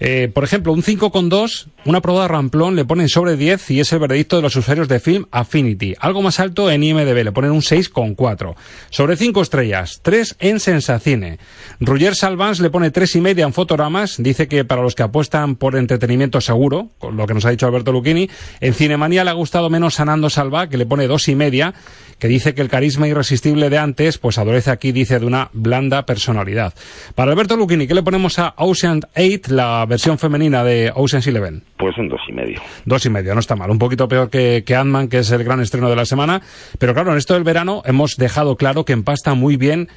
Eh, 0.00 0.30
por 0.32 0.44
ejemplo, 0.44 0.72
un 0.72 0.82
5,2, 0.82 1.68
una 1.84 2.00
prueba 2.00 2.28
ramplón 2.28 2.76
le 2.76 2.84
ponen 2.84 3.08
sobre 3.08 3.36
10 3.36 3.70
y 3.70 3.80
es 3.80 3.92
el 3.92 3.98
veredicto 3.98 4.36
de 4.36 4.42
los 4.42 4.56
usuarios 4.56 4.88
de 4.88 5.00
Film 5.00 5.26
Affinity. 5.30 5.94
Algo 6.00 6.22
más 6.22 6.40
alto 6.40 6.70
en 6.70 6.82
IMDB, 6.82 7.24
le 7.24 7.32
ponen 7.32 7.52
un 7.52 7.60
6,4. 7.60 8.54
Sobre 8.90 9.16
5 9.16 9.42
estrellas, 9.42 10.00
3 10.02 10.36
en 10.40 10.60
Sensacine. 10.60 11.38
Roger 11.80 12.14
Salvans 12.14 12.60
le 12.60 12.70
pone 12.70 12.92
3,5 12.92 13.42
en 13.42 13.52
Fotogramas, 13.52 14.16
dice 14.18 14.48
que 14.48 14.64
para 14.64 14.82
los 14.82 14.94
que 14.94 15.02
apuestan 15.02 15.56
por 15.56 15.76
entretenimiento 15.76 16.40
seguro, 16.40 16.90
con 16.98 17.16
lo 17.16 17.26
que 17.26 17.34
nos 17.34 17.44
ha 17.44 17.50
dicho 17.50 17.66
Alberto 17.66 17.92
Lucchini, 17.92 18.28
en 18.60 18.74
Cinemanía 18.74 19.24
le 19.24 19.30
ha 19.30 19.34
gustado 19.34 19.70
menos 19.70 19.94
Sanando 19.94 20.30
Salva, 20.30 20.68
que 20.68 20.76
le 20.76 20.86
pone 20.86 21.08
2,5, 21.56 21.74
que 22.18 22.28
dice 22.28 22.54
que 22.54 22.62
el 22.62 22.68
carisma 22.68 23.08
irresistible 23.08 23.68
de 23.70 23.78
antes, 23.78 24.18
pues 24.18 24.38
adolece 24.38 24.70
aquí, 24.70 24.92
dice, 24.92 25.18
de 25.18 25.26
una 25.26 25.50
blanda 25.52 26.06
personalidad. 26.06 26.74
Para 27.14 27.32
Alberto 27.32 27.56
Lucchini, 27.56 27.86
¿qué 27.86 27.94
le 27.94 28.02
ponemos 28.02 28.38
a 28.38 28.54
Ocean 28.56 29.02
8, 29.16 29.54
la 29.54 29.84
versión 29.86 30.18
femenina 30.18 30.64
de 30.64 30.92
Ocean's 30.94 31.26
Eleven? 31.26 31.62
Pues 31.76 31.96
un 31.98 32.08
dos 32.08 32.20
y 32.28 32.32
medio. 32.32 32.60
Dos 32.84 33.04
y 33.04 33.10
medio, 33.10 33.34
no 33.34 33.40
está 33.40 33.56
mal. 33.56 33.70
Un 33.70 33.78
poquito 33.78 34.08
peor 34.08 34.30
que, 34.30 34.64
que 34.66 34.74
Ant-Man, 34.74 35.08
que 35.08 35.18
es 35.18 35.30
el 35.30 35.44
gran 35.44 35.60
estreno 35.60 35.90
de 35.90 35.96
la 35.96 36.06
semana. 36.06 36.40
Pero 36.78 36.94
claro, 36.94 37.12
en 37.12 37.18
esto 37.18 37.34
del 37.34 37.44
verano 37.44 37.82
hemos 37.84 38.16
dejado 38.16 38.56
claro 38.56 38.84
que 38.84 38.92
empasta 38.92 39.34
muy 39.34 39.56
bien 39.56 39.88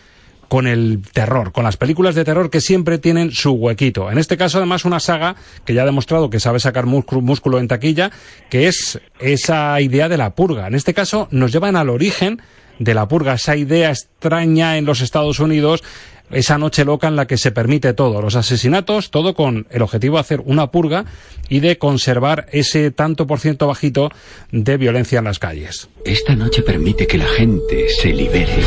con 0.49 0.67
el 0.67 1.01
terror, 1.13 1.53
con 1.53 1.63
las 1.63 1.77
películas 1.77 2.15
de 2.15 2.25
terror 2.25 2.49
que 2.49 2.59
siempre 2.59 2.97
tienen 2.97 3.31
su 3.31 3.51
huequito. 3.51 4.11
En 4.11 4.17
este 4.17 4.35
caso, 4.35 4.57
además, 4.57 4.83
una 4.83 4.99
saga 4.99 5.35
que 5.63 5.73
ya 5.73 5.83
ha 5.83 5.85
demostrado 5.85 6.29
que 6.29 6.39
sabe 6.39 6.59
sacar 6.59 6.85
músculo 6.85 7.59
en 7.59 7.67
taquilla, 7.67 8.11
que 8.49 8.67
es 8.67 8.99
esa 9.19 9.79
idea 9.79 10.09
de 10.09 10.17
la 10.17 10.35
purga. 10.35 10.67
En 10.67 10.75
este 10.75 10.93
caso, 10.93 11.27
nos 11.31 11.51
llevan 11.51 11.75
al 11.75 11.89
origen 11.89 12.41
de 12.79 12.93
la 12.93 13.07
purga, 13.07 13.35
esa 13.35 13.55
idea 13.55 13.91
extraña 13.91 14.77
en 14.77 14.85
los 14.85 15.01
Estados 15.01 15.39
Unidos, 15.39 15.83
esa 16.31 16.57
noche 16.57 16.85
loca 16.85 17.07
en 17.07 17.15
la 17.15 17.27
que 17.27 17.37
se 17.37 17.51
permite 17.51 17.93
todo, 17.93 18.21
los 18.21 18.35
asesinatos, 18.35 19.11
todo 19.11 19.33
con 19.33 19.67
el 19.69 19.81
objetivo 19.81 20.15
de 20.15 20.21
hacer 20.21 20.41
una 20.45 20.71
purga 20.71 21.05
y 21.49 21.59
de 21.59 21.77
conservar 21.77 22.47
ese 22.51 22.91
tanto 22.91 23.27
por 23.27 23.39
ciento 23.39 23.67
bajito 23.67 24.11
de 24.51 24.77
violencia 24.77 25.19
en 25.19 25.25
las 25.25 25.39
calles. 25.39 25.89
Esta 26.05 26.35
noche 26.35 26.61
permite 26.61 27.05
que 27.05 27.17
la 27.17 27.27
gente 27.27 27.89
se 27.89 28.13
libere 28.13 28.63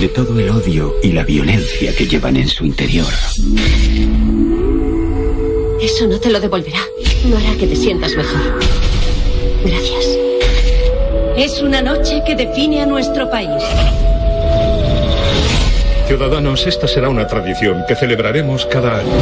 de 0.00 0.08
todo 0.08 0.40
el 0.40 0.48
odio 0.48 0.96
y 1.02 1.12
la 1.12 1.24
violencia 1.24 1.94
que 1.94 2.06
llevan 2.06 2.34
en 2.36 2.48
su 2.48 2.64
interior. 2.64 3.12
Eso 5.78 6.06
no 6.06 6.18
te 6.18 6.30
lo 6.30 6.40
devolverá. 6.40 6.80
No 7.28 7.36
hará 7.36 7.54
que 7.58 7.66
te 7.66 7.76
sientas 7.76 8.16
mejor. 8.16 8.40
Gracias. 9.62 10.18
Es 11.36 11.60
una 11.60 11.82
noche 11.82 12.22
que 12.24 12.34
define 12.34 12.80
a 12.80 12.86
nuestro 12.86 13.30
país. 13.30 13.62
Ciudadanos, 16.06 16.66
esta 16.66 16.88
será 16.88 17.10
una 17.10 17.26
tradición 17.26 17.84
que 17.86 17.94
celebraremos 17.94 18.64
cada 18.66 19.00
año. 19.00 19.12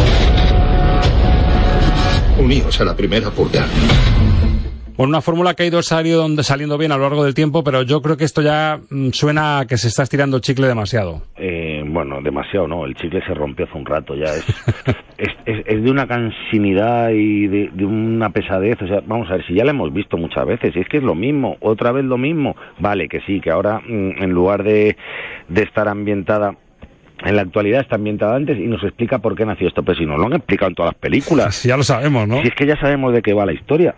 Uníos 2.38 2.80
a 2.80 2.84
la 2.84 2.94
primera 2.94 3.30
purga. 3.32 3.66
Bueno, 4.98 5.10
una 5.10 5.20
fórmula 5.20 5.54
que 5.54 5.62
ha 5.62 5.66
ido 5.66 5.80
saliendo, 5.80 6.42
saliendo 6.42 6.76
bien 6.76 6.90
a 6.90 6.96
lo 6.96 7.04
largo 7.04 7.22
del 7.22 7.32
tiempo, 7.32 7.62
pero 7.62 7.82
yo 7.82 8.02
creo 8.02 8.16
que 8.16 8.24
esto 8.24 8.42
ya 8.42 8.80
mm, 8.90 9.10
suena 9.10 9.60
a 9.60 9.66
que 9.68 9.76
se 9.76 9.86
está 9.86 10.02
estirando 10.02 10.38
el 10.38 10.42
chicle 10.42 10.66
demasiado. 10.66 11.22
Eh, 11.36 11.84
bueno, 11.86 12.20
demasiado 12.20 12.66
no, 12.66 12.84
el 12.84 12.96
chicle 12.96 13.24
se 13.24 13.32
rompió 13.32 13.66
hace 13.66 13.78
un 13.78 13.86
rato, 13.86 14.16
ya 14.16 14.24
es, 14.24 14.44
es, 15.18 15.28
es, 15.46 15.66
es, 15.66 15.84
de 15.84 15.88
una 15.92 16.08
cansinidad 16.08 17.10
y 17.10 17.46
de, 17.46 17.70
de, 17.72 17.84
una 17.84 18.30
pesadez, 18.30 18.82
o 18.82 18.88
sea, 18.88 19.00
vamos 19.06 19.30
a 19.30 19.34
ver, 19.34 19.46
si 19.46 19.54
ya 19.54 19.64
la 19.64 19.70
hemos 19.70 19.92
visto 19.92 20.16
muchas 20.16 20.44
veces, 20.44 20.74
y 20.74 20.80
es 20.80 20.88
que 20.88 20.96
es 20.96 21.04
lo 21.04 21.14
mismo, 21.14 21.58
otra 21.60 21.92
vez 21.92 22.04
lo 22.04 22.18
mismo, 22.18 22.56
vale, 22.80 23.08
que 23.08 23.20
sí, 23.20 23.40
que 23.40 23.52
ahora 23.52 23.78
mm, 23.78 24.20
en 24.20 24.30
lugar 24.30 24.64
de, 24.64 24.96
de 25.46 25.62
estar 25.62 25.86
ambientada 25.86 26.56
en 27.24 27.36
la 27.36 27.42
actualidad 27.42 27.82
está 27.82 27.94
ambientada 27.94 28.34
antes 28.34 28.58
y 28.58 28.66
nos 28.66 28.82
explica 28.82 29.18
por 29.20 29.36
qué 29.36 29.46
nació 29.46 29.68
esto, 29.68 29.84
pero 29.84 29.96
si 29.96 30.06
nos 30.06 30.18
lo 30.18 30.26
han 30.26 30.32
explicado 30.32 30.70
en 30.70 30.74
todas 30.74 30.94
las 30.94 31.00
películas. 31.00 31.62
ya 31.68 31.76
lo 31.76 31.84
sabemos, 31.84 32.26
¿no? 32.26 32.42
Si 32.42 32.48
es 32.48 32.54
que 32.56 32.66
ya 32.66 32.76
sabemos 32.80 33.12
de 33.12 33.22
qué 33.22 33.32
va 33.32 33.46
la 33.46 33.52
historia. 33.52 33.94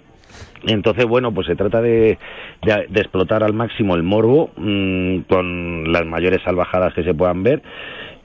Entonces, 0.66 1.06
bueno, 1.06 1.32
pues 1.32 1.46
se 1.46 1.56
trata 1.56 1.80
de, 1.80 2.18
de, 2.62 3.00
explotar 3.00 3.42
al 3.42 3.54
máximo 3.54 3.94
el 3.96 4.02
morbo 4.02 4.50
mmm, 4.56 5.20
con 5.28 5.90
las 5.92 6.04
mayores 6.04 6.42
salvajadas 6.44 6.92
que 6.94 7.02
se 7.02 7.14
puedan 7.14 7.42
ver. 7.42 7.62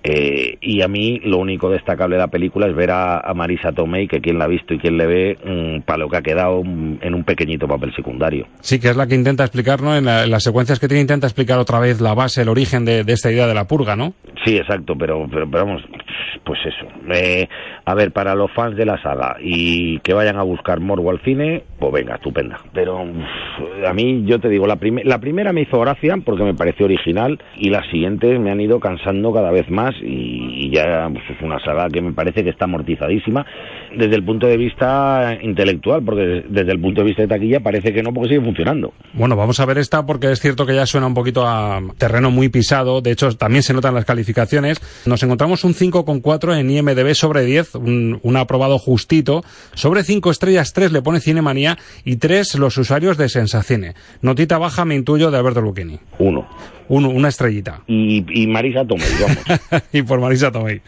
Eh, 0.08 0.60
y 0.62 0.84
a 0.84 0.88
mí 0.88 1.20
lo 1.24 1.40
único 1.40 1.68
destacable 1.68 2.16
de 2.16 2.22
la 2.22 2.28
película 2.28 2.68
es 2.68 2.76
ver 2.76 2.92
a, 2.92 3.20
a 3.20 3.34
Marisa 3.34 3.72
Tomei, 3.72 4.08
que 4.08 4.22
quien 4.22 4.38
la 4.38 4.46
ha 4.46 4.48
visto 4.48 4.76
y 4.76 4.78
quien 4.78 4.98
le 4.98 5.08
ve, 5.08 5.38
mmm, 5.44 5.82
para 5.82 5.98
lo 5.98 6.10
que 6.10 6.18
ha 6.18 6.22
quedado 6.22 6.64
mmm, 6.64 6.98
en 7.02 7.16
un 7.16 7.24
pequeñito 7.24 7.68
papel 7.68 7.92
secundario. 7.96 8.46
Sí, 8.62 8.80
que 8.80 8.90
es 8.90 8.96
la 8.96 9.08
que 9.08 9.16
intenta 9.16 9.44
explicar, 9.44 9.82
¿no? 9.82 9.98
En, 9.98 10.06
la, 10.06 10.24
en, 10.24 10.30
las 10.30 10.44
secuencias 10.44 10.80
que 10.80 10.88
tiene 10.88 11.02
intenta 11.02 11.26
explicar 11.26 11.58
otra 11.58 11.80
vez 11.80 12.02
la 12.02 12.14
base, 12.14 12.44
el 12.44 12.50
origen 12.50 12.86
de, 12.86 13.04
de 13.04 13.14
esta 13.14 13.32
idea 13.32 13.48
de 13.48 13.56
la 13.56 13.66
purga, 13.66 13.96
¿no? 13.96 14.14
Sí, 14.46 14.58
exacto, 14.58 14.96
pero, 14.96 15.26
pero, 15.28 15.50
pero 15.50 15.66
vamos, 15.66 15.82
pues 16.44 16.60
eso. 16.66 16.86
Eh, 17.12 17.48
a 17.84 17.96
ver, 17.96 18.12
para 18.12 18.36
los 18.36 18.52
fans 18.52 18.78
de 18.78 18.86
la 18.86 19.02
saga 19.02 19.38
y 19.42 20.00
que 20.00 20.14
vayan 20.14 20.38
a 20.38 20.44
buscar 20.44 20.80
Morbo 20.80 21.10
al 21.10 21.20
cine, 21.22 21.64
pues 21.80 21.92
venga, 21.92 22.16
estupenda. 22.16 22.60
Pero 22.74 23.00
a 23.00 23.94
mí, 23.94 24.24
yo 24.26 24.40
te 24.40 24.50
digo, 24.50 24.68
la, 24.68 24.76
prim 24.76 25.00
la 25.04 25.20
primera 25.20 25.52
me 25.52 25.62
hizo 25.62 25.80
gracia 25.80 26.16
porque 26.24 26.44
me 26.44 26.54
pareció 26.54 26.86
original 26.86 27.40
y 27.58 27.70
las 27.70 27.88
siguientes 27.90 28.40
me 28.40 28.52
han 28.52 28.62
ido 28.62 28.80
cansando 28.80 29.34
cada 29.34 29.52
vez 29.52 29.70
más 29.70 29.95
y, 30.02 30.70
ya 30.70 31.10
pues, 31.12 31.24
es 31.30 31.42
una 31.42 31.60
saga 31.60 31.88
que 31.90 32.02
me 32.02 32.14
parece 32.14 32.44
que 32.44 32.50
está 32.50 32.66
amortizadísima 32.66 33.46
desde 33.98 34.16
el 34.16 34.24
punto 34.24 34.48
de 34.48 34.58
vista 34.58 35.38
intelectual, 35.42 36.04
porque 36.04 36.44
desde 36.48 36.72
el 36.72 36.80
punto 36.80 37.02
de 37.02 37.08
vista 37.08 37.22
de 37.22 37.28
taquilla 37.28 37.60
parece 37.60 37.94
que 37.94 38.04
no, 38.04 38.14
porque 38.14 38.30
sigue 38.30 38.42
funcionando. 38.42 38.94
Bueno, 39.14 39.36
vamos 39.36 39.60
a 39.60 39.66
ver 39.66 39.78
esta 39.78 40.06
porque 40.06 40.32
es 40.32 40.40
cierto 40.40 40.66
que 40.66 40.76
ya 40.76 40.86
suena 40.86 41.08
un 41.08 41.14
poquito 41.14 41.48
a 41.48 41.82
terreno 41.98 42.32
muy 42.32 42.50
pisado. 42.50 43.02
De 43.02 43.12
hecho, 43.12 43.32
también 43.38 43.64
se 43.64 43.74
notan 43.74 43.94
las 43.94 44.06
calificaciones. 44.06 44.80
Nos 45.06 45.24
encontramos 45.24 45.64
un 45.64 45.74
5,4 45.74 46.60
en 46.60 46.70
IMDB 46.70 47.14
sobre 47.14 47.46
10, 47.46 47.76
un, 47.76 48.20
un, 48.22 48.38
aprobado 48.38 48.78
justito. 48.78 49.44
Sobre 49.74 50.04
5 50.04 50.32
estrellas, 50.32 50.74
3 50.74 50.92
le 50.92 51.02
pone 51.02 51.20
Cinemanía 51.20 51.78
y 52.04 52.18
3 52.18 52.56
los 52.56 52.78
usuarios 52.78 53.18
de 53.18 53.30
Sensacine. 53.30 53.94
Notita 54.22 54.58
baja, 54.58 54.86
me 54.86 54.96
intuyo, 54.96 55.32
de 55.32 55.38
Alberto 55.38 55.62
Lucchini. 55.62 56.00
Uno. 56.20 56.48
Uno, 56.88 57.10
una 57.10 57.30
estrellita. 57.30 57.82
Y, 57.88 58.24
y 58.30 58.46
Marisa 58.48 58.86
Tomei, 58.86 59.08
vamos. 59.20 59.84
y 59.92 60.04
por 60.04 60.20
Marisa 60.20 60.52
Tomei. 60.52 60.82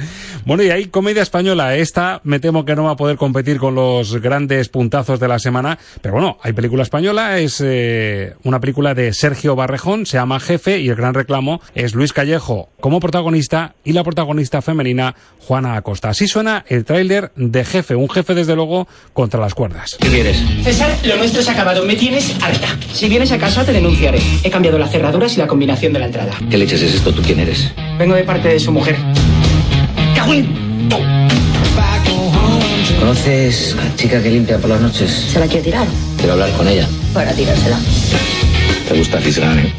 Bueno, 0.46 0.62
y 0.62 0.70
ahí 0.70 0.86
comedia 0.86 1.24
española. 1.24 1.76
Esta 1.76 2.22
me 2.24 2.40
temo 2.40 2.66
que 2.66 2.76
no 2.76 2.84
va 2.84 2.96
a 2.98 3.04
poder 3.06 3.18
competir 3.18 3.60
con 3.60 3.76
los 3.76 4.20
grandes 4.22 4.70
puntazos 4.70 5.20
de 5.20 5.28
la 5.28 5.38
semana. 5.38 5.78
Pero 6.02 6.16
bueno, 6.16 6.38
hay 6.42 6.54
película 6.54 6.82
española. 6.82 7.38
Es 7.38 7.62
eh, 7.64 8.34
una 8.44 8.60
película 8.60 8.96
de 8.96 9.14
Sergio 9.14 9.56
Barrejón, 9.56 10.08
se 10.08 10.18
llama 10.18 10.40
Jefe, 10.40 10.80
y 10.80 10.90
el 10.90 10.96
gran 10.96 11.14
reclamo 11.14 11.62
es 11.76 11.94
Luis 11.94 12.14
Callejo 12.14 12.70
como 12.80 13.00
protagonista 13.00 13.76
y 13.84 13.94
la 13.94 14.04
protagonista 14.04 14.62
femenina, 14.62 15.16
Juana 15.40 15.76
Acosta. 15.76 16.10
Así 16.10 16.28
suena 16.28 16.66
el 16.68 16.86
tráiler 16.86 17.32
de 17.36 17.64
Jefe. 17.64 17.96
Un 17.96 18.10
jefe, 18.10 18.34
desde 18.34 18.56
luego, 18.56 18.88
contra 19.14 19.40
las 19.40 19.54
cuerdas. 19.54 19.98
¿Qué 20.00 20.10
quieres? 20.10 20.42
César, 20.64 20.90
lo 21.04 21.18
nuestro 21.18 21.42
es 21.42 21.50
acabado. 21.50 21.86
Me 21.86 21.96
tienes 21.96 22.36
harta. 22.42 22.68
Si 22.92 23.08
vienes 23.08 23.32
a 23.32 23.38
casa, 23.38 23.64
te 23.64 23.74
denunciaré. 23.74 24.20
He 24.44 24.50
cambiado 24.50 24.80
las 24.80 24.92
cerraduras 24.92 25.36
y 25.36 25.40
la 25.40 25.48
combinación 25.48 25.94
de 25.94 26.00
la 26.00 26.06
entrada. 26.08 26.34
¿Qué 26.50 26.58
leches 26.58 26.82
es 26.82 26.96
esto? 26.96 27.14
¿Tú 27.14 27.22
quién 27.22 27.40
eres? 27.40 27.72
Vengo 27.98 28.16
de 28.16 28.24
parte 28.24 28.48
de 28.48 28.60
su 28.60 28.72
mujer. 28.72 28.98
¡Cagüín! 30.16 31.47
¿Conoces 33.00 33.76
a 33.80 33.84
la 33.84 33.96
chica 33.96 34.22
que 34.22 34.30
limpia 34.30 34.58
por 34.58 34.70
las 34.70 34.82
noches? 34.82 35.12
¿Se 35.32 35.40
la 35.40 35.48
quiere 35.48 35.64
tirar? 35.64 35.88
Quiero 36.18 36.34
hablar 36.34 36.52
con 36.52 36.68
ella. 36.68 36.88
Para 37.14 37.32
tirársela. 37.34 37.80
Te 38.88 38.98
gusta 38.98 39.20
fisgar, 39.20 39.58
¿eh? 39.58 39.72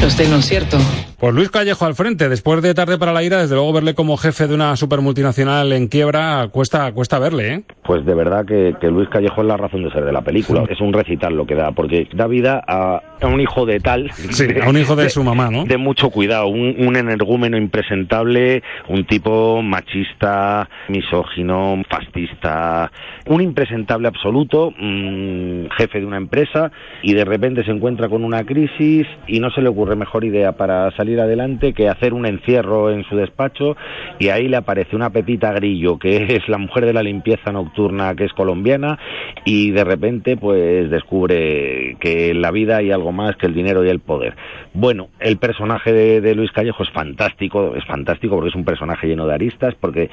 No 0.00 0.06
estoy 0.06 0.26
en 0.26 0.32
lo 0.32 0.42
cierto. 0.42 0.78
Pues 1.22 1.36
Luis 1.36 1.50
Callejo 1.50 1.86
al 1.86 1.94
frente, 1.94 2.28
después 2.28 2.60
de 2.62 2.74
Tarde 2.74 2.98
para 2.98 3.12
la 3.12 3.22
Ira, 3.22 3.38
desde 3.38 3.54
luego 3.54 3.72
verle 3.72 3.94
como 3.94 4.16
jefe 4.16 4.48
de 4.48 4.56
una 4.56 4.74
super 4.74 5.02
multinacional 5.02 5.72
en 5.72 5.86
quiebra 5.86 6.48
cuesta, 6.50 6.90
cuesta 6.90 7.20
verle, 7.20 7.54
¿eh? 7.54 7.62
Pues 7.84 8.04
de 8.04 8.12
verdad 8.12 8.44
que, 8.44 8.74
que 8.80 8.88
Luis 8.88 9.08
Callejo 9.08 9.42
es 9.42 9.46
la 9.46 9.56
razón 9.56 9.84
de 9.84 9.92
ser 9.92 10.04
de 10.04 10.10
la 10.10 10.22
película. 10.22 10.64
Es 10.68 10.80
un 10.80 10.92
recital 10.92 11.36
lo 11.36 11.46
que 11.46 11.54
da, 11.54 11.70
porque 11.70 12.08
da 12.12 12.26
vida 12.26 12.60
a, 12.66 13.00
a 13.20 13.26
un 13.28 13.40
hijo 13.40 13.64
de 13.64 13.78
tal. 13.78 14.10
Sí, 14.10 14.48
de, 14.48 14.62
a 14.62 14.68
un 14.68 14.76
hijo 14.76 14.96
de, 14.96 15.04
de, 15.04 15.10
su 15.10 15.22
mamá, 15.22 15.48
¿no? 15.48 15.64
De 15.64 15.76
mucho 15.76 16.10
cuidado, 16.10 16.48
un, 16.48 16.74
un 16.84 16.96
energúmeno 16.96 17.56
impresentable, 17.56 18.64
un 18.88 19.06
tipo 19.06 19.62
machista, 19.62 20.68
misógino, 20.88 21.80
fascista, 21.88 22.90
un 23.28 23.40
impresentable 23.40 24.08
absoluto, 24.08 24.72
mmm, 24.76 25.66
jefe 25.78 26.00
de 26.00 26.06
una 26.06 26.16
empresa, 26.16 26.72
y 27.04 27.14
de 27.14 27.24
repente 27.24 27.64
se 27.64 27.70
encuentra 27.70 28.08
con 28.08 28.24
una 28.24 28.42
crisis 28.42 29.06
y 29.28 29.38
no 29.38 29.52
se 29.52 29.62
le 29.62 29.68
ocurre 29.68 29.94
mejor 29.94 30.24
idea 30.24 30.50
para 30.50 30.90
salir 30.96 31.11
adelante 31.20 31.72
que 31.72 31.88
hacer 31.88 32.14
un 32.14 32.26
encierro 32.26 32.90
en 32.90 33.04
su 33.04 33.16
despacho 33.16 33.76
y 34.18 34.28
ahí 34.28 34.48
le 34.48 34.56
aparece 34.56 34.96
una 34.96 35.10
Pepita 35.10 35.52
Grillo 35.52 35.98
que 35.98 36.16
es 36.36 36.48
la 36.48 36.58
mujer 36.58 36.86
de 36.86 36.92
la 36.92 37.02
limpieza 37.02 37.52
nocturna 37.52 38.14
que 38.14 38.24
es 38.24 38.32
colombiana 38.32 38.98
y 39.44 39.70
de 39.70 39.84
repente 39.84 40.36
pues 40.36 40.90
descubre 40.90 41.96
que 42.00 42.30
en 42.30 42.40
la 42.40 42.50
vida 42.50 42.78
hay 42.78 42.90
algo 42.90 43.12
más 43.12 43.36
que 43.36 43.46
el 43.46 43.54
dinero 43.54 43.84
y 43.84 43.88
el 43.88 44.00
poder. 44.00 44.34
Bueno, 44.74 45.08
el 45.20 45.36
personaje 45.36 45.92
de, 45.92 46.20
de 46.20 46.34
Luis 46.34 46.50
Callejo 46.52 46.82
es 46.82 46.90
fantástico, 46.90 47.74
es 47.76 47.84
fantástico 47.84 48.36
porque 48.36 48.50
es 48.50 48.54
un 48.54 48.64
personaje 48.64 49.06
lleno 49.06 49.26
de 49.26 49.34
aristas 49.34 49.74
porque 49.80 50.10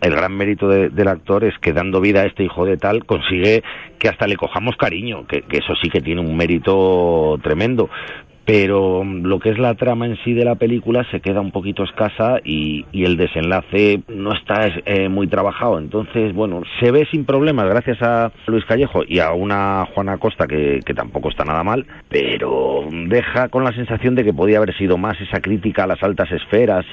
el 0.00 0.12
gran 0.12 0.36
mérito 0.36 0.68
de, 0.68 0.88
del 0.88 1.08
actor 1.08 1.44
es 1.44 1.58
que 1.58 1.72
dando 1.72 2.00
vida 2.00 2.22
a 2.22 2.26
este 2.26 2.44
hijo 2.44 2.64
de 2.64 2.76
tal 2.76 3.04
consigue 3.04 3.62
que 3.98 4.08
hasta 4.08 4.26
le 4.26 4.36
cojamos 4.36 4.76
cariño, 4.76 5.26
que 5.26 5.44
eso 5.50 5.74
sí 5.80 5.88
que 5.88 6.00
tiene 6.00 6.20
un 6.20 6.36
mérito 6.36 7.38
tremendo 7.42 7.88
pero 8.44 9.04
lo 9.04 9.38
que 9.38 9.50
es 9.50 9.58
la 9.58 9.74
trama 9.74 10.06
en 10.06 10.16
sí 10.24 10.32
de 10.32 10.44
la 10.44 10.56
película 10.56 11.06
se 11.10 11.20
queda 11.20 11.40
un 11.40 11.52
poquito 11.52 11.84
escasa 11.84 12.38
y, 12.44 12.84
y 12.92 13.04
el 13.04 13.16
desenlace 13.16 14.02
no 14.08 14.32
está 14.34 14.66
eh, 14.84 15.08
muy 15.08 15.28
trabajado. 15.28 15.78
Entonces, 15.78 16.34
bueno, 16.34 16.62
se 16.80 16.90
ve 16.90 17.06
sin 17.10 17.24
problemas 17.24 17.66
gracias 17.68 17.98
a 18.02 18.32
Luis 18.46 18.64
Callejo 18.64 19.02
y 19.06 19.20
a 19.20 19.32
una 19.32 19.86
Juana 19.94 20.18
Costa 20.18 20.46
que, 20.46 20.80
tampoco 20.94 21.30
está 21.30 21.44
nada 21.44 21.64
mal, 21.64 21.86
pero 22.10 22.86
deja 23.08 23.48
con 23.48 23.64
la 23.64 23.72
sensación 23.72 24.14
de 24.14 24.24
que 24.24 24.34
podía 24.34 24.58
haber 24.58 24.76
sido 24.76 24.98
más 24.98 25.18
esa 25.20 25.40
crítica 25.40 25.84
a 25.84 25.86
las 25.86 26.02
altas 26.02 26.30
esferas, 26.30 26.84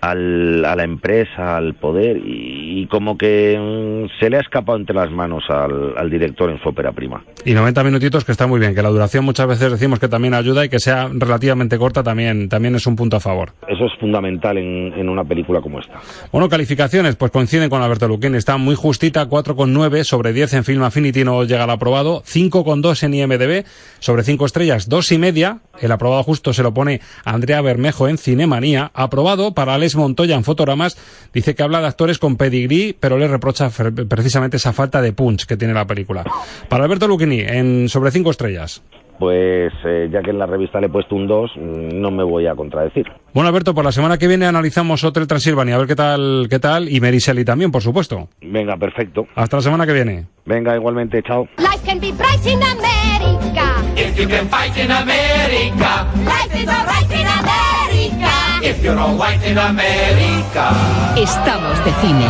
al, 0.00 0.64
a 0.64 0.76
la 0.76 0.84
empresa, 0.84 1.56
al 1.56 1.74
poder 1.74 2.18
y, 2.18 2.82
y 2.82 2.86
como 2.86 3.18
que 3.18 3.58
mm, 3.58 4.20
se 4.20 4.30
le 4.30 4.36
ha 4.36 4.40
escapado 4.40 4.78
entre 4.78 4.94
las 4.94 5.10
manos 5.10 5.44
al, 5.48 5.96
al 5.96 6.08
director 6.08 6.50
en 6.50 6.60
su 6.60 6.68
ópera 6.68 6.92
prima. 6.92 7.24
Y 7.44 7.54
90 7.54 7.82
minutitos 7.82 8.24
que 8.24 8.30
está 8.32 8.46
muy 8.46 8.60
bien, 8.60 8.76
que 8.76 8.82
la 8.82 8.90
duración 8.90 9.24
muchas 9.24 9.48
veces 9.48 9.72
decimos 9.72 9.98
que 9.98 10.08
también 10.08 10.34
ayuda 10.34 10.64
y 10.64 10.68
que 10.68 10.78
sea 10.78 11.07
relativamente 11.12 11.78
corta 11.78 12.02
también, 12.02 12.48
también 12.48 12.74
es 12.74 12.86
un 12.86 12.96
punto 12.96 13.16
a 13.16 13.20
favor. 13.20 13.52
Eso 13.68 13.86
es 13.86 13.92
fundamental 14.00 14.58
en, 14.58 14.92
en 14.94 15.08
una 15.08 15.24
película 15.24 15.60
como 15.60 15.80
esta. 15.80 16.00
Bueno, 16.32 16.48
calificaciones, 16.48 17.16
pues 17.16 17.30
coinciden 17.30 17.70
con 17.70 17.82
Alberto 17.82 18.08
Luquín. 18.08 18.34
Está 18.34 18.56
muy 18.56 18.74
justita, 18.74 19.28
4,9 19.28 20.04
sobre 20.04 20.32
10 20.32 20.54
en 20.54 20.64
Film 20.64 20.82
Affinity 20.82 21.24
no 21.24 21.44
llega 21.44 21.64
al 21.64 21.70
aprobado, 21.70 22.22
5,2 22.22 23.02
en 23.02 23.14
IMDB, 23.14 23.64
sobre 23.98 24.22
5 24.22 24.46
estrellas, 24.46 24.88
2 24.88 25.12
y 25.12 25.18
media. 25.18 25.58
El 25.80 25.92
aprobado 25.92 26.22
justo 26.22 26.52
se 26.52 26.62
lo 26.62 26.74
pone 26.74 27.00
Andrea 27.24 27.60
Bermejo 27.60 28.08
en 28.08 28.18
Cinemanía. 28.18 28.90
Aprobado 28.94 29.54
para 29.54 29.74
Alex 29.74 29.96
Montoya 29.96 30.34
en 30.34 30.44
Fotogramas. 30.44 30.96
Dice 31.32 31.54
que 31.54 31.62
habla 31.62 31.80
de 31.80 31.86
actores 31.86 32.18
con 32.18 32.36
pedigrí, 32.36 32.96
pero 32.98 33.18
le 33.18 33.28
reprocha 33.28 33.70
precisamente 34.08 34.56
esa 34.56 34.72
falta 34.72 35.00
de 35.00 35.12
punch 35.12 35.46
que 35.46 35.56
tiene 35.56 35.74
la 35.74 35.86
película. 35.86 36.24
Para 36.68 36.84
Alberto 36.84 37.06
Luquini, 37.06 37.40
en 37.40 37.88
sobre 37.88 38.10
5 38.10 38.30
estrellas 38.30 38.82
pues 39.18 39.72
eh, 39.84 40.08
ya 40.12 40.22
que 40.22 40.30
en 40.30 40.38
la 40.38 40.46
revista 40.46 40.80
le 40.80 40.86
he 40.86 40.90
puesto 40.90 41.14
un 41.14 41.26
2, 41.26 41.52
no 41.56 42.10
me 42.10 42.22
voy 42.22 42.46
a 42.46 42.54
contradecir. 42.54 43.06
Bueno, 43.34 43.48
Alberto, 43.48 43.74
por 43.74 43.84
la 43.84 43.92
semana 43.92 44.18
que 44.18 44.28
viene 44.28 44.46
analizamos 44.46 45.02
Hotel 45.04 45.26
Transilvania, 45.26 45.74
a 45.74 45.78
ver 45.78 45.86
qué 45.86 45.96
tal, 45.96 46.46
qué 46.48 46.58
tal, 46.58 46.88
y 46.88 47.00
Mary 47.00 47.18
Shelley 47.18 47.44
también, 47.44 47.70
por 47.70 47.82
supuesto. 47.82 48.28
Venga, 48.40 48.76
perfecto. 48.76 49.26
Hasta 49.34 49.56
la 49.56 49.62
semana 49.62 49.86
que 49.86 49.92
viene. 49.92 50.26
Venga, 50.46 50.74
igualmente, 50.76 51.22
chao. 51.22 51.48
Life 51.58 51.84
can 51.84 52.00
be 52.00 52.12
bright 52.12 52.44
in 52.46 52.60
America. 52.62 53.82
If 53.96 54.16
you 54.18 54.28
can 54.28 54.48
fight 54.48 54.76
in 54.76 54.90
America. 54.90 56.06
Life 56.24 56.62
is 56.62 56.68
alright 56.68 57.10
in 57.10 57.26
America. 57.26 58.30
If 58.62 58.82
you're 58.82 58.98
all 58.98 59.16
white 59.16 59.44
in 59.44 59.58
America. 59.58 60.70
Estamos 61.16 61.84
de 61.84 61.90
cine. 62.00 62.26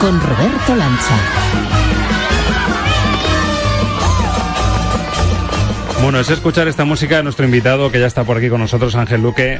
Con 0.00 0.20
Roberto 0.20 0.76
Lancha. 0.76 1.93
Bueno, 6.04 6.20
es 6.20 6.28
escuchar 6.28 6.68
esta 6.68 6.84
música 6.84 7.16
de 7.16 7.22
nuestro 7.22 7.46
invitado 7.46 7.90
que 7.90 7.98
ya 7.98 8.04
está 8.04 8.24
por 8.24 8.36
aquí 8.36 8.50
con 8.50 8.60
nosotros, 8.60 8.94
Ángel 8.94 9.22
Luque. 9.22 9.58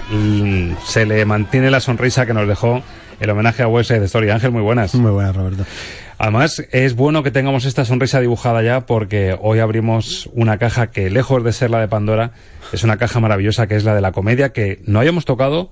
Se 0.84 1.06
le 1.06 1.24
mantiene 1.24 1.70
la 1.70 1.80
sonrisa 1.80 2.26
que 2.26 2.34
nos 2.34 2.46
dejó 2.46 2.82
el 3.18 3.30
homenaje 3.30 3.62
a 3.62 3.66
West 3.66 3.92
de 3.92 4.04
Story. 4.04 4.28
Ángel, 4.28 4.50
muy 4.50 4.60
buenas. 4.60 4.94
Muy 4.94 5.10
buenas, 5.10 5.34
Roberto. 5.34 5.64
Además, 6.18 6.62
es 6.70 6.96
bueno 6.96 7.22
que 7.22 7.30
tengamos 7.30 7.64
esta 7.64 7.86
sonrisa 7.86 8.20
dibujada 8.20 8.62
ya 8.62 8.84
porque 8.84 9.34
hoy 9.40 9.60
abrimos 9.60 10.28
una 10.34 10.58
caja 10.58 10.88
que, 10.88 11.08
lejos 11.08 11.42
de 11.42 11.52
ser 11.54 11.70
la 11.70 11.80
de 11.80 11.88
Pandora, 11.88 12.32
es 12.74 12.84
una 12.84 12.98
caja 12.98 13.20
maravillosa 13.20 13.66
que 13.66 13.76
es 13.76 13.84
la 13.84 13.94
de 13.94 14.02
la 14.02 14.12
comedia 14.12 14.52
que 14.52 14.82
no 14.84 15.00
hayamos 15.00 15.24
tocado 15.24 15.70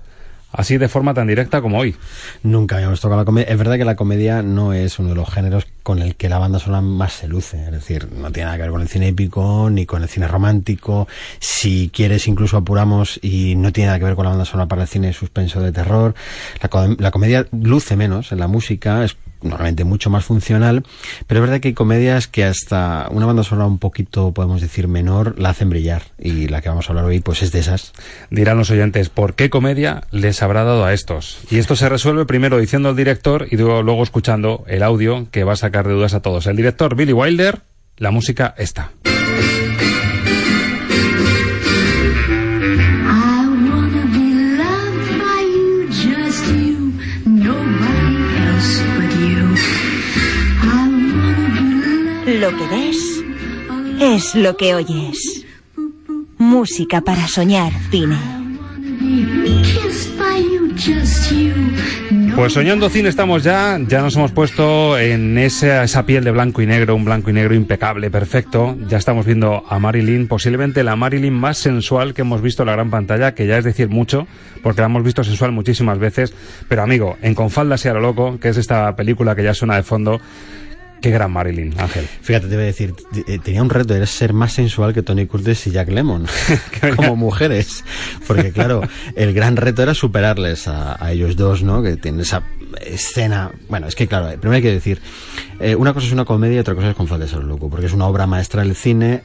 así 0.53 0.77
de 0.77 0.87
forma 0.87 1.13
tan 1.13 1.27
directa 1.27 1.61
como 1.61 1.79
hoy. 1.79 1.95
Nunca 2.43 2.77
habíamos 2.77 3.01
tocado 3.01 3.19
la 3.19 3.25
comedia. 3.25 3.51
Es 3.51 3.57
verdad 3.57 3.77
que 3.77 3.85
la 3.85 3.95
comedia 3.95 4.41
no 4.41 4.71
es 4.71 4.99
uno 4.99 5.09
de 5.09 5.15
los 5.15 5.29
géneros 5.29 5.67
con 5.81 5.99
el 5.99 6.15
que 6.15 6.29
la 6.29 6.39
banda 6.39 6.59
sonora 6.59 6.81
más 6.81 7.13
se 7.13 7.27
luce. 7.27 7.65
Es 7.65 7.71
decir, 7.71 8.07
no 8.11 8.31
tiene 8.31 8.45
nada 8.45 8.57
que 8.57 8.63
ver 8.63 8.71
con 8.71 8.81
el 8.81 8.87
cine 8.87 9.09
épico 9.09 9.69
ni 9.69 9.85
con 9.85 10.03
el 10.03 10.07
cine 10.07 10.27
romántico. 10.27 11.07
Si 11.39 11.89
quieres, 11.93 12.27
incluso 12.27 12.55
apuramos 12.57 13.19
y 13.21 13.55
no 13.55 13.73
tiene 13.73 13.87
nada 13.87 13.99
que 13.99 14.05
ver 14.05 14.15
con 14.15 14.25
la 14.25 14.29
banda 14.29 14.45
sonora 14.45 14.67
para 14.67 14.83
el 14.83 14.87
cine 14.87 15.11
suspenso 15.11 15.59
de 15.59 15.71
terror. 15.71 16.13
La, 16.61 16.69
com 16.69 16.95
la 16.99 17.11
comedia 17.11 17.45
luce 17.51 17.95
menos 17.95 18.31
en 18.31 18.39
la 18.39 18.47
música. 18.47 19.03
Es 19.03 19.17
normalmente 19.43 19.83
mucho 19.83 20.09
más 20.09 20.25
funcional, 20.25 20.83
pero 21.27 21.39
es 21.39 21.47
verdad 21.47 21.61
que 21.61 21.69
hay 21.69 21.73
comedias 21.73 22.27
que 22.27 22.43
hasta 22.43 23.07
una 23.11 23.25
banda 23.25 23.43
sonora 23.43 23.67
un 23.67 23.79
poquito, 23.79 24.33
podemos 24.33 24.61
decir, 24.61 24.87
menor, 24.87 25.39
la 25.39 25.49
hacen 25.49 25.69
brillar. 25.69 26.03
Y 26.17 26.47
la 26.47 26.61
que 26.61 26.69
vamos 26.69 26.87
a 26.87 26.89
hablar 26.91 27.05
hoy, 27.05 27.19
pues 27.19 27.43
es 27.43 27.51
de 27.51 27.59
esas. 27.59 27.93
Dirán 28.29 28.57
los 28.57 28.71
oyentes, 28.71 29.09
¿por 29.09 29.35
qué 29.35 29.49
comedia 29.49 30.03
les 30.11 30.41
habrá 30.41 30.63
dado 30.63 30.85
a 30.85 30.93
estos? 30.93 31.39
Y 31.49 31.57
esto 31.57 31.75
se 31.75 31.89
resuelve 31.89 32.25
primero 32.25 32.57
diciendo 32.57 32.89
al 32.89 32.95
director 32.95 33.47
y 33.49 33.57
luego 33.57 34.03
escuchando 34.03 34.63
el 34.67 34.83
audio 34.83 35.27
que 35.31 35.43
va 35.43 35.53
a 35.53 35.57
sacar 35.57 35.87
de 35.87 35.93
dudas 35.93 36.13
a 36.13 36.21
todos. 36.21 36.47
El 36.47 36.55
director 36.55 36.95
Billy 36.95 37.13
Wilder, 37.13 37.61
la 37.97 38.11
música 38.11 38.53
está. 38.57 38.91
Lo 52.43 52.49
que 52.57 52.67
ves 52.67 53.23
es 54.01 54.35
lo 54.35 54.57
que 54.57 54.75
oyes. 54.75 55.45
Música 56.37 56.99
para 56.99 57.25
soñar 57.25 57.71
cine. 57.89 58.17
Pues 62.35 62.51
soñando 62.51 62.89
cine 62.89 63.07
estamos 63.07 63.43
ya, 63.43 63.79
ya 63.87 64.01
nos 64.01 64.17
hemos 64.17 64.33
puesto 64.33 64.99
en 64.99 65.37
esa, 65.37 65.85
esa 65.85 66.05
piel 66.05 66.25
de 66.25 66.31
blanco 66.31 66.61
y 66.61 66.65
negro, 66.65 66.97
un 66.97 67.05
blanco 67.05 67.29
y 67.29 67.33
negro 67.33 67.55
impecable, 67.55 68.11
perfecto. 68.11 68.75
Ya 68.89 68.97
estamos 68.97 69.25
viendo 69.25 69.63
a 69.69 69.79
Marilyn, 69.79 70.27
posiblemente 70.27 70.83
la 70.83 70.97
Marilyn 70.97 71.33
más 71.33 71.59
sensual 71.59 72.13
que 72.13 72.23
hemos 72.23 72.41
visto 72.41 72.63
en 72.63 72.67
la 72.67 72.73
gran 72.73 72.89
pantalla, 72.89 73.35
que 73.35 73.47
ya 73.47 73.57
es 73.57 73.63
decir 73.63 73.87
mucho, 73.87 74.27
porque 74.61 74.81
la 74.81 74.87
hemos 74.87 75.03
visto 75.03 75.23
sensual 75.23 75.53
muchísimas 75.53 75.97
veces. 75.97 76.33
Pero 76.67 76.83
amigo, 76.83 77.15
en 77.21 77.35
Con 77.35 77.51
falda 77.51 77.77
y 77.81 77.87
a 77.87 77.93
lo 77.93 78.01
loco, 78.01 78.37
que 78.41 78.49
es 78.49 78.57
esta 78.57 78.93
película 78.97 79.33
que 79.33 79.43
ya 79.43 79.53
suena 79.53 79.77
de 79.77 79.83
fondo, 79.83 80.19
Qué 81.03 81.11
gran 81.11 81.33
Marilyn, 81.33 81.73
Ángel. 81.77 82.07
Fíjate, 82.21 82.47
te 82.47 82.55
voy 82.55 82.63
a 82.63 82.67
decir, 82.67 82.95
eh, 83.27 83.37
tenía 83.37 83.61
un 83.61 83.69
reto, 83.69 83.93
era 83.93 84.05
ser 84.05 84.31
más 84.31 84.53
sensual 84.53 84.93
que 84.93 85.03
Tony 85.03 85.25
Curtis 85.25 85.67
y 85.67 85.71
Jack 85.71 85.89
Lemmon, 85.89 86.27
como 86.95 87.17
mujeres. 87.17 87.83
Porque 88.25 88.53
claro, 88.53 88.81
el 89.17 89.33
gran 89.33 89.57
reto 89.57 89.83
era 89.83 89.93
superarles 89.95 90.69
a, 90.69 91.11
ellos 91.11 91.35
dos, 91.35 91.61
¿no? 91.61 91.83
Que 91.83 91.97
tienen 91.97 92.21
esa 92.21 92.43
escena. 92.79 93.51
Bueno, 93.67 93.87
es 93.87 93.95
que 93.95 94.07
claro, 94.07 94.29
primero 94.39 94.53
hay 94.53 94.61
que 94.61 94.71
decir, 94.71 95.01
eh, 95.59 95.75
una 95.75 95.93
cosa 95.93 96.07
es 96.07 96.13
una 96.13 96.23
comedia 96.23 96.55
y 96.55 96.59
otra 96.59 96.73
cosa 96.73 96.91
es 96.91 96.95
con 96.95 97.19
de 97.19 97.27
ser 97.27 97.43
loco, 97.43 97.69
porque 97.69 97.87
es 97.87 97.93
una 97.93 98.05
obra 98.07 98.25
maestra 98.25 98.63
del 98.63 98.73
cine 98.73 99.23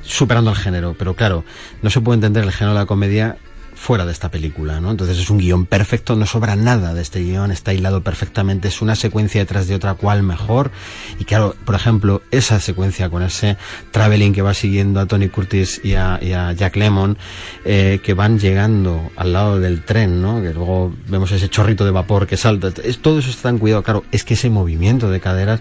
superando 0.00 0.48
el 0.48 0.56
género. 0.56 0.96
Pero 0.98 1.12
claro, 1.12 1.44
no 1.82 1.90
se 1.90 2.00
puede 2.00 2.14
entender 2.14 2.42
el 2.44 2.52
género 2.52 2.72
de 2.72 2.80
la 2.80 2.86
comedia 2.86 3.36
fuera 3.78 4.04
de 4.04 4.12
esta 4.12 4.30
película, 4.30 4.80
¿no? 4.80 4.90
Entonces 4.90 5.18
es 5.18 5.30
un 5.30 5.38
guion 5.38 5.64
perfecto, 5.64 6.16
no 6.16 6.26
sobra 6.26 6.56
nada 6.56 6.94
de 6.94 7.00
este 7.00 7.20
guion, 7.20 7.52
está 7.52 7.72
hilado 7.72 8.02
perfectamente, 8.02 8.68
es 8.68 8.82
una 8.82 8.96
secuencia 8.96 9.40
detrás 9.40 9.68
de 9.68 9.76
otra 9.76 9.94
cual 9.94 10.22
mejor. 10.22 10.72
Y 11.18 11.24
claro, 11.24 11.54
por 11.64 11.76
ejemplo, 11.76 12.20
esa 12.30 12.58
secuencia 12.60 13.08
con 13.08 13.22
ese 13.22 13.56
traveling 13.92 14.32
que 14.32 14.42
va 14.42 14.52
siguiendo 14.52 15.00
a 15.00 15.06
Tony 15.06 15.28
Curtis 15.28 15.80
y 15.84 15.94
a, 15.94 16.18
Jack 16.52 16.76
Lemon, 16.76 17.16
eh, 17.64 18.00
que 18.02 18.14
van 18.14 18.38
llegando 18.38 19.10
al 19.16 19.32
lado 19.32 19.60
del 19.60 19.84
tren, 19.84 20.20
¿no? 20.20 20.42
Que 20.42 20.52
luego 20.52 20.92
vemos 21.06 21.30
ese 21.30 21.48
chorrito 21.48 21.84
de 21.84 21.92
vapor 21.92 22.26
que 22.26 22.36
salta. 22.36 22.70
Todo 23.00 23.20
eso 23.20 23.30
está 23.30 23.44
tan 23.44 23.58
cuidado. 23.58 23.82
Claro, 23.82 24.04
es 24.10 24.24
que 24.24 24.34
ese 24.34 24.50
movimiento 24.50 25.08
de 25.10 25.20
caderas 25.20 25.60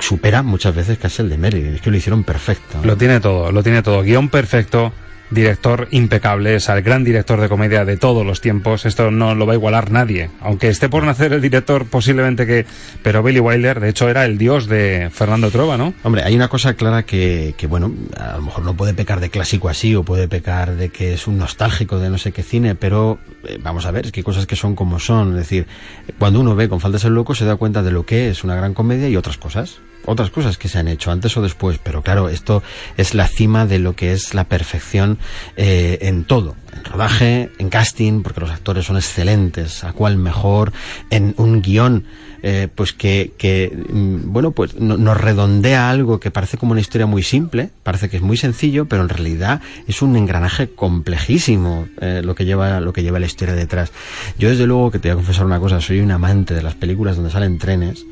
supera 0.00 0.42
muchas 0.42 0.74
veces 0.74 0.98
casi 0.98 1.22
el 1.22 1.28
de 1.28 1.38
Marilyn. 1.38 1.74
Es 1.74 1.80
que 1.80 1.90
lo 1.90 1.96
hicieron 1.96 2.24
perfecto. 2.24 2.80
Lo 2.82 2.96
tiene 2.96 3.20
todo, 3.20 3.52
lo 3.52 3.62
tiene 3.62 3.82
todo. 3.82 4.02
Guión 4.02 4.28
perfecto, 4.28 4.92
director 5.30 5.88
impecable, 5.90 6.54
es 6.54 6.68
el 6.68 6.82
gran 6.82 7.04
director 7.04 7.40
de 7.40 7.48
comedia 7.48 7.84
de 7.84 7.96
todos 7.96 8.24
los 8.24 8.40
tiempos. 8.40 8.86
Esto 8.86 9.10
no 9.10 9.34
lo 9.34 9.46
va 9.46 9.52
a 9.52 9.56
igualar 9.56 9.90
nadie. 9.90 10.30
Aunque 10.40 10.68
esté 10.68 10.88
por 10.88 11.04
nacer 11.04 11.32
el 11.32 11.40
director, 11.40 11.86
posiblemente 11.86 12.46
que. 12.46 12.66
Pero 13.02 13.22
Billy 13.22 13.40
Wilder, 13.40 13.80
de 13.80 13.88
hecho, 13.88 14.08
era 14.08 14.24
el 14.24 14.38
dios 14.38 14.66
de 14.66 15.10
Fernando 15.12 15.50
Trova, 15.50 15.76
¿no? 15.76 15.94
Hombre, 16.02 16.22
hay 16.22 16.34
una 16.34 16.48
cosa 16.48 16.74
clara 16.74 17.04
que, 17.04 17.54
que, 17.56 17.66
bueno, 17.66 17.92
a 18.16 18.36
lo 18.36 18.42
mejor 18.42 18.64
no 18.64 18.74
puede 18.74 18.94
pecar 18.94 19.20
de 19.20 19.30
clásico 19.30 19.68
así, 19.68 19.94
o 19.94 20.02
puede 20.02 20.28
pecar 20.28 20.76
de 20.76 20.88
que 20.90 21.14
es 21.14 21.26
un 21.26 21.38
nostálgico 21.38 21.98
de 21.98 22.10
no 22.10 22.18
sé 22.18 22.32
qué 22.32 22.42
cine, 22.42 22.74
pero 22.74 23.18
eh, 23.44 23.58
vamos 23.62 23.86
a 23.86 23.90
ver, 23.90 24.06
es 24.06 24.12
que 24.12 24.20
hay 24.20 24.24
cosas 24.24 24.46
que 24.46 24.56
son 24.56 24.74
como 24.74 24.98
son. 24.98 25.30
Es 25.30 25.38
decir, 25.38 25.66
cuando 26.18 26.40
uno 26.40 26.54
ve 26.54 26.68
con 26.68 26.80
falta 26.80 26.96
de 26.96 27.02
ser 27.02 27.12
loco, 27.12 27.34
se 27.34 27.44
da 27.44 27.56
cuenta 27.56 27.82
de 27.82 27.90
lo 27.90 28.06
que 28.06 28.30
es 28.30 28.44
una 28.44 28.56
gran 28.56 28.74
comedia 28.74 29.08
y 29.08 29.16
otras 29.16 29.36
cosas 29.36 29.80
otras 30.04 30.30
cosas 30.30 30.56
que 30.58 30.68
se 30.68 30.78
han 30.78 30.88
hecho 30.88 31.10
antes 31.10 31.36
o 31.36 31.42
después, 31.42 31.78
pero 31.82 32.02
claro, 32.02 32.28
esto 32.28 32.62
es 32.96 33.14
la 33.14 33.26
cima 33.28 33.66
de 33.66 33.78
lo 33.78 33.94
que 33.94 34.12
es 34.12 34.34
la 34.34 34.44
perfección 34.44 35.18
eh, 35.56 35.98
en 36.02 36.24
todo, 36.24 36.56
en 36.74 36.84
rodaje, 36.84 37.50
en 37.58 37.68
casting, 37.68 38.22
porque 38.22 38.40
los 38.40 38.50
actores 38.50 38.86
son 38.86 38.96
excelentes, 38.96 39.84
a 39.84 39.92
cual 39.92 40.16
mejor, 40.16 40.72
en 41.10 41.34
un 41.36 41.62
guion 41.62 42.06
eh, 42.42 42.68
pues 42.74 42.92
que, 42.92 43.32
que 43.36 43.72
mm, 43.90 44.32
bueno, 44.32 44.52
pues 44.52 44.76
nos 44.78 45.16
redondea 45.16 45.90
algo 45.90 46.20
que 46.20 46.30
parece 46.30 46.56
como 46.56 46.72
una 46.72 46.80
historia 46.80 47.06
muy 47.06 47.22
simple, 47.22 47.70
parece 47.82 48.08
que 48.08 48.16
es 48.16 48.22
muy 48.22 48.36
sencillo, 48.36 48.86
pero 48.86 49.02
en 49.02 49.08
realidad 49.08 49.60
es 49.86 50.02
un 50.02 50.16
engranaje 50.16 50.68
complejísimo 50.68 51.88
eh, 52.00 52.22
lo 52.24 52.34
que 52.34 52.44
lleva 52.44 52.80
lo 52.80 52.92
que 52.92 53.02
lleva 53.02 53.18
la 53.18 53.26
historia 53.26 53.54
detrás. 53.54 53.92
Yo 54.38 54.50
desde 54.50 54.66
luego 54.66 54.90
que 54.90 54.98
te 54.98 55.08
voy 55.08 55.12
a 55.12 55.16
confesar 55.16 55.46
una 55.46 55.58
cosa, 55.58 55.80
soy 55.80 56.00
un 56.00 56.10
amante 56.10 56.54
de 56.54 56.62
las 56.62 56.74
películas 56.74 57.16
donde 57.16 57.30
salen 57.30 57.58
trenes. 57.58 58.04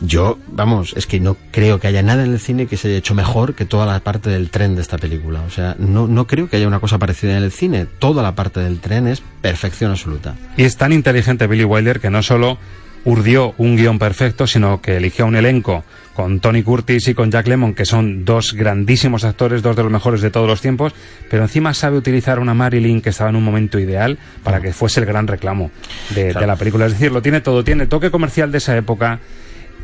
Yo, 0.00 0.38
vamos, 0.48 0.94
es 0.96 1.06
que 1.06 1.20
no 1.20 1.36
creo 1.50 1.80
que 1.80 1.88
haya 1.88 2.02
nada 2.02 2.24
en 2.24 2.32
el 2.32 2.40
cine 2.40 2.66
que 2.66 2.76
se 2.76 2.88
haya 2.88 2.98
hecho 2.98 3.14
mejor 3.14 3.54
que 3.54 3.64
toda 3.64 3.86
la 3.86 4.00
parte 4.00 4.30
del 4.30 4.50
tren 4.50 4.74
de 4.74 4.82
esta 4.82 4.98
película. 4.98 5.42
O 5.46 5.50
sea, 5.50 5.76
no, 5.78 6.06
no 6.06 6.26
creo 6.26 6.48
que 6.48 6.56
haya 6.56 6.68
una 6.68 6.80
cosa 6.80 6.98
parecida 6.98 7.36
en 7.36 7.42
el 7.42 7.52
cine. 7.52 7.86
Toda 7.98 8.22
la 8.22 8.34
parte 8.34 8.60
del 8.60 8.80
tren 8.80 9.06
es 9.06 9.22
perfección 9.40 9.90
absoluta. 9.90 10.36
Y 10.56 10.64
es 10.64 10.76
tan 10.76 10.92
inteligente 10.92 11.46
Billy 11.46 11.64
Wilder 11.64 12.00
que 12.00 12.10
no 12.10 12.22
solo 12.22 12.58
urdió 13.04 13.54
un 13.58 13.76
guion 13.76 13.98
perfecto, 13.98 14.46
sino 14.46 14.80
que 14.80 14.96
eligió 14.96 15.26
un 15.26 15.36
elenco 15.36 15.84
con 16.18 16.40
Tony 16.40 16.64
Curtis 16.64 17.06
y 17.06 17.14
con 17.14 17.30
Jack 17.30 17.46
Lemmon, 17.46 17.74
que 17.74 17.84
son 17.84 18.24
dos 18.24 18.52
grandísimos 18.52 19.22
actores, 19.22 19.62
dos 19.62 19.76
de 19.76 19.84
los 19.84 19.92
mejores 19.92 20.20
de 20.20 20.30
todos 20.30 20.48
los 20.48 20.60
tiempos, 20.60 20.92
pero 21.30 21.44
encima 21.44 21.74
sabe 21.74 21.96
utilizar 21.96 22.40
una 22.40 22.54
Marilyn 22.54 23.00
que 23.00 23.10
estaba 23.10 23.30
en 23.30 23.36
un 23.36 23.44
momento 23.44 23.78
ideal 23.78 24.18
para 24.42 24.60
que 24.60 24.72
fuese 24.72 24.98
el 24.98 25.06
gran 25.06 25.28
reclamo 25.28 25.70
de, 26.10 26.34
la 26.34 26.56
película. 26.56 26.86
Es 26.86 26.94
decir, 26.94 27.12
lo 27.12 27.22
tiene 27.22 27.40
todo, 27.40 27.62
tiene 27.62 27.86
toque 27.86 28.10
comercial 28.10 28.50
de 28.50 28.58
esa 28.58 28.76
época, 28.76 29.20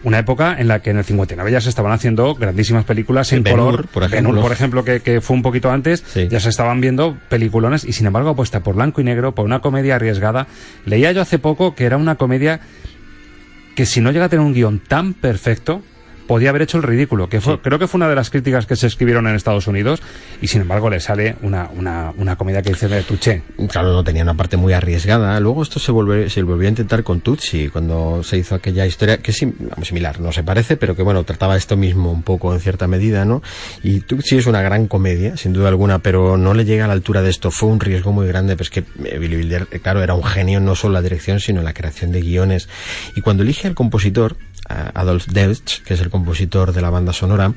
una 0.02 0.18
época 0.18 0.56
en 0.58 0.66
la 0.66 0.80
que 0.80 0.90
en 0.90 0.98
el 0.98 1.04
59 1.04 1.52
ya 1.52 1.60
se 1.60 1.68
estaban 1.68 1.92
haciendo 1.92 2.34
grandísimas 2.34 2.84
películas 2.84 3.32
en 3.32 3.44
color. 3.44 3.86
Por 3.86 4.02
ejemplo, 4.02 4.40
por 4.40 4.50
ejemplo 4.50 4.84
que, 4.84 5.20
fue 5.20 5.36
un 5.36 5.42
poquito 5.42 5.70
antes, 5.70 6.02
ya 6.28 6.40
se 6.40 6.48
estaban 6.48 6.80
viendo 6.80 7.16
peliculones 7.28 7.84
y 7.84 7.92
sin 7.92 8.08
embargo 8.08 8.30
apuesta 8.30 8.58
por 8.58 8.74
blanco 8.74 9.00
y 9.00 9.04
negro, 9.04 9.36
por 9.36 9.44
una 9.44 9.60
comedia 9.60 9.94
arriesgada. 9.94 10.48
Leía 10.84 11.12
yo 11.12 11.22
hace 11.22 11.38
poco 11.38 11.76
que 11.76 11.84
era 11.84 11.96
una 11.96 12.16
comedia 12.16 12.60
que 13.74 13.86
si 13.86 14.00
no 14.00 14.12
llega 14.12 14.26
a 14.26 14.28
tener 14.28 14.44
un 14.44 14.54
guion 14.54 14.78
tan 14.80 15.14
perfecto, 15.14 15.82
podía 16.26 16.50
haber 16.50 16.62
hecho 16.62 16.76
el 16.76 16.82
ridículo, 16.82 17.28
que 17.28 17.40
fue, 17.40 17.60
creo 17.60 17.78
que 17.78 17.86
fue 17.86 17.98
una 17.98 18.08
de 18.08 18.14
las 18.14 18.30
críticas 18.30 18.66
que 18.66 18.76
se 18.76 18.86
escribieron 18.86 19.26
en 19.26 19.34
Estados 19.34 19.66
Unidos 19.66 20.02
y 20.40 20.48
sin 20.48 20.62
embargo 20.62 20.90
le 20.90 21.00
sale 21.00 21.36
una, 21.42 21.70
una, 21.74 22.12
una 22.16 22.36
comedia 22.36 22.62
que 22.62 22.70
dice 22.70 22.88
de 22.88 23.02
Tuché. 23.02 23.42
Claro, 23.68 23.92
no 23.92 24.04
tenía 24.04 24.22
una 24.22 24.34
parte 24.34 24.56
muy 24.56 24.72
arriesgada. 24.72 25.38
Luego 25.40 25.62
esto 25.62 25.78
se, 25.78 25.92
volvió, 25.92 26.28
se 26.28 26.42
volvió 26.42 26.66
a 26.66 26.70
intentar 26.70 27.02
con 27.02 27.20
Tucci 27.20 27.68
cuando 27.68 28.22
se 28.22 28.38
hizo 28.38 28.54
aquella 28.54 28.86
historia 28.86 29.18
que 29.18 29.30
es 29.30 29.36
similar, 29.82 30.20
no 30.20 30.32
se 30.32 30.42
parece, 30.42 30.76
pero 30.76 30.96
que 30.96 31.02
bueno, 31.02 31.24
trataba 31.24 31.56
esto 31.56 31.76
mismo 31.76 32.12
un 32.12 32.22
poco 32.22 32.52
en 32.52 32.60
cierta 32.60 32.86
medida, 32.86 33.24
¿no? 33.24 33.42
Y 33.82 34.00
Tucci 34.00 34.36
es 34.38 34.46
una 34.46 34.62
gran 34.62 34.88
comedia, 34.88 35.36
sin 35.36 35.52
duda 35.52 35.68
alguna, 35.68 35.98
pero 35.98 36.36
no 36.36 36.54
le 36.54 36.64
llega 36.64 36.84
a 36.84 36.88
la 36.88 36.94
altura 36.94 37.22
de 37.22 37.30
esto. 37.30 37.50
Fue 37.50 37.68
un 37.68 37.80
riesgo 37.80 38.12
muy 38.12 38.26
grande, 38.26 38.56
pues 38.56 38.70
que 38.70 38.84
eh, 39.04 39.18
Billy 39.18 39.36
Wilder, 39.36 39.66
claro, 39.82 40.02
era 40.02 40.14
un 40.14 40.24
genio 40.24 40.60
no 40.60 40.74
solo 40.74 40.92
en 40.92 40.94
la 40.94 41.02
dirección, 41.02 41.40
sino 41.40 41.60
en 41.60 41.64
la 41.64 41.74
creación 41.74 42.12
de 42.12 42.20
guiones. 42.20 42.68
Y 43.14 43.20
cuando 43.20 43.42
elige 43.42 43.68
al 43.68 43.74
compositor, 43.74 44.36
Adolf 44.68 45.26
Deutsch, 45.26 45.82
que 45.82 45.94
es 45.94 46.00
el 46.00 46.10
compositor 46.10 46.72
de 46.72 46.82
la 46.82 46.90
banda 46.90 47.12
sonora, 47.12 47.52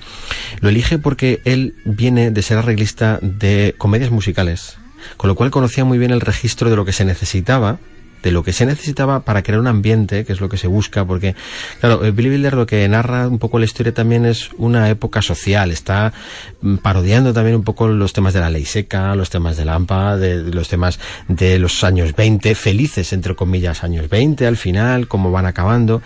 lo 0.60 0.70
elige 0.70 0.97
porque 0.97 1.41
él 1.45 1.76
viene 1.86 2.32
de 2.32 2.41
ser 2.41 2.58
arreglista 2.58 3.20
de 3.22 3.76
comedias 3.78 4.12
musicales, 4.12 4.78
con 5.18 5.28
lo 5.28 5.36
cual 5.36 5.51
conocía 5.51 5.86
muy 5.86 5.97
bien 5.97 6.12
el 6.12 6.22
registro 6.22 6.70
de 6.70 6.76
lo 6.76 6.86
que 6.86 6.93
se 6.93 7.05
necesitaba 7.05 7.80
de 8.28 8.34
lo 8.34 8.43
que 8.43 8.51
se 8.51 8.65
necesitaba 8.65 9.21
para 9.21 9.41
crear 9.41 9.61
un 9.61 9.67
ambiente, 9.67 10.25
que 10.25 10.34
es 10.34 10.41
lo 10.41 10.49
que 10.49 10.57
se 10.57 10.67
busca, 10.67 11.05
porque, 11.05 11.34
claro, 11.80 12.03
eh, 12.03 12.11
Billy 12.11 12.32
Wilder 12.32 12.55
lo 12.55 12.65
que 12.65 12.86
narra 12.89 13.25
un 13.25 13.39
poco 13.39 13.57
la 13.57 13.63
historia 13.63 13.93
también 13.93 14.25
es 14.25 14.49
una 14.57 14.89
época 14.89 15.21
social, 15.21 15.71
está 15.71 16.11
mm, 16.59 16.75
parodiando 16.78 17.32
también 17.32 17.55
un 17.55 17.63
poco 17.63 17.88
los 17.88 18.11
temas 18.11 18.34
de 18.34 18.41
la 18.41 18.49
ley 18.49 18.65
seca, 18.65 19.15
los 19.15 19.30
temas 19.30 19.55
de 19.55 19.63
la 19.63 19.75
AMPA, 19.75 20.17
de, 20.17 20.43
los 20.43 20.67
temas 20.67 20.99
de 21.30 21.57
los 21.57 21.86
años 21.86 22.13
20, 22.17 22.53
felices, 22.55 23.13
entre 23.13 23.34
comillas, 23.34 23.86
años 23.86 24.09
20 24.09 24.45
al 24.45 24.57
final, 24.57 25.07
cómo 25.07 25.32
van 25.32 25.45
acabando, 25.45 26.01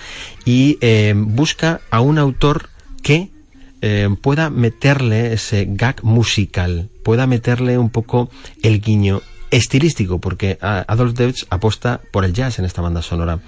y 0.46 0.78
eh, 0.82 1.16
busca 1.18 1.82
a 1.90 2.02
un 2.02 2.20
autor 2.20 2.70
que 3.02 3.32
eh, 3.82 4.10
pueda 4.22 4.52
meterle 4.52 5.34
ese 5.34 5.66
gag 5.68 6.04
musical, 6.04 6.90
pueda 7.04 7.26
meterle 7.26 7.80
un 7.80 7.90
poco 7.90 8.30
el 8.62 8.80
guiño 8.80 9.24
estilístico, 9.52 10.20
porque 10.20 10.58
Adolf 10.62 11.14
Deutsch 11.14 11.46
apuesta 11.50 12.02
por 12.12 12.26
el 12.26 12.34
jazz 12.34 12.58
en 12.58 12.66
esta 12.66 12.82
banda 12.82 13.02
sonora, 13.02 13.40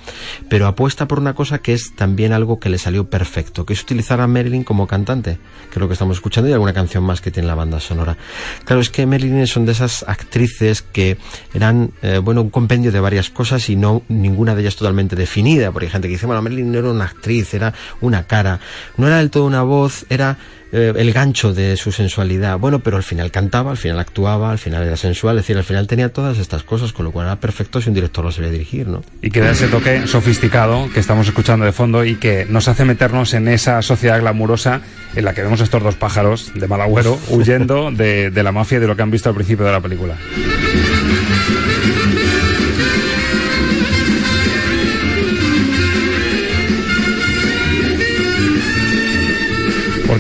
pero 0.49 0.67
apuesta 0.67 1.07
por 1.07 1.19
una 1.19 1.33
cosa 1.33 1.59
que 1.59 1.73
es 1.73 1.95
también 1.95 2.33
algo 2.33 2.59
que 2.59 2.69
le 2.69 2.77
salió 2.77 3.09
perfecto, 3.09 3.65
que 3.65 3.73
es 3.73 3.81
utilizar 3.81 4.21
a 4.21 4.27
Marilyn 4.27 4.63
como 4.63 4.85
cantante, 4.85 5.37
que 5.69 5.75
es 5.75 5.77
lo 5.77 5.87
que 5.87 5.93
estamos 5.93 6.17
escuchando, 6.17 6.49
y 6.49 6.53
alguna 6.53 6.73
canción 6.73 7.03
más 7.03 7.21
que 7.21 7.31
tiene 7.31 7.47
la 7.47 7.55
banda 7.55 7.79
sonora. 7.79 8.17
Claro, 8.65 8.81
es 8.81 8.89
que 8.89 9.05
Marilyn 9.05 9.47
son 9.47 9.65
de 9.65 9.71
esas 9.71 10.03
actrices 10.07 10.81
que 10.81 11.17
eran, 11.53 11.91
eh, 12.01 12.19
bueno, 12.19 12.41
un 12.41 12.49
compendio 12.49 12.91
de 12.91 12.99
varias 12.99 13.29
cosas 13.29 13.69
y 13.69 13.75
no 13.75 14.03
ninguna 14.09 14.55
de 14.55 14.61
ellas 14.61 14.75
totalmente 14.75 15.15
definida, 15.15 15.71
porque 15.71 15.85
hay 15.87 15.91
gente 15.91 16.07
que 16.09 16.13
dice, 16.13 16.25
bueno, 16.25 16.41
Marilyn 16.41 16.71
no 16.71 16.79
era 16.79 16.89
una 16.89 17.05
actriz, 17.05 17.53
era 17.53 17.73
una 18.01 18.27
cara, 18.27 18.59
no 18.97 19.07
era 19.07 19.17
del 19.17 19.29
todo 19.29 19.45
una 19.45 19.63
voz, 19.63 20.05
era 20.09 20.37
eh, 20.73 20.91
el 20.95 21.13
gancho 21.13 21.53
de 21.53 21.77
su 21.77 21.91
sensualidad. 21.91 22.57
Bueno, 22.57 22.79
pero 22.79 22.97
al 22.97 23.03
final 23.03 23.29
cantaba, 23.29 23.71
al 23.71 23.77
final 23.77 23.99
actuaba, 23.99 24.51
al 24.51 24.57
final 24.57 24.83
era 24.83 24.97
sensual, 24.97 25.37
es 25.37 25.43
decir, 25.43 25.55
al 25.55 25.63
final 25.63 25.85
tenía 25.85 26.09
todas 26.09 26.39
estas 26.39 26.63
cosas, 26.63 26.91
con 26.91 27.05
lo 27.05 27.11
cual 27.11 27.27
era 27.27 27.39
perfecto 27.39 27.79
si 27.79 27.89
un 27.89 27.95
director 27.95 28.25
lo 28.25 28.31
sabía 28.31 28.49
dirigir, 28.49 28.87
¿no? 28.87 29.03
Y 29.21 29.29
que 29.29 29.39
da 29.39 29.51
ese 29.51 29.67
toque 29.67 30.07
sofisticado 30.07 30.89
que 30.91 30.99
estamos 30.99 31.27
escuchando 31.27 31.65
de 31.65 31.71
fondo 31.71 32.03
y 32.03 32.15
que 32.15 32.47
nos 32.49 32.67
hace 32.67 32.85
meternos 32.85 33.35
en 33.35 33.47
esa 33.47 33.83
sociedad 33.83 34.19
glamurosa 34.19 34.81
en 35.15 35.25
la 35.25 35.35
que 35.35 35.43
vemos 35.43 35.61
estos 35.61 35.83
dos 35.83 35.95
pájaros 35.95 36.51
de 36.55 36.67
mal 36.67 36.81
agüero 36.81 37.19
huyendo 37.29 37.91
de, 37.91 38.31
de 38.31 38.43
la 38.43 38.51
mafia 38.51 38.79
y 38.79 38.81
de 38.81 38.87
lo 38.87 38.95
que 38.95 39.03
han 39.03 39.11
visto 39.11 39.29
al 39.29 39.35
principio 39.35 39.65
de 39.65 39.71
la 39.71 39.81
película. 39.81 40.15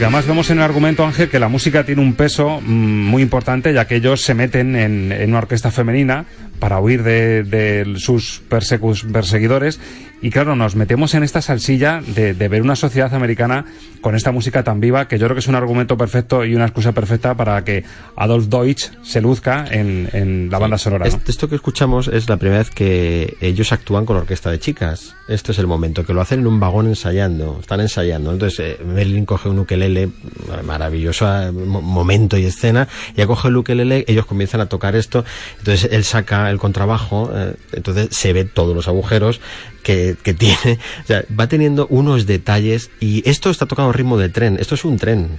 Porque 0.03 0.15
además 0.17 0.27
vemos 0.27 0.49
en 0.49 0.57
el 0.57 0.63
argumento, 0.65 1.05
Ángel, 1.05 1.29
que 1.29 1.39
la 1.39 1.47
música 1.47 1.85
tiene 1.85 2.01
un 2.01 2.15
peso 2.15 2.59
mm, 2.59 2.65
muy 2.65 3.21
importante, 3.23 3.73
ya 3.73 3.87
que 3.87 3.95
ellos 3.95 4.19
se 4.19 4.33
meten 4.33 4.75
en, 4.75 5.13
en 5.13 5.29
una 5.29 5.37
orquesta 5.37 5.71
femenina 5.71 6.25
para 6.59 6.81
huir 6.81 7.03
de, 7.03 7.43
de 7.43 7.93
sus 7.95 8.41
perseguidores. 8.49 9.79
Y 10.23 10.29
claro, 10.31 10.55
nos 10.55 10.75
metemos 10.77 11.13
en 11.15 11.23
esta 11.23 11.41
salsilla 11.41 12.01
de, 12.15 12.33
de 12.33 12.47
ver 12.47 12.61
una 12.61 12.77
sociedad 12.77 13.13
americana 13.13 13.65
con 13.99 14.15
esta 14.15 14.31
música 14.31 14.63
tan 14.63 14.79
viva, 14.79 15.07
que 15.09 15.19
yo 15.19 15.25
creo 15.27 15.35
que 15.35 15.41
es 15.41 15.47
un 15.47 15.55
argumento 15.55 15.97
perfecto 15.97 16.45
y 16.45 16.55
una 16.55 16.63
excusa 16.63 16.93
perfecta 16.93 17.35
para 17.35 17.63
que 17.65 17.83
Adolf 18.15 18.45
Deutsch 18.47 18.85
se 19.03 19.19
luzca 19.19 19.65
en, 19.69 20.09
en 20.13 20.49
la 20.49 20.59
banda 20.59 20.77
sonora. 20.77 21.05
¿no? 21.05 21.09
Est- 21.17 21.27
Esto 21.27 21.49
que 21.49 21.55
escuchamos 21.55 22.07
es 22.07 22.29
la 22.29 22.37
primera 22.37 22.59
vez 22.59 22.69
que 22.69 23.35
ellos 23.41 23.73
actúan 23.73 24.05
con 24.05 24.15
orquesta 24.15 24.49
de 24.49 24.59
chicas. 24.59 25.13
Este 25.27 25.51
es 25.51 25.59
el 25.59 25.67
momento, 25.67 26.05
que 26.05 26.13
lo 26.13 26.21
hacen 26.21 26.39
en 26.39 26.47
un 26.47 26.59
vagón 26.59 26.87
ensayando, 26.87 27.57
están 27.59 27.81
ensayando. 27.81 28.31
Entonces 28.31 28.59
eh, 28.59 28.83
Marilyn 28.85 29.25
coge 29.25 29.49
un 29.49 29.59
ukelele, 29.59 30.09
maravilloso 30.65 31.25
eh, 31.41 31.51
mo- 31.51 31.81
momento 31.81 32.37
y 32.37 32.45
escena, 32.45 32.87
ya 33.15 33.27
coge 33.27 33.49
el 33.49 33.57
ukelele, 33.57 34.05
ellos 34.07 34.25
comienzan 34.25 34.61
a 34.61 34.67
tocar 34.67 34.95
esto, 34.95 35.25
entonces 35.59 35.89
él 35.91 36.03
saca 36.03 36.49
el 36.49 36.59
contrabajo, 36.59 37.31
eh, 37.33 37.55
entonces 37.73 38.09
se 38.11 38.33
ve 38.33 38.45
todos 38.45 38.75
los 38.75 38.87
agujeros 38.87 39.41
que, 39.83 40.15
que 40.21 40.33
tiene, 40.33 40.79
o 41.03 41.07
sea, 41.07 41.23
va 41.37 41.47
teniendo 41.47 41.87
unos 41.87 42.25
detalles 42.25 42.89
y 42.99 43.27
esto 43.29 43.49
está 43.49 43.65
tocado 43.65 43.89
a 43.89 43.93
ritmo 43.93 44.17
de 44.17 44.29
tren, 44.29 44.57
esto 44.59 44.75
es 44.75 44.85
un 44.85 44.97
tren. 44.97 45.29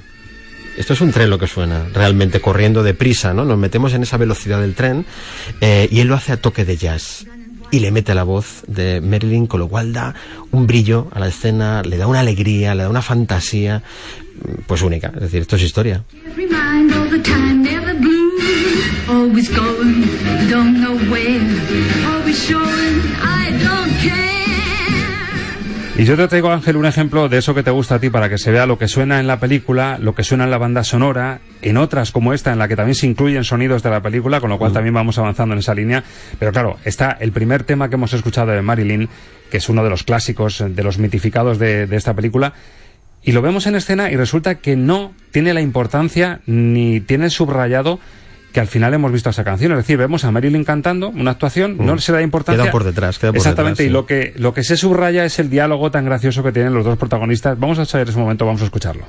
Esto 0.77 0.93
es 0.95 1.01
un 1.01 1.13
tren 1.13 1.31
lo 1.31 1.39
que 1.39 1.47
suena, 1.47 1.85
realmente 1.93 2.41
corriendo 2.41 2.83
deprisa, 2.83 3.33
¿no? 3.33 3.45
Nos 3.45 3.59
metemos 3.59 3.95
en 3.95 4.03
esa 4.03 4.17
velocidad 4.17 4.61
del 4.61 4.75
tren 4.75 5.07
eh, 5.61 5.89
y 5.91 6.01
él 6.01 6.09
lo 6.09 6.17
hace 6.17 6.33
a 6.33 6.37
toque 6.37 6.65
de 6.65 6.77
jazz. 6.77 7.27
Y 7.71 7.79
le 7.81 7.91
mete 7.91 8.15
la 8.15 8.25
voz 8.25 8.63
de 8.67 9.01
Marilyn, 9.01 9.47
con 9.47 9.61
lo 9.61 9.69
cual 9.69 9.93
da 9.93 10.15
un 10.51 10.67
brillo 10.67 11.09
a 11.13 11.21
la 11.21 11.29
escena, 11.29 11.83
le 11.83 11.97
da 11.97 12.07
una 12.07 12.21
alegría, 12.21 12.75
le 12.75 12.83
da 12.83 12.89
una 12.89 13.03
fantasía, 13.03 13.83
mm, 13.83 14.63
pues 14.67 14.83
única. 14.83 15.13
Es 15.15 15.23
decir, 15.23 15.43
esto 15.43 15.57
es 15.57 15.63
historia. 15.63 16.05
Always 19.07 19.49
going, 19.51 20.03
don't 20.49 20.81
know 20.81 20.97
where. 21.11 21.41
Always 22.07 22.43
showing, 22.43 23.01
I 23.21 23.51
don't 23.63 23.93
care. 24.01 24.34
Y 25.97 26.07
yo 26.07 26.17
te 26.17 26.27
traigo, 26.27 26.51
Ángel, 26.51 26.77
un 26.77 26.87
ejemplo 26.87 27.29
de 27.29 27.39
eso 27.39 27.55
que 27.55 27.63
te 27.63 27.71
gusta 27.71 27.95
a 27.95 27.99
ti 28.01 28.11
para 28.11 28.29
que 28.29 28.37
se 28.37 28.51
vea 28.51 28.67
lo 28.67 28.79
que 28.79 28.89
suena 28.89 29.21
en 29.21 29.29
la 29.29 29.39
película, 29.39 29.97
lo 30.01 30.13
que 30.13 30.25
suena 30.25 30.43
en 30.43 30.51
la 30.51 30.59
banda 30.59 30.83
sonora, 30.83 31.39
en 31.63 31.77
otras 31.77 32.11
como 32.11 32.33
esta, 32.33 32.53
en 32.53 32.59
la 32.59 32.67
que 32.67 32.75
también 32.75 32.97
se 32.97 33.07
incluyen 33.07 33.45
sonidos 33.45 33.85
de 33.85 33.91
la 33.91 34.03
película, 34.03 34.41
con 34.41 34.51
lo 34.51 34.59
cual 34.59 34.73
también 34.73 34.93
vamos 34.93 35.19
avanzando 35.19 35.53
en 35.53 35.61
esa 35.61 35.73
línea. 35.73 36.03
Pero 36.41 36.51
claro, 36.51 36.79
está 36.85 37.13
el 37.21 37.31
primer 37.31 37.63
tema 37.63 37.89
que 37.89 37.95
hemos 37.95 38.13
escuchado 38.13 38.51
de 38.51 38.61
Marilyn, 38.61 39.09
que 39.53 39.59
es 39.59 39.69
uno 39.69 39.85
de 39.85 39.91
los 39.91 40.03
clásicos, 40.03 40.65
de 40.67 40.83
los 40.83 40.99
mitificados 40.99 41.61
de, 41.61 41.87
de 41.87 41.97
esta 41.97 42.13
película. 42.13 42.55
Y 43.23 43.31
lo 43.31 43.41
vemos 43.41 43.69
en 43.69 43.77
escena 43.77 44.11
y 44.11 44.17
resulta 44.17 44.57
que 44.57 44.75
no 44.75 45.15
tiene 45.31 45.55
la 45.55 45.61
importancia 45.61 46.41
ni 46.45 47.01
tiene 47.03 47.31
subrayado 47.31 48.01
que 48.55 48.61
al 48.61 48.69
final 48.69 48.95
hemos 48.95 49.11
visto 49.13 49.29
esa 49.29 49.43
canción. 49.45 49.73
Es 49.73 49.79
decir, 49.79 49.99
vemos 49.99 50.25
a 50.25 50.31
Marilyn 50.31 50.65
cantando 50.65 51.11
una 51.11 51.33
actuación, 51.33 51.77
no 51.79 51.97
Mm. 51.97 51.99
se 51.99 52.13
da 52.13 52.23
importancia. 52.23 52.63
Queda 52.63 52.73
por 52.73 52.85
detrás, 52.85 53.19
queda 53.19 53.33
por 53.33 53.39
Exactamente, 53.39 53.83
detrás, 53.83 53.87
y 53.87 53.89
sí. 53.89 53.93
lo 53.93 54.07
que, 54.07 54.33
lo 54.37 54.55
que 54.55 54.63
se 54.63 54.77
subraya 54.77 55.25
es 55.25 55.39
el 55.41 55.51
diálogo 55.51 55.91
tan 55.91 56.05
gracioso 56.05 56.43
que 56.45 56.53
tienen 56.53 56.73
los 56.73 56.85
dos 56.85 56.97
protagonistas. 56.97 57.59
Vamos 57.59 57.79
a 57.81 57.85
saber 57.85 58.09
ese 58.09 58.19
momento, 58.19 58.47
vamos 58.47 58.63
a 58.63 58.67
escucharlo. 58.67 59.07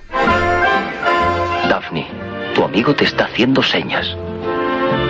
Daphne, 1.70 2.08
tu 2.56 2.64
amigo 2.64 2.96
te 2.96 3.06
está 3.06 3.26
haciendo 3.26 3.62
señas. 3.62 4.18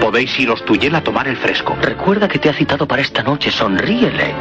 Podéis 0.02 0.38
iros 0.40 0.64
tú 0.66 0.76
y 0.76 0.86
él 0.86 0.96
a 0.96 1.02
tomar 1.02 1.28
el 1.30 1.38
fresco. 1.38 1.76
Recuerda 1.82 2.28
que 2.28 2.38
te 2.38 2.50
ha 2.50 2.54
citado 2.54 2.86
para 2.88 3.02
esta 3.02 3.24
noche. 3.24 3.50
Sonríele. 3.52 4.34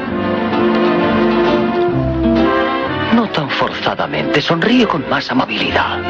No 3.15 3.29
tan 3.31 3.49
forzadamente. 3.49 4.41
Sonríe 4.43 4.87
con 4.87 5.09
más 5.09 5.31
amabilidad. 5.31 6.01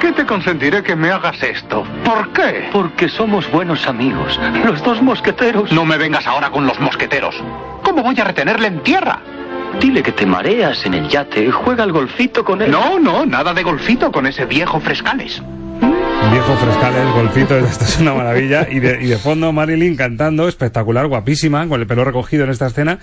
Qué 0.00 0.12
te 0.12 0.26
consentiré 0.26 0.82
que 0.82 0.96
me 0.96 1.10
hagas 1.10 1.40
esto? 1.42 1.84
¿Por 2.04 2.32
qué? 2.32 2.68
Porque 2.72 3.08
somos 3.08 3.48
buenos 3.52 3.86
amigos. 3.86 4.40
Los 4.64 4.82
dos 4.82 5.00
mosqueteros. 5.02 5.70
No 5.70 5.84
me 5.84 5.98
vengas 5.98 6.26
ahora 6.26 6.50
con 6.50 6.66
los 6.66 6.80
mosqueteros. 6.80 7.36
¿Cómo 7.84 8.02
voy 8.02 8.18
a 8.18 8.24
retenerle 8.24 8.68
en 8.68 8.82
tierra? 8.82 9.20
Dile 9.78 10.02
que 10.02 10.12
te 10.12 10.26
mareas 10.26 10.84
en 10.86 10.94
el 10.94 11.08
yate. 11.08 11.50
Juega 11.50 11.84
al 11.84 11.92
golfito 11.92 12.44
con 12.44 12.62
él. 12.62 12.70
No, 12.70 12.98
no, 12.98 13.26
nada 13.26 13.52
de 13.52 13.62
golfito 13.62 14.10
con 14.10 14.26
ese 14.26 14.46
viejo 14.46 14.80
frescales. 14.80 15.40
Viejo 16.30 16.54
Frescales, 16.56 17.12
golfito, 17.12 17.58
esto 17.66 17.84
es 17.84 17.98
una 17.98 18.14
maravilla. 18.14 18.66
Y 18.70 18.80
de, 18.80 19.02
y 19.02 19.06
de 19.06 19.18
fondo 19.18 19.52
Marilyn 19.52 19.96
cantando, 19.96 20.48
espectacular, 20.48 21.06
guapísima, 21.08 21.66
con 21.68 21.80
el 21.80 21.86
pelo 21.86 22.04
recogido 22.04 22.44
en 22.44 22.50
esta 22.50 22.66
escena. 22.66 22.98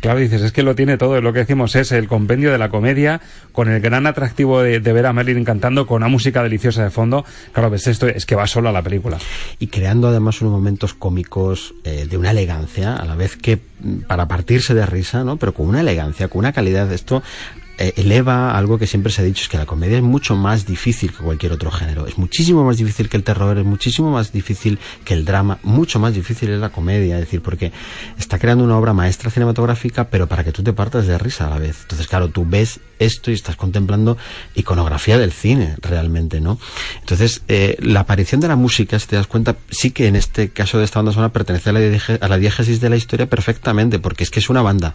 Claro, 0.00 0.20
dices, 0.20 0.42
es 0.42 0.52
que 0.52 0.62
lo 0.62 0.74
tiene 0.74 0.96
todo, 0.96 1.20
lo 1.20 1.32
que 1.32 1.40
decimos 1.40 1.74
es 1.74 1.90
el 1.92 2.06
compendio 2.06 2.52
de 2.52 2.58
la 2.58 2.68
comedia, 2.68 3.20
con 3.52 3.68
el 3.68 3.80
gran 3.80 4.06
atractivo 4.06 4.62
de, 4.62 4.78
de 4.78 4.92
ver 4.92 5.06
a 5.06 5.12
Marilyn 5.12 5.44
cantando, 5.44 5.86
con 5.86 5.96
una 5.96 6.08
música 6.08 6.42
deliciosa 6.42 6.84
de 6.84 6.90
fondo. 6.90 7.24
Claro, 7.52 7.70
ves 7.70 7.86
esto, 7.88 8.06
es 8.06 8.24
que 8.24 8.36
va 8.36 8.46
sola 8.46 8.70
la 8.70 8.82
película. 8.82 9.18
y 9.58 9.66
creando 9.66 10.08
además 10.08 10.40
unos 10.40 10.52
momentos 10.52 10.94
cómicos 10.94 11.74
eh, 11.84 12.06
de 12.08 12.16
una 12.16 12.30
elegancia, 12.30 12.94
a 12.94 13.04
la 13.04 13.16
vez 13.16 13.36
que 13.36 13.56
mm, 13.80 14.00
para 14.06 14.28
partirse 14.28 14.74
de 14.74 14.86
risa, 14.86 15.24
¿no? 15.24 15.36
Pero 15.36 15.52
con 15.52 15.66
una 15.66 15.80
elegancia, 15.80 16.28
con 16.28 16.40
una 16.40 16.52
calidad. 16.52 16.92
Esto 16.92 17.22
eh, 17.66 17.67
eleva 17.78 18.56
algo 18.56 18.78
que 18.78 18.86
siempre 18.86 19.12
se 19.12 19.22
ha 19.22 19.24
dicho, 19.24 19.42
es 19.42 19.48
que 19.48 19.56
la 19.56 19.66
comedia 19.66 19.96
es 19.96 20.02
mucho 20.02 20.36
más 20.36 20.66
difícil 20.66 21.12
que 21.12 21.18
cualquier 21.18 21.52
otro 21.52 21.70
género. 21.70 22.06
Es 22.06 22.18
muchísimo 22.18 22.64
más 22.64 22.76
difícil 22.76 23.08
que 23.08 23.16
el 23.16 23.24
terror, 23.24 23.56
es 23.58 23.64
muchísimo 23.64 24.10
más 24.10 24.32
difícil 24.32 24.78
que 25.04 25.14
el 25.14 25.24
drama, 25.24 25.58
mucho 25.62 25.98
más 25.98 26.14
difícil 26.14 26.50
es 26.50 26.60
la 26.60 26.70
comedia, 26.70 27.14
es 27.14 27.20
decir, 27.22 27.40
porque 27.40 27.72
está 28.18 28.38
creando 28.38 28.64
una 28.64 28.76
obra 28.76 28.92
maestra 28.92 29.30
cinematográfica, 29.30 30.08
pero 30.08 30.26
para 30.26 30.44
que 30.44 30.52
tú 30.52 30.62
te 30.62 30.72
partas 30.72 31.06
de 31.06 31.18
risa 31.18 31.46
a 31.46 31.50
la 31.50 31.58
vez. 31.58 31.78
Entonces, 31.82 32.06
claro, 32.06 32.28
tú 32.28 32.44
ves 32.46 32.80
esto 32.98 33.30
y 33.30 33.34
estás 33.34 33.56
contemplando 33.56 34.16
iconografía 34.54 35.18
del 35.18 35.32
cine, 35.32 35.76
realmente, 35.80 36.40
¿no? 36.40 36.58
Entonces, 37.00 37.42
eh, 37.48 37.76
la 37.80 38.00
aparición 38.00 38.40
de 38.40 38.48
la 38.48 38.56
música, 38.56 38.98
si 38.98 39.06
te 39.06 39.16
das 39.16 39.26
cuenta, 39.26 39.56
sí 39.70 39.90
que 39.90 40.06
en 40.06 40.16
este 40.16 40.50
caso 40.50 40.78
de 40.78 40.84
esta 40.84 40.98
banda 40.98 41.12
sonora 41.12 41.32
pertenece 41.32 41.70
a 41.70 41.72
la, 41.72 41.80
a 42.20 42.28
la 42.28 42.38
diégesis 42.38 42.80
de 42.80 42.90
la 42.90 42.96
historia 42.96 43.28
perfectamente, 43.28 43.98
porque 43.98 44.24
es 44.24 44.30
que 44.30 44.40
es 44.40 44.50
una 44.50 44.62
banda. 44.62 44.94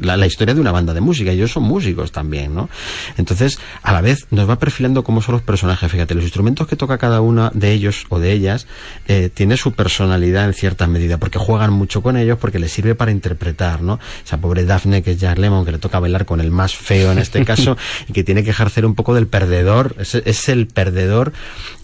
La, 0.00 0.16
la 0.16 0.26
historia 0.26 0.54
de 0.54 0.60
una 0.60 0.72
banda 0.72 0.94
de 0.94 1.00
música, 1.00 1.30
ellos 1.30 1.52
son 1.52 1.64
músicos 1.64 2.12
también, 2.12 2.54
¿no? 2.54 2.68
Entonces, 3.16 3.58
a 3.82 3.92
la 3.92 4.00
vez 4.00 4.26
nos 4.30 4.48
va 4.48 4.58
perfilando 4.58 5.04
cómo 5.04 5.22
son 5.22 5.34
los 5.34 5.42
personajes, 5.42 5.90
fíjate, 5.90 6.14
los 6.14 6.24
instrumentos 6.24 6.66
que 6.66 6.76
toca 6.76 6.98
cada 6.98 7.20
uno 7.20 7.50
de 7.54 7.72
ellos 7.72 8.06
o 8.08 8.18
de 8.18 8.32
ellas 8.32 8.66
eh, 9.06 9.30
tiene 9.32 9.56
su 9.56 9.72
personalidad 9.72 10.46
en 10.46 10.54
cierta 10.54 10.86
medida, 10.86 11.18
porque 11.18 11.38
juegan 11.38 11.72
mucho 11.72 12.02
con 12.02 12.16
ellos, 12.16 12.38
porque 12.38 12.58
les 12.58 12.72
sirve 12.72 12.94
para 12.94 13.10
interpretar, 13.10 13.82
¿no? 13.82 13.98
Esa 14.24 14.38
pobre 14.38 14.64
Daphne 14.64 15.02
que 15.02 15.12
es 15.12 15.20
Jack 15.20 15.38
Lemmon, 15.38 15.64
que 15.64 15.72
le 15.72 15.78
toca 15.78 15.98
bailar 16.00 16.24
con 16.24 16.40
el 16.40 16.50
más 16.50 16.74
feo 16.74 17.12
en 17.12 17.18
este 17.18 17.44
caso, 17.46 17.76
y 18.08 18.12
que 18.12 18.24
tiene 18.24 18.44
que 18.44 18.50
ejercer 18.50 18.86
un 18.86 18.94
poco 18.94 19.14
del 19.14 19.26
perdedor, 19.26 19.96
es, 19.98 20.14
es 20.14 20.48
el 20.48 20.66
perdedor 20.66 21.32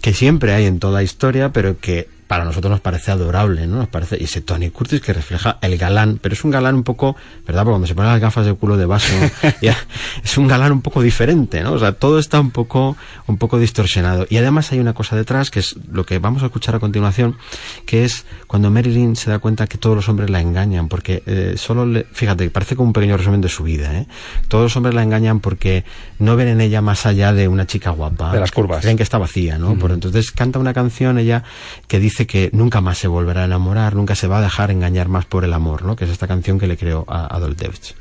que 0.01 0.15
siempre 0.15 0.53
hay 0.53 0.67
en 0.67 0.79
toda 0.79 1.03
historia, 1.03 1.53
pero 1.53 1.79
que 1.79 2.09
para 2.31 2.45
nosotros 2.45 2.71
nos 2.71 2.81
parece 2.81 3.11
adorable, 3.11 3.67
¿no? 3.67 3.79
Nos 3.79 3.89
parece, 3.89 4.17
y 4.17 4.23
ese 4.23 4.41
Tony 4.41 4.71
Curtis 4.71 5.01
que 5.01 5.13
refleja 5.13 5.59
el 5.63 5.77
galán, 5.77 6.21
pero 6.23 6.33
es 6.33 6.45
un 6.45 6.53
galán 6.53 6.77
un 6.77 6.85
poco, 6.85 7.17
¿verdad? 7.45 7.63
Porque 7.65 7.73
cuando 7.73 7.89
se 7.89 7.97
pone 7.97 8.07
las 8.07 8.21
gafas 8.21 8.47
de 8.47 8.55
culo 8.55 8.77
de 8.77 8.87
vaso, 8.87 9.13
ya, 9.61 9.77
es 10.23 10.39
un 10.39 10.47
galán 10.47 10.71
un 10.71 10.81
poco 10.81 11.03
diferente, 11.03 11.61
¿no? 11.61 11.73
O 11.73 11.79
sea, 11.81 11.91
todo 11.91 12.21
está 12.21 12.39
un 12.39 12.53
poco, 12.53 12.97
un 13.27 13.37
poco 13.37 13.59
distorsionado. 13.59 14.29
Y 14.31 14.37
además 14.37 14.71
hay 14.71 14.79
una 14.79 14.93
cosa 14.93 15.17
detrás, 15.17 15.51
que 15.51 15.59
es 15.59 15.75
lo 15.91 16.07
que 16.07 16.21
vamos 16.21 16.45
a 16.45 16.47
escuchar 16.47 16.77
a 16.77 16.79
continuación, 16.79 17.37
que 17.85 18.05
es 18.05 18.25
cuando 18.47 18.71
Marilyn 18.71 19.17
se 19.17 19.29
da 19.29 19.41
cuenta 19.41 19.67
que 19.67 19.77
todos 19.77 19.97
los 19.97 20.09
hombres 20.09 20.31
la 20.31 20.41
engañan, 20.41 20.87
porque 20.87 21.25
eh, 21.27 21.55
solo 21.57 21.85
le, 21.85 22.05
fíjate, 22.13 22.49
parece 22.51 22.77
como 22.77 22.91
un 22.91 22.93
pequeño 22.93 23.17
resumen 23.17 23.41
de 23.41 23.49
su 23.49 23.65
vida, 23.65 23.93
¿eh? 23.93 24.07
Todos 24.47 24.63
los 24.67 24.77
hombres 24.77 24.95
la 24.95 25.03
engañan 25.03 25.41
porque 25.41 25.85
no 26.21 26.37
ven 26.37 26.47
en 26.47 26.61
ella 26.61 26.81
más 26.81 27.07
allá 27.07 27.33
de 27.33 27.49
una 27.49 27.67
chica 27.67 27.91
guapa. 27.91 28.31
De 28.31 28.39
las 28.39 28.53
curvas. 28.53 28.83
Creen 28.83 28.97
que 28.97 29.03
está 29.03 29.19
vacía, 29.19 29.59
¿no? 29.59 29.77
Por 29.77 29.91
entonces 29.91 30.31
canta 30.31 30.61
una 30.61 30.73
canción 30.73 31.19
ella 31.19 31.43
que 31.89 31.99
dice 31.99 32.20
que 32.27 32.51
nunca 32.53 32.81
más 32.81 32.99
se 32.99 33.09
volverá 33.09 33.43
a 33.43 33.45
enamorar, 33.45 33.95
nunca 33.95 34.15
se 34.15 34.27
va 34.27 34.39
a 34.39 34.43
dejar 34.43 34.71
engañar 34.71 35.09
más 35.09 35.25
por 35.25 35.45
el 35.45 35.53
amor, 35.53 35.85
¿no? 35.85 35.97
Que 35.97 36.05
es 36.05 36.11
esta 36.11 36.27
canción 36.27 36.59
que 36.59 36.67
le 36.67 36.77
creó 36.77 37.05
a 37.09 37.35
Adolf 37.35 37.57
Deutsch. 37.57 37.95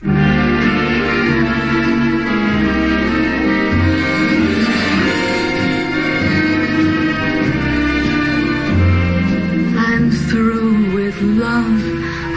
Love. 11.22 11.84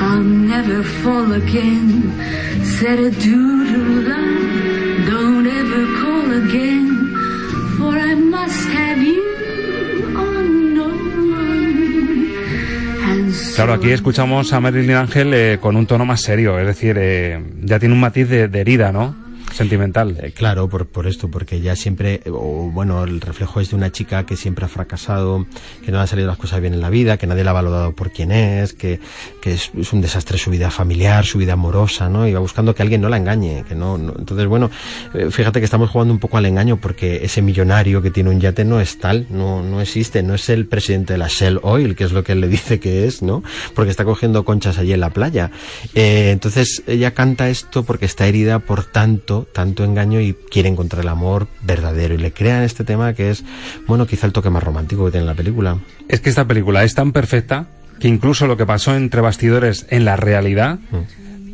I'll 0.02 0.24
never 0.24 0.82
fall 0.82 1.32
again. 1.34 2.12
Said 2.64 2.98
adieu 2.98 3.64
to 3.64 3.78
love. 4.08 4.61
Claro, 13.54 13.74
aquí 13.74 13.90
escuchamos 13.90 14.52
a 14.52 14.60
Marilyn 14.60 14.96
Ángel 14.96 15.34
eh, 15.34 15.58
con 15.60 15.76
un 15.76 15.86
tono 15.86 16.04
más 16.04 16.22
serio, 16.22 16.58
es 16.58 16.66
decir, 16.66 16.96
eh, 16.98 17.40
ya 17.62 17.78
tiene 17.78 17.94
un 17.94 18.00
matiz 18.00 18.28
de, 18.28 18.48
de 18.48 18.60
herida, 18.60 18.92
¿no? 18.92 19.21
Sentimental. 19.52 20.18
Eh, 20.22 20.32
claro, 20.32 20.68
por, 20.68 20.86
por 20.86 21.06
esto, 21.06 21.28
porque 21.30 21.56
ella 21.56 21.76
siempre, 21.76 22.20
o 22.26 22.70
bueno, 22.72 23.04
el 23.04 23.20
reflejo 23.20 23.60
es 23.60 23.70
de 23.70 23.76
una 23.76 23.90
chica 23.92 24.24
que 24.26 24.36
siempre 24.36 24.64
ha 24.64 24.68
fracasado, 24.68 25.46
que 25.84 25.90
no 25.90 25.98
le 25.98 26.02
han 26.02 26.08
salido 26.08 26.28
las 26.28 26.36
cosas 26.38 26.60
bien 26.60 26.74
en 26.74 26.80
la 26.80 26.90
vida, 26.90 27.16
que 27.16 27.26
nadie 27.26 27.44
la 27.44 27.50
ha 27.50 27.54
valorado 27.54 27.92
por 27.94 28.10
quien 28.12 28.32
es, 28.32 28.72
que, 28.72 29.00
que 29.40 29.54
es, 29.54 29.70
un 29.92 30.00
desastre 30.00 30.38
su 30.38 30.50
vida 30.50 30.70
familiar, 30.70 31.24
su 31.24 31.38
vida 31.38 31.52
amorosa, 31.54 32.08
¿no? 32.08 32.26
Y 32.26 32.32
va 32.32 32.40
buscando 32.40 32.74
que 32.74 32.82
alguien 32.82 33.00
no 33.00 33.08
la 33.08 33.16
engañe, 33.16 33.64
que 33.68 33.74
no, 33.74 33.98
no- 33.98 34.14
entonces 34.18 34.46
bueno, 34.46 34.70
eh, 35.14 35.28
fíjate 35.30 35.58
que 35.60 35.64
estamos 35.64 35.90
jugando 35.90 36.12
un 36.14 36.20
poco 36.20 36.36
al 36.38 36.46
engaño 36.46 36.78
porque 36.80 37.24
ese 37.24 37.42
millonario 37.42 38.02
que 38.02 38.10
tiene 38.10 38.30
un 38.30 38.40
yate 38.40 38.64
no 38.64 38.80
es 38.80 38.98
tal, 38.98 39.26
no, 39.30 39.62
no 39.62 39.80
existe, 39.80 40.22
no 40.22 40.34
es 40.34 40.48
el 40.48 40.66
presidente 40.66 41.12
de 41.14 41.18
la 41.18 41.28
Shell 41.28 41.60
Oil, 41.62 41.94
que 41.94 42.04
es 42.04 42.12
lo 42.12 42.24
que 42.24 42.32
él 42.32 42.40
le 42.40 42.48
dice 42.52 42.80
que 42.80 43.06
es, 43.06 43.22
¿no? 43.22 43.42
Porque 43.74 43.90
está 43.90 44.04
cogiendo 44.04 44.44
conchas 44.44 44.78
allí 44.78 44.92
en 44.92 45.00
la 45.00 45.10
playa. 45.10 45.50
Eh, 45.94 46.30
entonces 46.32 46.82
ella 46.86 47.12
canta 47.12 47.48
esto 47.48 47.82
porque 47.84 48.06
está 48.06 48.26
herida 48.26 48.58
por 48.60 48.84
tanto, 48.84 49.46
tanto 49.52 49.84
engaño 49.84 50.20
y 50.20 50.34
quiere 50.50 50.68
encontrar 50.68 51.02
el 51.02 51.08
amor 51.08 51.48
verdadero 51.62 52.14
y 52.14 52.18
le 52.18 52.32
crean 52.32 52.62
este 52.62 52.84
tema 52.84 53.14
que 53.14 53.30
es, 53.30 53.44
bueno, 53.86 54.06
quizá 54.06 54.26
el 54.26 54.32
toque 54.32 54.50
más 54.50 54.62
romántico 54.62 55.04
que 55.04 55.12
tiene 55.12 55.26
la 55.26 55.34
película. 55.34 55.78
Es 56.08 56.20
que 56.20 56.30
esta 56.30 56.46
película 56.46 56.84
es 56.84 56.94
tan 56.94 57.12
perfecta 57.12 57.66
que 58.00 58.08
incluso 58.08 58.46
lo 58.46 58.56
que 58.56 58.66
pasó 58.66 58.94
entre 58.96 59.20
bastidores 59.20 59.86
en 59.90 60.04
la 60.04 60.16
realidad 60.16 60.78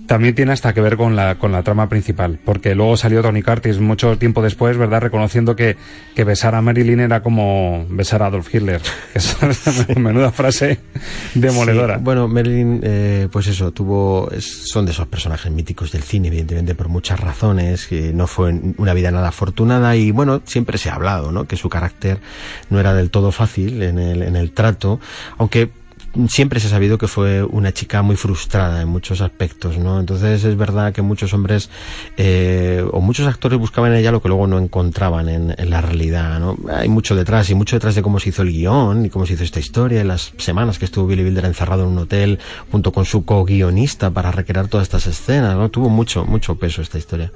también 0.08 0.34
tiene 0.34 0.52
hasta 0.52 0.72
que 0.72 0.80
ver 0.80 0.96
con 0.96 1.14
la, 1.14 1.36
con 1.36 1.52
la 1.52 1.62
trama 1.62 1.88
principal. 1.88 2.40
Porque 2.42 2.74
luego 2.74 2.96
salió 2.96 3.20
Tony 3.20 3.42
Curtis 3.42 3.78
mucho 3.78 4.16
tiempo 4.16 4.42
después, 4.42 4.76
¿verdad? 4.78 5.02
Reconociendo 5.02 5.54
que, 5.54 5.76
que 6.16 6.24
besar 6.24 6.54
a 6.54 6.62
Marilyn 6.62 7.00
era 7.00 7.22
como 7.22 7.86
besar 7.90 8.22
a 8.22 8.26
Adolf 8.26 8.52
Hitler. 8.52 8.80
Es 9.14 9.36
menuda 9.96 10.32
frase 10.32 10.80
demoledora. 11.34 11.96
Sí, 11.96 12.00
bueno, 12.02 12.26
Marilyn, 12.26 12.80
eh, 12.82 13.28
pues 13.30 13.48
eso, 13.48 13.70
tuvo, 13.72 14.30
son 14.38 14.86
de 14.86 14.92
esos 14.92 15.06
personajes 15.08 15.52
míticos 15.52 15.92
del 15.92 16.02
cine, 16.02 16.28
evidentemente, 16.28 16.74
por 16.74 16.88
muchas 16.88 17.20
razones, 17.20 17.86
que 17.86 18.12
no 18.14 18.26
fue 18.26 18.58
una 18.78 18.94
vida 18.94 19.10
nada 19.10 19.28
afortunada 19.28 19.94
y 19.94 20.10
bueno, 20.10 20.40
siempre 20.44 20.78
se 20.78 20.88
ha 20.88 20.94
hablado, 20.94 21.32
¿no? 21.32 21.44
Que 21.44 21.56
su 21.56 21.68
carácter 21.68 22.18
no 22.70 22.80
era 22.80 22.94
del 22.94 23.10
todo 23.10 23.30
fácil 23.30 23.82
en 23.82 23.98
el, 23.98 24.22
en 24.22 24.36
el 24.36 24.52
trato, 24.52 25.00
aunque 25.36 25.70
siempre 26.28 26.60
se 26.60 26.68
ha 26.68 26.70
sabido 26.70 26.98
que 26.98 27.08
fue 27.08 27.42
una 27.42 27.72
chica 27.72 28.02
muy 28.02 28.16
frustrada 28.16 28.82
en 28.82 28.88
muchos 28.88 29.20
aspectos, 29.20 29.78
¿no? 29.78 30.00
Entonces 30.00 30.44
es 30.44 30.56
verdad 30.56 30.92
que 30.92 31.02
muchos 31.02 31.32
hombres 31.34 31.70
eh, 32.16 32.84
o 32.92 33.00
muchos 33.00 33.26
actores 33.26 33.58
buscaban 33.58 33.92
en 33.92 33.98
ella 33.98 34.12
lo 34.12 34.22
que 34.22 34.28
luego 34.28 34.46
no 34.46 34.58
encontraban 34.58 35.28
en, 35.28 35.54
en 35.56 35.70
la 35.70 35.80
realidad, 35.80 36.40
¿no? 36.40 36.56
Hay 36.72 36.88
mucho 36.88 37.14
detrás 37.14 37.50
y 37.50 37.54
mucho 37.54 37.76
detrás 37.76 37.94
de 37.94 38.02
cómo 38.02 38.20
se 38.20 38.30
hizo 38.30 38.42
el 38.42 38.52
guion 38.52 39.06
y 39.06 39.10
cómo 39.10 39.26
se 39.26 39.34
hizo 39.34 39.44
esta 39.44 39.60
historia, 39.60 40.00
y 40.00 40.04
las 40.04 40.32
semanas 40.38 40.78
que 40.78 40.84
estuvo 40.84 41.06
Billy 41.06 41.24
Wilder 41.24 41.44
encerrado 41.44 41.84
en 41.84 41.90
un 41.90 41.98
hotel 41.98 42.38
junto 42.70 42.92
con 42.92 43.04
su 43.04 43.24
co-guionista 43.24 44.10
para 44.10 44.32
recrear 44.32 44.68
todas 44.68 44.84
estas 44.84 45.06
escenas, 45.06 45.56
¿no? 45.56 45.68
Tuvo 45.68 45.88
mucho, 45.88 46.24
mucho 46.24 46.56
peso 46.56 46.82
esta 46.82 46.98
historia. 46.98 47.30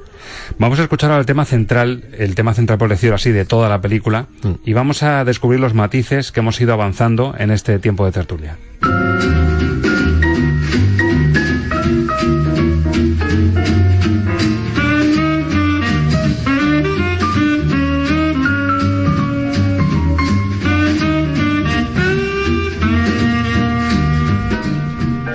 Vamos 0.59 0.79
a 0.79 0.83
escuchar 0.83 1.11
ahora 1.11 1.21
el 1.21 1.27
tema 1.27 1.45
central, 1.45 2.05
el 2.19 2.35
tema 2.35 2.55
central 2.55 2.79
por 2.79 2.89
decirlo 2.89 3.17
así, 3.17 3.31
de 3.31 3.45
toda 3.45 3.69
la 3.69 3.81
película, 3.81 4.27
y 4.65 4.73
vamos 4.73 5.03
a 5.03 5.25
descubrir 5.25 5.61
los 5.61 5.75
matices 5.75 6.33
que 6.33 6.41
hemos 6.41 6.61
ido 6.61 6.73
avanzando 6.73 7.35
en 7.39 7.51
este 7.51 7.79
tiempo 7.79 8.05
de 8.05 8.13
tertulia. 8.13 8.57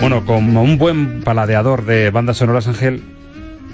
Bueno, 0.09 0.25
como 0.25 0.63
un 0.63 0.77
buen 0.77 1.21
paladeador 1.21 1.83
de 1.83 2.11
bandas 2.11 2.37
sonoras, 2.37 2.65
Ángel, 2.69 3.03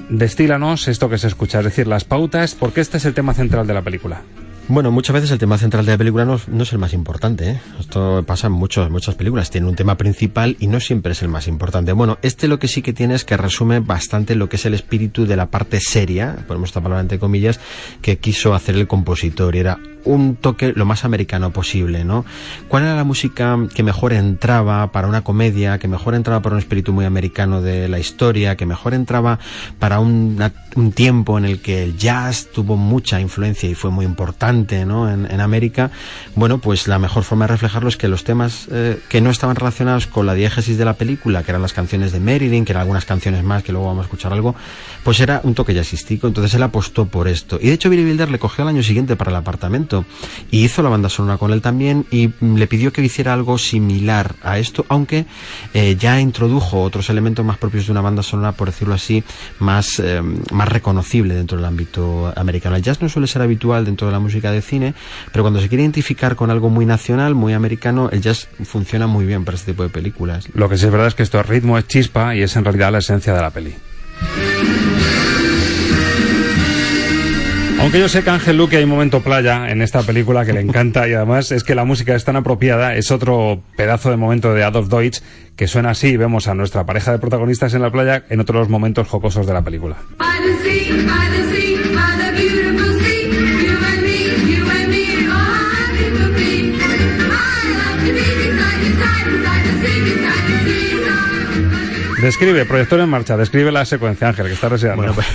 destílanos 0.10 0.88
esto 0.88 1.08
que 1.08 1.20
se 1.20 1.28
escucha, 1.28 1.60
es 1.60 1.66
decir, 1.66 1.86
las 1.86 2.06
pautas, 2.06 2.56
porque 2.56 2.82
este 2.82 2.98
es 2.98 3.06
el 3.06 3.14
tema 3.14 3.36
central 3.36 3.68
de 3.68 3.76
la 3.76 3.84
película. 3.84 4.22
Bueno, 4.70 4.92
muchas 4.92 5.14
veces 5.14 5.30
el 5.32 5.40
tema 5.40 5.58
central 5.58 5.86
de 5.86 5.92
la 5.92 5.98
película 5.98 6.24
no, 6.24 6.36
es 6.36 6.72
el 6.72 6.80
más 6.80 6.94
importante. 6.94 7.52
¿eh? 7.52 7.62
Esto 7.82 8.24
pasa 8.26 8.48
en 8.48 8.54
muchos, 8.54 8.90
muchas 8.90 9.14
películas. 9.16 9.50
Tiene 9.50 9.68
un 9.68 9.76
tema 9.76 9.98
principal 9.98 10.56
y 10.58 10.68
no 10.68 10.80
siempre 10.80 11.12
es 11.12 11.22
el 11.22 11.28
más 11.28 11.50
importante. 11.50 11.92
Bueno, 11.92 12.18
este 12.22 12.48
lo 12.48 12.60
que 12.60 12.70
sí 12.70 12.82
que 12.82 12.94
tiene 12.94 13.14
es 13.14 13.26
que 13.26 13.36
resume 13.36 13.82
bastante 13.82 14.36
lo 14.36 14.48
que 14.48 14.56
es 14.56 14.66
el 14.66 14.74
espíritu 14.74 15.26
de 15.26 15.36
la 15.36 15.48
parte 15.48 15.82
seria, 15.82 16.38
ponemos 16.48 16.70
esta 16.70 16.80
palabra 16.80 17.02
entre 17.02 17.20
comillas, 17.20 17.60
que 18.02 18.20
quiso 18.20 18.54
hacer 18.54 18.76
el 18.76 18.88
compositor. 18.88 19.54
Y 19.54 19.60
era 19.60 19.80
un 20.06 20.36
toque 20.36 20.74
lo 20.76 20.86
más 20.86 21.06
americano 21.06 21.52
posible, 21.52 22.04
¿no? 22.04 22.26
¿Cuál 22.68 22.84
era 22.84 22.96
la 22.96 23.04
música 23.04 23.58
que 23.74 23.84
mejor 23.84 24.14
entraba 24.14 24.92
para 24.92 25.08
una 25.08 25.24
comedia, 25.24 25.78
que 25.78 25.88
mejor 25.88 26.16
entraba 26.16 26.42
para 26.42 26.56
un 26.56 26.60
espíritu 26.60 26.94
muy 26.94 27.06
americano 27.06 27.62
de 27.62 27.88
la 27.88 28.00
historia, 28.00 28.56
que 28.56 28.66
mejor 28.66 28.94
entraba 28.94 29.40
para 29.80 30.00
un 30.00 30.52
tiempo 30.96 31.38
en 31.38 31.46
el 31.46 31.62
que 31.62 31.84
el 31.84 31.98
jazz 31.98 32.50
tuvo 32.54 32.76
mucha 32.76 33.20
influencia 33.20 33.70
y 33.70 33.76
fue 33.76 33.92
muy 33.92 34.06
importante, 34.06 34.53
¿no? 34.54 35.10
En, 35.10 35.42
América. 35.42 35.92
Bueno, 36.36 36.60
pues 36.60 36.88
la 36.88 37.00
mejor 37.00 37.24
forma 37.24 37.46
de 37.46 37.54
reflejarlo 37.54 37.90
es 37.90 37.98
que 37.98 38.08
los 38.08 38.24
temas 38.24 38.68
eh, 38.72 39.00
que 39.10 39.20
no 39.20 39.30
estaban 39.30 39.56
relacionados 39.56 40.08
con 40.08 40.26
la 40.26 40.34
diégesis 40.34 40.78
de 40.78 40.86
la 40.86 40.94
película, 40.94 41.44
que 41.44 41.52
eran 41.52 41.62
las 41.62 41.74
canciones 41.74 42.12
de 42.12 42.20
Marilyn, 42.20 42.64
que 42.64 42.72
eran 42.72 42.82
algunas 42.82 43.06
canciones 43.06 43.44
más, 43.44 43.64
que 43.64 43.72
luego 43.72 43.88
vamos 43.88 44.04
a 44.04 44.06
escuchar 44.06 44.32
algo, 44.32 44.56
pues 45.04 45.20
era 45.20 45.42
un 45.44 45.54
toque 45.54 45.74
jazzístico. 45.74 46.28
Entonces 46.28 46.54
él 46.54 46.64
apostó 46.64 47.08
por 47.08 47.28
esto. 47.28 47.60
Y 47.62 47.68
de 47.68 47.74
hecho 47.74 47.90
Billy 47.90 48.06
Wilder 48.06 48.32
le 48.32 48.40
cogió 48.40 48.64
al 48.64 48.70
año 48.70 48.84
siguiente 48.84 49.16
para 49.16 49.32
el 49.32 49.38
apartamento 49.38 50.06
y 50.52 50.64
hizo 50.64 50.82
la 50.82 50.90
banda 50.90 51.10
sonora 51.10 51.38
con 51.38 51.52
él 51.52 51.62
también 51.62 52.06
y 52.12 52.28
mm, 52.28 52.56
le 52.56 52.68
pidió 52.68 52.94
que 52.94 53.02
hiciera 53.04 53.34
algo 53.34 53.58
similar 53.58 54.36
a 54.44 54.60
esto, 54.60 54.86
aunque 54.90 55.26
eh, 55.74 55.96
ya 56.00 56.20
introdujo 56.20 56.82
otros 56.82 57.10
elementos 57.10 57.46
más 57.46 57.58
propios 57.58 57.86
de 57.86 57.92
una 57.92 58.02
banda 58.02 58.24
sonora, 58.24 58.54
por 58.54 58.70
decirlo 58.70 58.94
así, 58.94 59.24
más, 59.60 60.00
eh, 60.00 60.22
más 60.52 60.68
reconocible 60.68 61.34
dentro 61.36 61.58
del 61.58 61.66
ámbito 61.66 62.32
americano. 62.36 62.76
El 62.76 62.82
jazz 62.82 63.02
no 63.02 63.10
suele 63.10 63.28
ser 63.28 63.42
habitual 63.42 63.86
dentro 63.86 64.08
de 64.08 64.14
la 64.14 64.20
música 64.20 64.43
de 64.52 64.62
cine, 64.62 64.94
pero 65.32 65.44
cuando 65.44 65.62
se 65.62 65.70
quiere 65.70 65.84
identificar 65.84 66.36
con 66.36 66.52
algo 66.52 66.70
muy 66.70 66.86
nacional, 66.86 67.36
muy 67.36 67.54
americano, 67.54 68.10
el 68.12 68.22
jazz 68.22 68.48
funciona 68.64 69.08
muy 69.08 69.26
bien 69.26 69.46
para 69.46 69.56
este 69.56 69.72
tipo 69.72 69.84
de 69.84 69.90
películas. 69.90 70.48
Lo 70.54 70.70
que 70.70 70.78
sí 70.78 70.86
es 70.86 70.92
verdad 70.92 71.08
es 71.08 71.16
que 71.16 71.24
esto 71.24 71.40
es 71.40 71.46
ritmo, 71.46 71.78
es 71.78 71.88
chispa 71.88 72.36
y 72.36 72.42
es 72.42 72.56
en 72.56 72.66
realidad 72.66 72.92
la 72.92 73.00
esencia 73.00 73.34
de 73.34 73.42
la 73.42 73.50
peli. 73.52 73.74
Aunque 77.84 78.00
yo 78.00 78.08
sé 78.08 78.24
que 78.24 78.30
a 78.30 78.36
Ángel 78.36 78.56
Luque 78.56 78.78
hay 78.78 78.86
un 78.86 78.92
momento 78.92 79.20
playa 79.20 79.70
en 79.70 79.82
esta 79.82 80.04
película 80.04 80.46
que 80.46 80.54
le 80.54 80.62
encanta 80.62 81.06
y 81.06 81.14
además 81.14 81.52
es 81.52 81.66
que 81.66 81.76
la 81.76 81.84
música 81.84 82.16
es 82.16 82.24
tan 82.24 82.38
apropiada, 82.38 82.96
es 82.96 83.12
otro 83.12 83.62
pedazo 83.76 84.10
de 84.10 84.16
momento 84.16 84.54
de 84.54 84.64
Adolf 84.64 84.88
Deutsch 84.88 85.22
que 85.58 85.68
suena 85.68 85.90
así 85.90 86.08
y 86.08 86.18
vemos 86.18 86.48
a 86.48 86.56
nuestra 86.56 86.86
pareja 86.86 87.12
de 87.12 87.20
protagonistas 87.20 87.74
en 87.74 87.82
la 87.82 87.92
playa 87.92 88.24
en 88.30 88.40
otros 88.40 88.70
momentos 88.70 89.10
jocosos 89.10 89.46
de 89.46 89.54
la 89.54 89.64
película. 89.64 89.98
Describe, 102.24 102.64
proyector 102.64 103.02
en 103.02 103.10
marcha, 103.10 103.36
describe 103.36 103.70
la 103.70 103.84
secuencia, 103.84 104.30
Ángel, 104.30 104.48
que 104.48 104.54
está 104.54 104.70
deseando. 104.70 104.96
Bueno, 104.96 105.14
pues, 105.14 105.28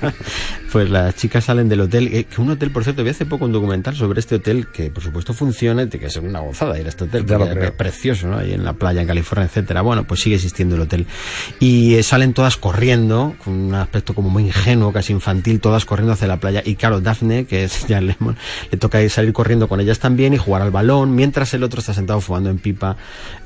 pues 0.72 0.90
las 0.90 1.14
chicas 1.14 1.44
salen 1.44 1.68
del 1.68 1.82
hotel, 1.82 2.08
eh, 2.12 2.24
que 2.24 2.40
un 2.40 2.50
hotel, 2.50 2.72
por 2.72 2.82
cierto, 2.82 3.04
vi 3.04 3.10
hace 3.10 3.26
poco 3.26 3.44
un 3.44 3.52
documental 3.52 3.94
sobre 3.94 4.18
este 4.18 4.34
hotel 4.34 4.66
que 4.66 4.90
por 4.90 5.04
supuesto 5.04 5.32
funciona, 5.34 5.84
y 5.84 5.88
que 5.88 6.06
es 6.06 6.16
una 6.16 6.40
gozada 6.40 6.80
ir 6.80 6.86
a 6.86 6.88
este 6.88 7.04
hotel, 7.04 7.24
Ya 7.26 7.36
creo. 7.36 7.62
es 7.62 7.70
precioso, 7.70 8.26
¿no? 8.26 8.38
Ahí 8.38 8.52
en 8.54 8.64
la 8.64 8.72
playa, 8.72 9.02
en 9.02 9.06
California, 9.06 9.46
etcétera. 9.46 9.82
Bueno, 9.82 10.04
pues 10.04 10.20
sigue 10.20 10.34
existiendo 10.34 10.74
el 10.74 10.80
hotel. 10.80 11.06
Y 11.60 11.94
eh, 11.94 12.02
salen 12.02 12.32
todas 12.32 12.56
corriendo, 12.56 13.36
con 13.44 13.54
un 13.54 13.74
aspecto 13.76 14.12
como 14.12 14.28
muy 14.28 14.46
ingenuo, 14.46 14.92
casi 14.92 15.12
infantil, 15.12 15.60
todas 15.60 15.84
corriendo 15.84 16.12
hacia 16.12 16.26
la 16.26 16.40
playa. 16.40 16.60
Y 16.64 16.74
claro, 16.74 17.00
Daphne, 17.00 17.46
que 17.46 17.62
es 17.62 17.84
Jan 17.88 18.04
Lemon, 18.04 18.36
le 18.72 18.78
toca 18.78 19.00
ir 19.00 19.10
salir 19.10 19.32
corriendo 19.32 19.68
con 19.68 19.80
ellas 19.80 20.00
también 20.00 20.34
y 20.34 20.38
jugar 20.38 20.62
al 20.62 20.72
balón, 20.72 21.14
mientras 21.14 21.54
el 21.54 21.62
otro 21.62 21.78
está 21.78 21.94
sentado 21.94 22.20
fumando 22.20 22.50
en 22.50 22.58
pipa 22.58 22.96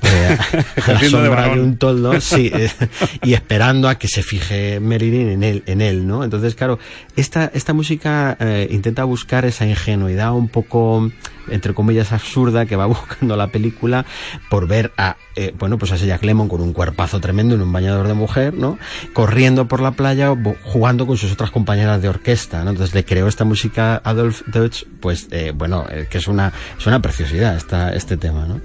eh, 0.02 0.38
a 0.86 0.92
la 0.92 0.98
de 0.98 1.10
sombra 1.10 1.48
de, 1.54 1.60
un 1.60 1.76
toldo, 1.76 2.18
sí, 2.22 2.50
eh, 2.54 2.69
y 3.22 3.34
esperando 3.34 3.88
a 3.88 3.96
que 3.96 4.08
se 4.08 4.22
fije 4.22 4.80
Marilyn 4.80 5.28
en 5.28 5.42
él, 5.42 5.62
en 5.66 5.80
él, 5.80 6.06
¿no? 6.06 6.24
Entonces, 6.24 6.54
claro, 6.54 6.78
esta, 7.16 7.50
esta 7.54 7.72
música 7.72 8.36
eh, 8.40 8.68
intenta 8.70 9.04
buscar 9.04 9.44
esa 9.44 9.66
ingenuidad 9.66 10.32
un 10.32 10.48
poco, 10.48 11.10
entre 11.48 11.74
comillas, 11.74 12.12
absurda 12.12 12.66
que 12.66 12.76
va 12.76 12.86
buscando 12.86 13.36
la 13.36 13.48
película 13.48 14.04
por 14.48 14.66
ver 14.66 14.92
a, 14.96 15.16
eh, 15.36 15.54
bueno, 15.58 15.78
pues 15.78 15.92
a 15.92 15.96
ese 15.96 16.06
Jack 16.06 16.24
Lemmon 16.24 16.48
con 16.48 16.60
un 16.60 16.72
cuerpazo 16.72 17.20
tremendo 17.20 17.54
en 17.54 17.62
un 17.62 17.72
bañador 17.72 18.08
de 18.08 18.14
mujer, 18.14 18.54
¿no? 18.54 18.78
Corriendo 19.12 19.68
por 19.68 19.80
la 19.80 19.92
playa, 19.92 20.34
jugando 20.64 21.06
con 21.06 21.16
sus 21.16 21.32
otras 21.32 21.50
compañeras 21.50 22.02
de 22.02 22.08
orquesta, 22.08 22.64
¿no? 22.64 22.70
Entonces 22.70 22.94
le 22.94 23.04
creó 23.04 23.28
esta 23.28 23.44
música 23.44 24.00
Adolf 24.04 24.42
Deutsch, 24.46 24.84
pues, 25.00 25.28
eh, 25.30 25.52
bueno, 25.54 25.86
que 26.10 26.18
es 26.18 26.28
una, 26.28 26.52
es 26.78 26.86
una 26.86 27.00
preciosidad 27.00 27.56
esta, 27.56 27.92
este 27.92 28.16
tema, 28.16 28.46
¿no? 28.46 28.60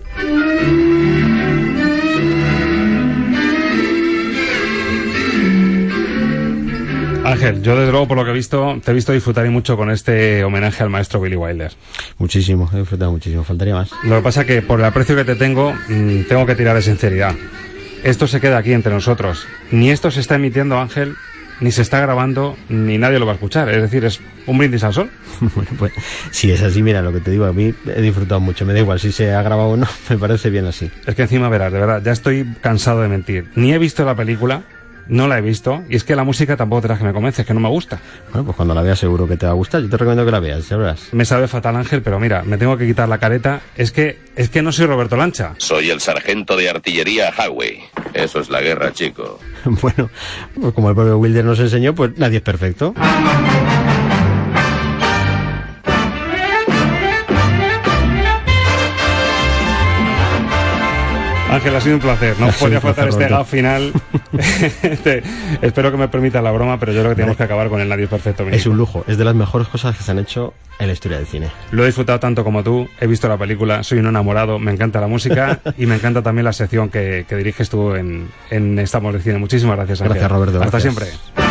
Ángel, 7.36 7.62
yo 7.62 7.76
desde 7.76 7.92
luego 7.92 8.08
por 8.08 8.16
lo 8.16 8.24
que 8.24 8.32
he 8.32 8.34
visto, 8.34 8.80
te 8.82 8.92
he 8.92 8.94
visto 8.94 9.12
disfrutar 9.12 9.46
y 9.46 9.50
mucho 9.50 9.76
con 9.76 9.92
este 9.92 10.46
homenaje 10.46 10.84
al 10.84 10.90
maestro 10.90 11.20
Billy 11.20 11.36
Wilder. 11.36 11.74
Muchísimo, 12.18 12.70
he 12.74 12.78
disfrutado 12.78 13.12
muchísimo, 13.12 13.44
faltaría 13.44 13.76
más. 13.76 13.92
Lo 14.06 14.16
que 14.16 14.22
pasa 14.22 14.46
que 14.46 14.62
por 14.62 14.80
el 14.80 14.86
aprecio 14.86 15.18
que 15.18 15.26
te 15.26 15.36
tengo, 15.36 15.74
mm, 15.74 16.22
tengo 16.30 16.46
que 16.46 16.56
tirar 16.56 16.78
de 16.78 16.82
sinceridad. 16.82 17.36
Esto 18.06 18.26
se 18.28 18.40
queda 18.40 18.58
aquí 18.58 18.72
entre 18.72 18.94
nosotros. 18.94 19.46
Ni 19.70 19.92
esto 19.92 20.12
se 20.12 20.22
está 20.22 20.36
emitiendo, 20.36 20.80
Ángel, 20.80 21.16
ni 21.60 21.72
se 21.72 21.82
está 21.82 22.00
grabando, 22.00 22.56
ni 22.70 22.98
nadie 22.98 23.20
lo 23.20 23.26
va 23.26 23.34
a 23.34 23.36
escuchar. 23.36 23.68
Es 23.68 23.82
decir, 23.82 24.06
es 24.06 24.22
un 24.46 24.58
brindis 24.58 24.86
al 24.86 24.94
sol. 24.94 25.10
bueno, 25.56 25.72
pues 25.78 25.92
si 26.32 26.52
es 26.52 26.62
así, 26.62 26.82
mira 26.84 27.02
lo 27.02 27.12
que 27.12 27.20
te 27.20 27.32
digo, 27.32 27.44
a 27.44 27.52
mí 27.52 27.74
he 27.86 28.02
disfrutado 28.02 28.40
mucho. 28.40 28.66
Me 28.66 28.72
da 28.72 28.80
igual 28.80 29.02
si 29.02 29.12
se 29.12 29.34
ha 29.34 29.42
grabado 29.42 29.72
o 29.72 29.78
no, 29.78 29.88
me 30.10 30.18
parece 30.18 30.50
bien 30.50 30.66
así. 30.68 30.90
Es 31.06 31.16
que 31.16 31.24
encima 31.24 31.50
verás, 31.50 31.74
de 31.74 31.80
verdad, 31.80 32.02
ya 32.02 32.14
estoy 32.14 32.46
cansado 32.62 33.02
de 33.02 33.10
mentir. 33.10 33.50
Ni 33.56 33.74
he 33.74 33.78
visto 33.78 34.06
la 34.06 34.16
película, 34.16 34.64
no 35.08 35.28
la 35.28 35.38
he 35.38 35.42
visto, 35.42 35.84
y 35.90 35.96
es 35.96 36.04
que 36.04 36.16
la 36.16 36.24
música 36.24 36.56
tampoco 36.58 36.84
te 36.84 36.88
la 36.90 36.98
que 36.98 37.04
me 37.04 37.14
convence, 37.14 37.42
es 37.42 37.48
que 37.48 37.54
no 37.54 37.60
me 37.60 37.70
gusta. 37.70 38.00
Bueno, 38.32 38.46
pues 38.46 38.56
cuando 38.56 38.74
la 38.74 38.82
veas 38.82 39.00
seguro 39.00 39.28
que 39.28 39.38
te 39.38 39.46
va 39.46 39.52
a 39.52 39.56
gustar. 39.56 39.82
Yo 39.82 39.90
te 39.90 39.98
recomiendo 39.98 40.26
que 40.26 40.32
la 40.32 40.40
veas, 40.40 40.68
ya 40.70 40.78
verás. 40.78 41.14
Me 41.14 41.26
sabe 41.26 41.48
fatal 41.48 41.76
Ángel, 41.76 42.02
pero 42.02 42.20
mira, 42.20 42.44
me 42.44 42.58
tengo 42.58 42.78
que 42.78 42.86
quitar 42.86 43.08
la 43.10 43.18
careta. 43.18 43.62
Es 43.76 43.92
que, 43.92 44.20
es 44.36 44.50
que 44.50 44.62
no 44.62 44.72
soy 44.72 44.86
Roberto 44.86 45.16
Lancha. 45.18 45.54
Soy 45.58 45.90
el 45.90 46.02
sargento 46.02 46.56
de 46.56 46.70
artillería 46.70 47.32
Howey. 47.38 47.84
Eso 48.14 48.40
es 48.40 48.50
la 48.50 48.62
guerra, 48.62 48.92
chico. 48.94 49.40
bueno, 49.66 50.10
pues 50.60 50.74
como 50.74 50.90
el 50.90 50.96
propio 50.96 51.18
Wilder 51.18 51.46
nos 51.46 51.60
enseñó, 51.60 51.94
pues 51.94 52.18
nadie 52.18 52.38
es 52.38 52.44
perfecto. 52.44 52.94
Ángel, 61.50 61.76
ha 61.76 61.82
sido 61.82 61.96
un 61.96 62.02
placer. 62.02 62.36
No 62.40 62.50
podía 62.60 62.82
faltar 62.82 63.08
este 63.10 63.28
gag 63.28 63.46
final. 63.46 63.92
Este, 64.84 65.24
espero 65.62 65.92
que 65.92 65.98
me 65.98 66.08
permita 66.10 66.42
la 66.42 66.52
broma, 66.52 66.78
pero 66.78 66.92
yo 66.92 67.00
creo 67.00 67.12
que 67.12 67.16
tenemos 67.16 67.38
que 67.38 67.44
acabar 67.44 67.70
con 67.70 67.80
el 67.80 67.88
Nadie 67.88 68.04
es 68.04 68.10
Perfecto. 68.10 68.44
Es 68.44 68.50
Mínimo. 68.52 68.72
un 68.72 68.78
lujo, 68.78 69.06
es 69.08 69.18
de 69.18 69.24
las 69.24 69.34
mejores 69.34 69.68
cosas 69.70 69.96
que 69.98 70.04
se 70.04 70.12
han 70.12 70.20
hecho 70.20 70.54
en 70.78 70.88
la 70.88 70.94
historia 70.94 71.18
del 71.18 71.26
cine. 71.28 71.48
Lo 71.72 71.84
he 71.84 71.86
disfrutado 71.86 72.20
tanto 72.20 72.44
como 72.44 72.62
tú, 72.64 72.88
he 73.00 73.08
visto 73.08 73.30
la 73.30 73.38
película, 73.38 73.84
soy 73.84 74.00
un 74.00 74.08
enamorado, 74.08 74.60
me 74.60 74.72
encanta 74.72 75.00
la 75.00 75.08
música 75.08 75.62
y 75.78 75.86
me 75.86 75.96
encanta 75.96 76.22
también 76.22 76.44
la 76.46 76.54
sección 76.54 76.90
que, 76.90 77.26
que 77.30 77.36
diriges 77.38 77.70
tú 77.70 77.96
en, 77.96 78.30
en 78.50 78.78
Estamos 78.80 79.14
de 79.14 79.22
Cine. 79.22 79.38
Muchísimas 79.38 79.78
gracias, 79.78 80.02
Ángel. 80.02 80.16
Gracias, 80.16 80.32
Roberto, 80.32 80.62
Hasta 80.62 80.80
gracias. 80.80 80.94
siempre. 80.94 81.45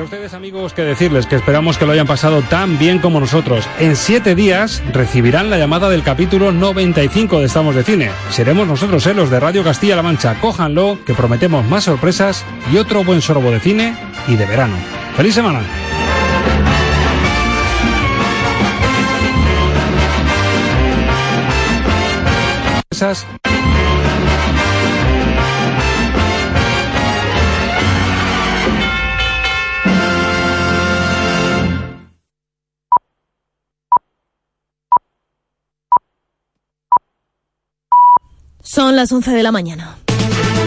A 0.00 0.04
ustedes, 0.04 0.32
amigos, 0.32 0.72
que 0.72 0.80
decirles 0.80 1.26
que 1.26 1.36
esperamos 1.36 1.76
que 1.76 1.84
lo 1.84 1.92
hayan 1.92 2.06
pasado 2.06 2.40
tan 2.40 2.78
bien 2.78 3.00
como 3.00 3.20
nosotros. 3.20 3.68
En 3.78 3.96
siete 3.96 4.34
días 4.34 4.82
recibirán 4.94 5.50
la 5.50 5.58
llamada 5.58 5.90
del 5.90 6.02
capítulo 6.02 6.52
95 6.52 7.38
de 7.38 7.44
Estamos 7.44 7.74
de 7.74 7.84
Cine. 7.84 8.10
Seremos 8.30 8.66
nosotros, 8.66 9.06
eh, 9.06 9.12
los 9.12 9.28
de 9.28 9.38
Radio 9.38 9.62
Castilla-La 9.62 10.02
Mancha. 10.02 10.40
Cójanlo, 10.40 10.98
que 11.04 11.12
prometemos 11.12 11.66
más 11.66 11.84
sorpresas 11.84 12.46
y 12.72 12.78
otro 12.78 13.04
buen 13.04 13.20
sorbo 13.20 13.50
de 13.50 13.60
cine 13.60 13.94
y 14.26 14.36
de 14.36 14.46
verano. 14.46 14.74
¡Feliz 15.16 15.34
semana! 15.34 15.60
Esas 22.88 23.26
Son 38.72 38.94
las 38.94 39.10
11 39.10 39.32
de 39.32 39.42
la 39.42 39.50
mañana. 39.50 39.96